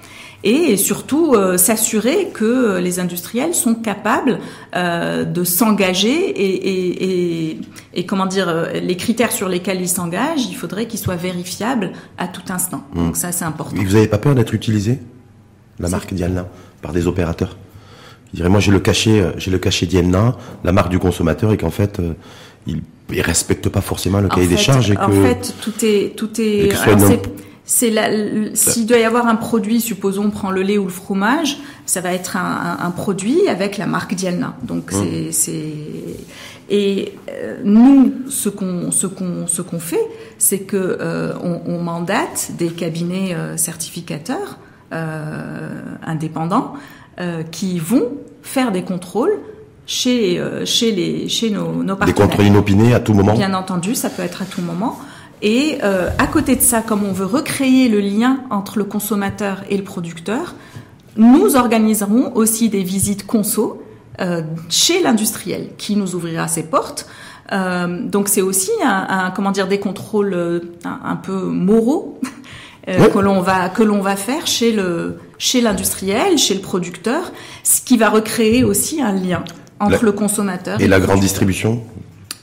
et 0.46 0.76
surtout 0.76 1.34
euh, 1.34 1.56
s'assurer 1.56 2.28
que 2.32 2.44
euh, 2.44 2.80
les 2.80 3.00
industriels 3.00 3.52
sont 3.52 3.74
capables 3.74 4.38
euh, 4.76 5.24
de 5.24 5.42
s'engager 5.42 6.08
et, 6.08 6.54
et, 6.68 7.50
et, 7.50 7.60
et, 7.94 8.06
comment 8.06 8.26
dire 8.26 8.68
les 8.72 8.96
critères 8.96 9.32
sur 9.32 9.48
lesquels 9.48 9.80
ils 9.80 9.88
s'engagent, 9.88 10.46
il 10.48 10.54
faudrait 10.54 10.86
qu'ils 10.86 11.00
soient 11.00 11.16
vérifiables 11.16 11.90
à 12.16 12.28
tout 12.28 12.44
instant. 12.48 12.84
Hmm. 12.94 13.06
Donc 13.06 13.16
ça 13.16 13.32
c'est 13.32 13.44
important. 13.44 13.76
Et 13.80 13.84
vous 13.84 13.94
n'avez 13.94 14.06
pas 14.06 14.18
peur 14.18 14.36
d'être 14.36 14.54
utilisé 14.54 15.00
la 15.80 15.88
marque 15.88 16.14
Dialna 16.14 16.46
par 16.80 16.92
des 16.92 17.08
opérateurs? 17.08 17.56
Je 18.30 18.36
dirais 18.36 18.48
moi 18.48 18.60
j'ai 18.60 18.70
le 18.70 18.80
cachet 18.80 19.24
j'ai 19.38 19.50
le 19.50 19.58
cachet 19.58 19.86
Dialna, 19.86 20.36
la 20.62 20.70
marque 20.70 20.90
du 20.90 21.00
consommateur 21.00 21.52
et 21.52 21.56
qu'en 21.56 21.70
fait 21.70 22.00
ils 22.68 22.82
ne 23.10 23.20
respectent 23.20 23.68
pas 23.68 23.80
forcément 23.80 24.20
le 24.20 24.28
cahier 24.28 24.46
des 24.46 24.56
charges 24.56 24.92
et 24.92 24.96
en 24.96 25.10
fait 25.10 25.54
tout 25.60 25.84
est 25.84 26.14
tout 26.16 26.40
est 26.40 26.68
c'est 27.66 27.92
s'il 28.54 28.86
doit 28.86 28.98
y 28.98 29.04
avoir 29.04 29.26
un 29.26 29.34
produit, 29.34 29.80
supposons 29.80 30.26
on 30.26 30.30
prend 30.30 30.52
le 30.52 30.62
lait 30.62 30.78
ou 30.78 30.84
le 30.84 30.90
fromage, 30.90 31.58
ça 31.84 32.00
va 32.00 32.12
être 32.12 32.36
un, 32.36 32.78
un, 32.80 32.90
produit 32.92 33.48
avec 33.48 33.76
la 33.76 33.86
marque 33.86 34.14
Dialna. 34.14 34.56
Donc 34.62 34.92
mmh. 34.92 35.32
c'est 35.32 35.56
et 36.68 37.14
euh, 37.30 37.58
nous 37.64 38.12
ce 38.28 38.48
qu'on 38.48 38.92
ce 38.92 39.08
qu'on 39.08 39.48
ce 39.48 39.62
qu'on 39.62 39.80
fait, 39.80 40.04
c'est 40.38 40.60
que 40.60 40.76
euh, 40.76 41.34
on, 41.42 41.60
on, 41.66 41.78
mandate 41.80 42.52
des 42.56 42.68
cabinets 42.68 43.34
euh, 43.34 43.56
certificateurs 43.56 44.58
indépendants 46.06 46.74
qui 47.50 47.80
vont 47.80 48.12
faire 48.42 48.70
des 48.70 48.82
contrôles 48.82 49.36
chez 49.84 50.40
chez 50.64 50.92
les 50.92 51.28
chez 51.28 51.50
nos, 51.50 51.82
nos 51.82 51.96
partenaires. 51.96 52.14
Des 52.14 52.22
contrôles 52.22 52.46
inopinés 52.46 52.94
à 52.94 53.00
tout 53.00 53.12
moment? 53.12 53.34
Bien 53.34 53.52
entendu, 53.52 53.96
ça 53.96 54.10
peut 54.10 54.22
être 54.22 54.42
à 54.42 54.44
tout 54.44 54.62
moment. 54.62 54.96
Et 55.42 55.78
euh, 55.82 56.08
à 56.18 56.26
côté 56.26 56.56
de 56.56 56.62
ça, 56.62 56.82
comme 56.82 57.04
on 57.04 57.12
veut 57.12 57.26
recréer 57.26 57.88
le 57.88 58.00
lien 58.00 58.40
entre 58.50 58.78
le 58.78 58.84
consommateur 58.84 59.62
et 59.68 59.76
le 59.76 59.84
producteur, 59.84 60.54
nous 61.16 61.56
organiserons 61.56 62.34
aussi 62.34 62.68
des 62.68 62.82
visites 62.82 63.26
conso 63.26 63.82
euh, 64.20 64.42
chez 64.68 65.02
l'industriel 65.02 65.70
qui 65.76 65.96
nous 65.96 66.14
ouvrira 66.14 66.48
ses 66.48 66.62
portes. 66.62 67.06
Euh, 67.52 68.02
donc 68.02 68.28
c'est 68.28 68.40
aussi 68.40 68.70
un, 68.82 69.06
un, 69.08 69.30
comment 69.30 69.52
dire 69.52 69.68
des 69.68 69.78
contrôles 69.78 70.62
un, 70.84 71.00
un 71.04 71.16
peu 71.16 71.44
moraux 71.44 72.18
que 72.86 73.18
l'on 73.18 73.40
va 73.40 73.68
que 73.68 73.82
l'on 73.82 74.00
va 74.00 74.16
faire 74.16 74.46
chez 74.46 74.72
le 74.72 75.18
chez 75.38 75.60
l'industriel, 75.60 76.38
chez 76.38 76.54
le 76.54 76.60
producteur, 76.60 77.32
ce 77.62 77.80
qui 77.82 77.96
va 77.96 78.08
recréer 78.08 78.64
aussi 78.64 79.00
un 79.00 79.12
lien 79.12 79.44
entre 79.78 80.04
le 80.04 80.12
consommateur 80.12 80.80
et, 80.80 80.84
et 80.84 80.88
la 80.88 80.98
grande 80.98 81.20
distribution? 81.20 81.82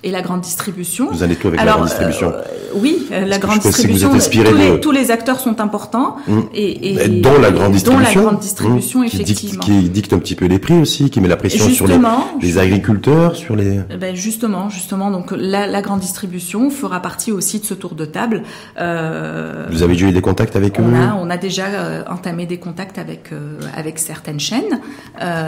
Et 0.04 0.12
la 0.12 0.22
grande 0.22 0.42
distribution. 0.42 1.10
Vous 1.12 1.24
allez 1.24 1.36
tout 1.36 1.48
avec 1.48 1.60
la 1.60 1.72
grande 1.72 1.86
distribution. 1.86 2.34
Euh, 2.34 2.42
oui, 2.76 3.08
euh, 3.12 3.26
la 3.26 3.38
grande 3.38 3.60
distribution. 3.60 4.10
Tous, 4.10 4.30
de... 4.30 4.56
les, 4.56 4.80
tous, 4.80 4.92
les, 4.92 5.12
acteurs 5.12 5.40
sont 5.40 5.62
importants 5.62 6.18
mmh. 6.28 6.40
et, 6.54 7.04
et, 7.04 7.08
dont 7.08 7.40
la 7.40 7.52
grande 7.52 7.72
distribution, 7.72 8.14
dont 8.14 8.22
la 8.22 8.30
grande 8.30 8.40
distribution 8.40 9.00
mmh. 9.00 9.06
effectivement, 9.06 9.64
qui 9.64 9.72
dicte, 9.72 9.84
qui 9.84 9.90
dicte, 9.90 10.14
un 10.14 10.20
petit 10.20 10.36
peu 10.36 10.46
les 10.46 10.60
prix 10.60 10.78
aussi, 10.80 11.10
qui 11.10 11.22
met 11.22 11.28
la 11.28 11.38
pression 11.38 11.70
sur 11.70 11.88
les, 11.88 11.98
les, 12.42 12.58
agriculteurs, 12.58 13.36
sur 13.36 13.56
les. 13.56 13.80
Eh 13.90 13.98
ben 13.98 14.16
justement, 14.16 14.70
justement, 14.70 15.10
donc 15.10 15.34
la, 15.36 15.68
la, 15.68 15.82
grande 15.82 16.02
distribution 16.02 16.70
fera 16.70 17.02
partie 17.02 17.32
aussi 17.32 17.60
de 17.60 17.66
ce 17.66 17.74
tour 17.74 17.96
de 17.96 18.06
table. 18.06 18.44
Euh, 18.80 19.68
Vous 19.72 19.84
avez 19.84 19.94
déjà 19.94 20.08
eu 20.08 20.12
des 20.12 20.22
contacts 20.22 20.56
avec 20.56 20.80
on 20.80 20.90
eux 20.90 20.96
a, 20.96 21.16
On 21.22 21.30
a 21.30 21.38
déjà 21.38 21.66
euh, 21.68 22.04
entamé 22.10 22.46
des 22.46 22.58
contacts 22.58 22.98
avec 22.98 23.30
avec 23.76 24.00
certaines 24.00 24.40
chaînes, 24.40 24.82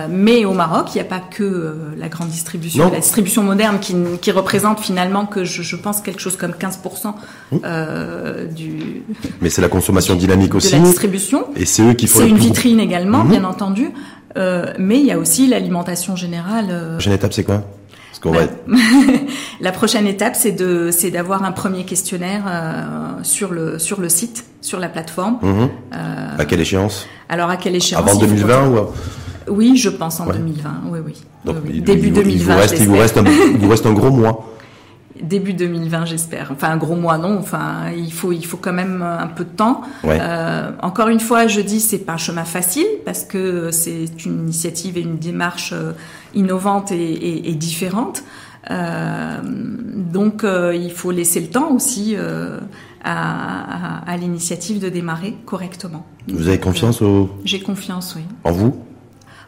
mais 0.10 0.46
au 0.46 0.54
Maroc, 0.54 0.88
il 0.94 0.98
n'y 0.98 1.02
a 1.02 1.06
pas 1.06 1.20
que 1.20 1.76
la 1.98 2.08
grande 2.08 2.30
distribution, 2.30 2.90
la 2.90 3.00
distribution 3.00 3.44
moderne 3.44 3.80
qui, 3.80 3.96
qui 4.22 4.32
représente 4.32 4.45
finalement 4.80 5.26
que 5.26 5.44
je, 5.44 5.62
je, 5.62 5.76
pense 5.76 6.02
quelque 6.02 6.22
chose 6.22 6.38
comme 6.38 6.52
15% 6.52 7.08
mmh. 7.52 7.58
euh, 7.64 8.46
du. 8.46 9.04
Mais 9.42 9.50
c'est 9.50 9.62
la 9.62 9.70
consommation 9.70 10.16
dynamique 10.16 10.56
aussi. 10.56 10.74
De 10.74 10.78
la 10.78 10.84
distribution. 10.84 11.46
Et 11.56 11.66
c'est 11.66 11.84
eux 11.84 11.94
qui 11.94 12.08
font. 12.08 12.20
C'est 12.20 12.30
une 12.30 12.38
vitrine 12.38 12.80
également, 12.80 13.24
mmh. 13.24 13.30
bien 13.30 13.44
entendu. 13.44 13.92
Euh, 14.38 14.74
mais 14.78 15.00
il 15.00 15.06
y 15.06 15.12
a 15.12 15.18
aussi 15.18 15.48
l'alimentation 15.48 16.16
générale. 16.16 16.68
Euh... 16.70 16.84
La 16.84 16.94
prochaine 16.94 17.14
étape, 17.14 17.34
c'est 17.34 17.44
quoi? 17.44 17.64
Bah, 18.24 18.32
va... 18.68 18.78
La 19.62 19.72
prochaine 19.72 20.08
étape, 20.08 20.36
c'est 20.36 20.52
de, 20.52 20.90
c'est 20.92 21.12
d'avoir 21.12 21.44
un 21.44 21.52
premier 21.52 21.84
questionnaire 21.84 22.44
euh, 22.48 23.24
sur 23.24 23.52
le 23.52 23.78
sur 23.78 24.02
le 24.02 24.10
site, 24.10 24.46
sur 24.62 24.80
la 24.80 24.90
plateforme. 24.90 25.38
Mmh. 25.42 25.68
à 26.40 26.46
quelle 26.46 26.62
échéance? 26.62 27.08
Alors 27.30 27.50
à 27.50 27.58
quelle 27.58 27.76
échéance? 27.76 28.02
Avant 28.02 28.20
2020 28.20 28.70
ou 28.70 28.78
oui, 29.48 29.78
je 29.78 29.90
pense 29.90 30.20
en 30.20 30.28
ouais. 30.28 30.38
2020. 30.38 30.70
Oui, 30.90 31.00
oui. 31.06 31.14
Donc, 31.44 31.58
oui, 31.66 31.82
Début 31.82 32.08
il, 32.08 32.14
2020. 32.14 32.32
Il 32.32 32.44
vous, 32.44 32.58
reste, 32.58 32.80
il, 32.80 32.88
vous 32.88 32.98
reste 32.98 33.18
un, 33.18 33.26
il 33.26 33.58
vous 33.58 33.70
reste 33.70 33.86
un 33.86 33.94
gros 33.94 34.12
mois. 34.12 34.52
Début 35.22 35.54
2020, 35.54 36.06
j'espère. 36.06 36.50
Enfin, 36.52 36.72
un 36.72 36.78
gros 36.78 36.96
mois, 36.96 37.18
non. 37.18 37.38
Enfin, 37.40 37.90
il 37.96 38.12
faut, 38.12 38.34
il 38.34 38.46
faut 38.46 38.58
quand 38.58 38.74
même 38.74 39.02
un 39.02 39.28
peu 39.28 39.46
de 39.46 39.50
temps. 39.50 39.82
Ouais. 40.04 40.18
Euh, 40.20 40.72
encore 40.82 41.08
une 41.08 41.22
fois, 41.22 41.48
je 41.48 41.62
dis, 41.62 41.80
c'est 41.80 42.00
pas 42.00 42.14
un 42.14 42.18
chemin 42.18 42.44
facile 42.44 42.86
parce 43.06 43.24
que 43.24 43.72
c'est 43.72 44.26
une 44.26 44.42
initiative 44.44 44.98
et 44.98 45.02
une 45.02 45.18
démarche 45.18 45.72
euh, 45.74 45.94
innovante 46.34 46.92
et, 46.92 46.98
et, 46.98 47.50
et 47.50 47.56
différente. 47.56 48.24
Euh, 48.72 49.40
donc, 49.44 50.44
euh, 50.44 50.76
il 50.76 50.92
faut 50.92 51.12
laisser 51.12 51.40
le 51.40 51.48
temps 51.48 51.72
aussi 51.72 52.18
à, 52.18 54.02
à, 54.04 54.12
à 54.12 54.18
l'initiative 54.18 54.80
de 54.82 54.90
démarrer 54.90 55.38
correctement. 55.46 56.06
Vous 56.28 56.48
avez 56.48 56.60
confiance 56.60 57.02
au 57.02 57.30
J'ai 57.46 57.62
confiance, 57.62 58.16
oui. 58.18 58.24
En 58.44 58.52
vous? 58.52 58.76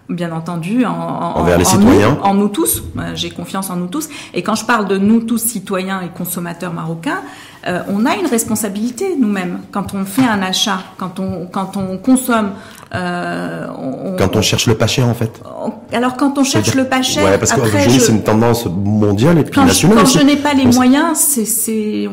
Bien 0.09 0.31
entendu, 0.31 0.85
en, 0.85 0.91
en, 0.91 1.39
envers 1.39 1.57
les 1.57 1.67
en 1.67 1.71
citoyens, 1.71 2.17
nous, 2.19 2.21
en 2.21 2.33
nous 2.33 2.47
tous. 2.47 2.83
J'ai 3.13 3.29
confiance 3.29 3.69
en 3.69 3.75
nous 3.75 3.87
tous. 3.87 4.09
Et 4.33 4.41
quand 4.41 4.55
je 4.55 4.65
parle 4.65 4.87
de 4.87 4.97
nous 4.97 5.21
tous, 5.21 5.37
citoyens 5.37 6.01
et 6.01 6.09
consommateurs 6.09 6.73
marocains, 6.73 7.21
euh, 7.67 7.81
on 7.89 8.05
a 8.05 8.15
une 8.15 8.27
responsabilité 8.27 9.15
nous-mêmes 9.19 9.59
quand 9.71 9.93
on 9.93 10.05
fait 10.05 10.25
un 10.25 10.41
achat, 10.41 10.79
quand 10.97 11.19
on 11.19 11.47
quand 11.47 11.75
on 11.75 11.97
consomme. 11.97 12.51
Euh, 12.95 13.67
on, 13.77 14.15
quand 14.15 14.37
on 14.37 14.41
cherche 14.41 14.67
le 14.67 14.75
pas 14.75 14.87
cher, 14.87 15.07
en 15.07 15.13
fait. 15.13 15.41
On, 15.61 15.73
alors 15.93 16.15
quand 16.15 16.37
on 16.37 16.43
cherche 16.45 16.73
le 16.75 16.85
pas 16.85 17.01
cher, 17.01 17.25
ouais, 17.25 17.37
parce 17.37 17.51
après 17.51 17.89
je, 17.89 17.99
c'est 17.99 18.13
une 18.13 18.23
tendance 18.23 18.65
mondiale 18.65 19.39
et 19.39 19.43
puis 19.43 19.51
quand 19.53 19.65
nationale. 19.65 19.97
Je, 19.97 20.01
quand 20.01 20.07
aussi. 20.07 20.19
je 20.19 20.23
n'ai 20.23 20.37
pas 20.37 20.53
les 20.53 20.67
moyens, 20.67 21.17
c'est 21.17 21.45
c'est 21.45 22.07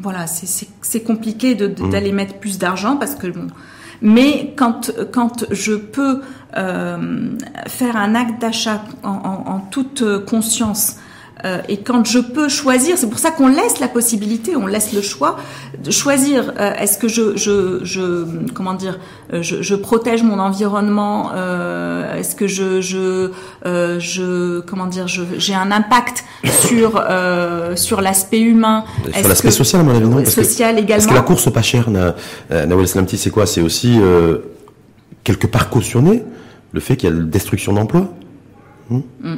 voilà, 0.00 0.26
c'est 0.26 0.66
c'est 0.80 1.00
compliqué 1.00 1.54
de 1.54 1.68
d'aller 1.68 2.10
mmh. 2.10 2.16
mettre 2.16 2.34
plus 2.34 2.58
d'argent 2.58 2.96
parce 2.96 3.14
que 3.14 3.28
bon. 3.28 3.46
Mais 4.02 4.52
quand 4.56 4.90
quand 5.12 5.46
je 5.50 5.74
peux 5.74 6.20
euh, 6.56 7.30
faire 7.66 7.96
un 7.96 8.14
acte 8.14 8.40
d'achat 8.40 8.82
en, 9.02 9.08
en, 9.10 9.52
en, 9.54 9.60
toute 9.60 10.04
conscience. 10.26 10.96
Euh, 11.44 11.60
et 11.68 11.78
quand 11.78 12.06
je 12.06 12.18
peux 12.18 12.48
choisir, 12.48 12.96
c'est 12.96 13.08
pour 13.08 13.18
ça 13.18 13.30
qu'on 13.30 13.48
laisse 13.48 13.80
la 13.80 13.88
possibilité, 13.88 14.54
on 14.54 14.66
laisse 14.66 14.92
le 14.92 15.02
choix 15.02 15.36
de 15.82 15.90
choisir. 15.90 16.52
Euh, 16.58 16.74
Est-ce 16.74 16.98
que 16.98 17.08
je, 17.08 17.36
je, 17.36 17.80
je, 17.82 18.24
comment 18.54 18.74
dire, 18.74 18.98
je, 19.32 19.62
je 19.62 19.74
protège 19.74 20.22
mon 20.22 20.38
environnement 20.38 21.30
euh, 21.34 22.14
Est-ce 22.16 22.36
que 22.36 22.46
je, 22.46 22.80
je, 22.80 23.30
euh, 23.66 23.98
je, 23.98 24.60
comment 24.60 24.86
dire, 24.86 25.06
j'ai 25.08 25.54
un 25.54 25.72
impact 25.72 26.24
sur 26.44 27.02
sur 27.74 28.00
l'aspect 28.00 28.40
humain, 28.40 28.84
sur 29.14 29.28
l'aspect 29.28 29.50
social, 29.50 29.80
à 29.80 29.84
mon 29.84 29.96
avis, 29.96 30.06
non 30.06 30.24
Social 30.24 30.76
que, 30.76 30.80
également. 30.82 31.04
Parce 31.04 31.06
que 31.06 31.14
la 31.14 31.22
course 31.22 31.52
pas 31.52 31.62
cher, 31.62 31.90
na, 31.90 32.14
Nawel 32.66 32.86
Slamti, 32.86 33.16
c'est 33.16 33.30
quoi? 33.30 33.46
C'est 33.46 33.62
aussi 33.62 33.98
quelque 35.24 35.46
part 35.46 35.70
cautionner 35.70 36.22
le 36.72 36.80
fait 36.80 36.96
qu'il 36.96 37.08
y 37.08 37.12
a 37.12 37.16
la 37.16 37.22
destruction 37.22 37.72
d'emplois. 37.72 38.08
Hmm 38.90 39.00
mm. 39.22 39.36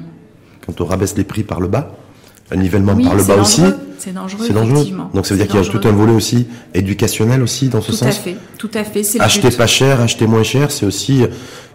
Quand 0.67 0.81
on 0.81 0.85
rabaisse 0.85 1.17
les 1.17 1.25
prix 1.25 1.43
par 1.43 1.61
le 1.61 1.69
bas, 1.69 1.97
un 2.51 2.57
nivellement 2.57 2.95
oui, 2.95 3.05
par 3.05 3.15
le 3.15 3.23
bas 3.23 3.37
dangereux. 3.37 3.69
aussi. 3.69 3.75
C'est 3.99 4.13
dangereux. 4.13 4.45
C'est 4.47 4.53
dangereux. 4.53 4.87
Donc 5.15 5.27
ça 5.27 5.35
veut 5.35 5.41
dire 5.41 5.49
qu'il 5.49 5.61
y 5.61 5.67
a 5.67 5.71
tout 5.71 5.89
un 5.89 5.93
volet 5.93 6.13
aussi 6.13 6.47
éducationnel 6.75 7.43
aussi 7.43 7.69
dans 7.69 7.81
ce 7.81 7.91
tout 7.91 7.97
sens. 7.97 8.15
Tout 8.17 8.21
à 8.21 8.23
fait. 8.23 8.37
Tout 8.59 8.71
à 8.75 8.85
fait. 8.85 9.21
Acheter 9.21 9.51
pas 9.51 9.67
cher, 9.67 10.01
acheter 10.01 10.27
moins 10.27 10.43
cher, 10.43 10.71
c'est 10.71 10.85
aussi 10.85 11.25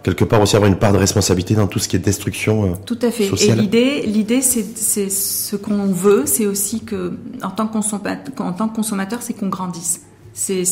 quelque 0.02 0.24
part 0.24 0.40
aussi 0.40 0.56
avoir 0.56 0.70
une 0.70 0.78
part 0.78 0.92
de 0.92 0.98
responsabilité 0.98 1.54
dans 1.54 1.66
tout 1.66 1.78
ce 1.78 1.88
qui 1.88 1.96
est 1.96 2.00
destruction. 2.00 2.64
Euh, 2.64 2.74
tout 2.86 2.98
à 3.02 3.10
fait. 3.10 3.28
Sociale. 3.28 3.58
Et 3.58 3.62
l'idée, 3.62 4.02
l'idée, 4.06 4.42
c'est, 4.42 5.10
ce 5.10 5.56
qu'on 5.56 5.86
veut, 5.86 6.24
c'est 6.26 6.46
aussi 6.46 6.80
que 6.80 7.14
en 7.42 7.50
tant 7.50 7.66
que 7.66 7.72
consommateur, 7.72 8.32
en 8.38 8.52
tant 8.52 8.68
que 8.68 8.76
consommateur, 8.76 9.22
c'est 9.22 9.34
qu'on 9.34 9.48
grandisse. 9.48 10.02
C'est, 10.32 10.64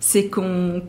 c'est 0.00 0.28
qu'on 0.28 0.82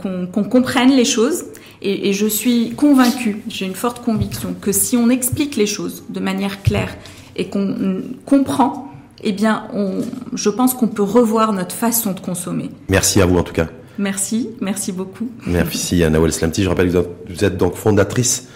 comprenne 0.49 0.91
les 0.91 1.05
choses. 1.05 1.43
Et, 1.83 2.09
et 2.09 2.13
je 2.13 2.27
suis 2.27 2.71
convaincue, 2.71 3.41
j'ai 3.47 3.65
une 3.65 3.75
forte 3.75 4.03
conviction, 4.03 4.53
que 4.59 4.71
si 4.71 4.97
on 4.97 5.09
explique 5.09 5.55
les 5.55 5.65
choses 5.65 6.03
de 6.09 6.19
manière 6.19 6.61
claire 6.61 6.95
et 7.35 7.49
qu'on 7.49 8.03
comprend, 8.25 8.91
eh 9.23 9.31
bien, 9.31 9.63
on, 9.73 10.01
je 10.33 10.49
pense 10.49 10.73
qu'on 10.73 10.87
peut 10.87 11.03
revoir 11.03 11.53
notre 11.53 11.75
façon 11.75 12.11
de 12.11 12.19
consommer. 12.19 12.69
Merci 12.89 13.21
à 13.21 13.25
vous 13.25 13.37
en 13.37 13.43
tout 13.43 13.53
cas. 13.53 13.67
Merci, 13.97 14.49
merci 14.61 14.91
beaucoup. 14.91 15.29
Merci 15.45 16.03
à 16.03 16.31
Slamti. 16.31 16.63
Je 16.63 16.69
rappelle 16.69 16.91
que 16.91 16.97
vous 17.29 17.45
êtes 17.45 17.57
donc 17.57 17.75
fondatrice 17.75 18.47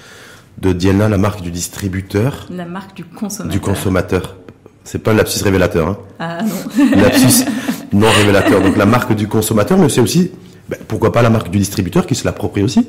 de 0.60 0.72
Diana, 0.72 1.10
la 1.10 1.18
marque 1.18 1.42
du 1.42 1.52
distributeur. 1.52 2.48
La 2.50 2.66
marque 2.66 2.96
du 2.96 3.04
consommateur. 3.04 3.52
Du 3.52 3.60
consommateur. 3.60 4.38
C'est 4.84 5.00
pas 5.00 5.12
un 5.12 5.16
lapsus 5.16 5.44
révélateur. 5.44 5.88
Hein. 5.88 5.98
Ah 6.20 6.40
non. 6.44 6.96
lapsus 6.96 7.46
non 7.96 8.08
révélateur. 8.10 8.62
Donc 8.62 8.78
la 8.78 8.86
marque 8.86 9.14
du 9.16 9.28
consommateur, 9.28 9.78
mais 9.78 9.90
c'est 9.90 10.02
aussi, 10.02 10.32
ben, 10.70 10.78
pourquoi 10.88 11.12
pas 11.12 11.22
la 11.22 11.30
marque 11.30 11.50
du 11.50 11.58
distributeur 11.58 12.06
qui 12.06 12.16
se 12.16 12.26
l'approprie 12.26 12.64
aussi 12.64 12.88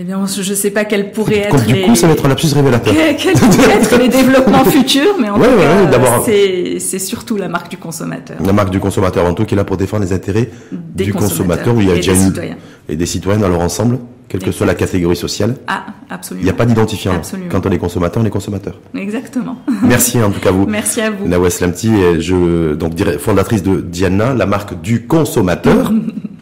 eh 0.00 0.04
bien, 0.04 0.24
je 0.26 0.48
ne 0.48 0.54
sais 0.54 0.70
pas 0.70 0.84
quels 0.84 1.10
pourraient 1.10 1.38
être 1.38 1.66
du 1.66 1.72
les... 1.74 1.82
coup, 1.82 1.96
ça 1.96 2.06
va 2.06 2.12
être 2.12 2.24
un 2.24 2.28
lapsus 2.28 2.54
révélateur. 2.54 2.94
quels 3.18 3.32
pourraient 3.34 3.78
être 3.82 3.98
les 3.98 4.08
développements 4.08 4.64
futurs, 4.70 5.16
mais 5.20 5.28
en 5.28 5.40
Ouais, 5.40 5.48
tout 5.48 5.58
cas, 5.58 5.76
ouais, 5.82 5.90
d'abord- 5.90 6.24
c'est 6.24 6.98
surtout 7.00 7.36
la 7.36 7.48
marque 7.48 7.68
du 7.68 7.78
consommateur. 7.78 8.36
La 8.44 8.52
marque 8.52 8.70
du 8.70 8.78
consommateur 8.78 9.24
avant 9.24 9.34
tout 9.34 9.44
qui 9.44 9.54
est 9.54 9.56
là 9.56 9.64
pour 9.64 9.76
défendre 9.76 10.04
les 10.04 10.12
intérêts 10.12 10.50
Des 10.70 11.02
du 11.04 11.12
consommateur 11.12 11.74
où 11.74 11.80
il 11.80 11.88
y 11.88 11.90
a 11.90 11.94
et 11.94 11.96
déjà 11.96 12.12
des 12.12 12.20
une 12.26 12.56
et 12.88 12.94
des 12.94 13.06
citoyens 13.06 13.40
dans 13.40 13.48
leur 13.48 13.60
ensemble, 13.60 13.98
quelle 14.28 14.42
que 14.42 14.52
soit 14.52 14.66
la 14.66 14.74
catégorie 14.74 15.16
sociale. 15.16 15.56
Ah, 15.66 15.86
Il 16.08 16.14
absolument. 16.14 16.44
n'y 16.44 16.50
a 16.50 16.54
pas 16.54 16.66
d'identifiant. 16.66 17.20
Quand 17.50 17.64
on 17.66 17.70
est 17.70 17.78
consommateur, 17.78 18.22
on 18.22 18.26
est 18.26 18.30
consommateur. 18.30 18.78
Exactement. 18.94 19.56
Merci 19.82 20.22
en 20.22 20.30
tout 20.30 20.40
cas 20.40 20.50
à 20.50 20.52
vous. 20.52 20.66
Merci 20.66 21.00
à 21.00 21.10
vous. 21.10 21.26
Nawes 21.26 21.48
Slamti, 21.48 21.90
je, 22.20 22.74
donc 22.74 22.92
fondatrice 23.18 23.62
de 23.62 23.80
Diana, 23.80 24.34
la 24.34 24.46
marque 24.46 24.80
du 24.80 25.06
consommateur. 25.06 25.92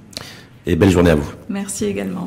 et 0.67 0.75
belle 0.77 0.91
journée 0.91 1.11
à 1.11 1.15
vous. 1.15 1.31
Merci 1.49 1.85
également. 1.85 2.27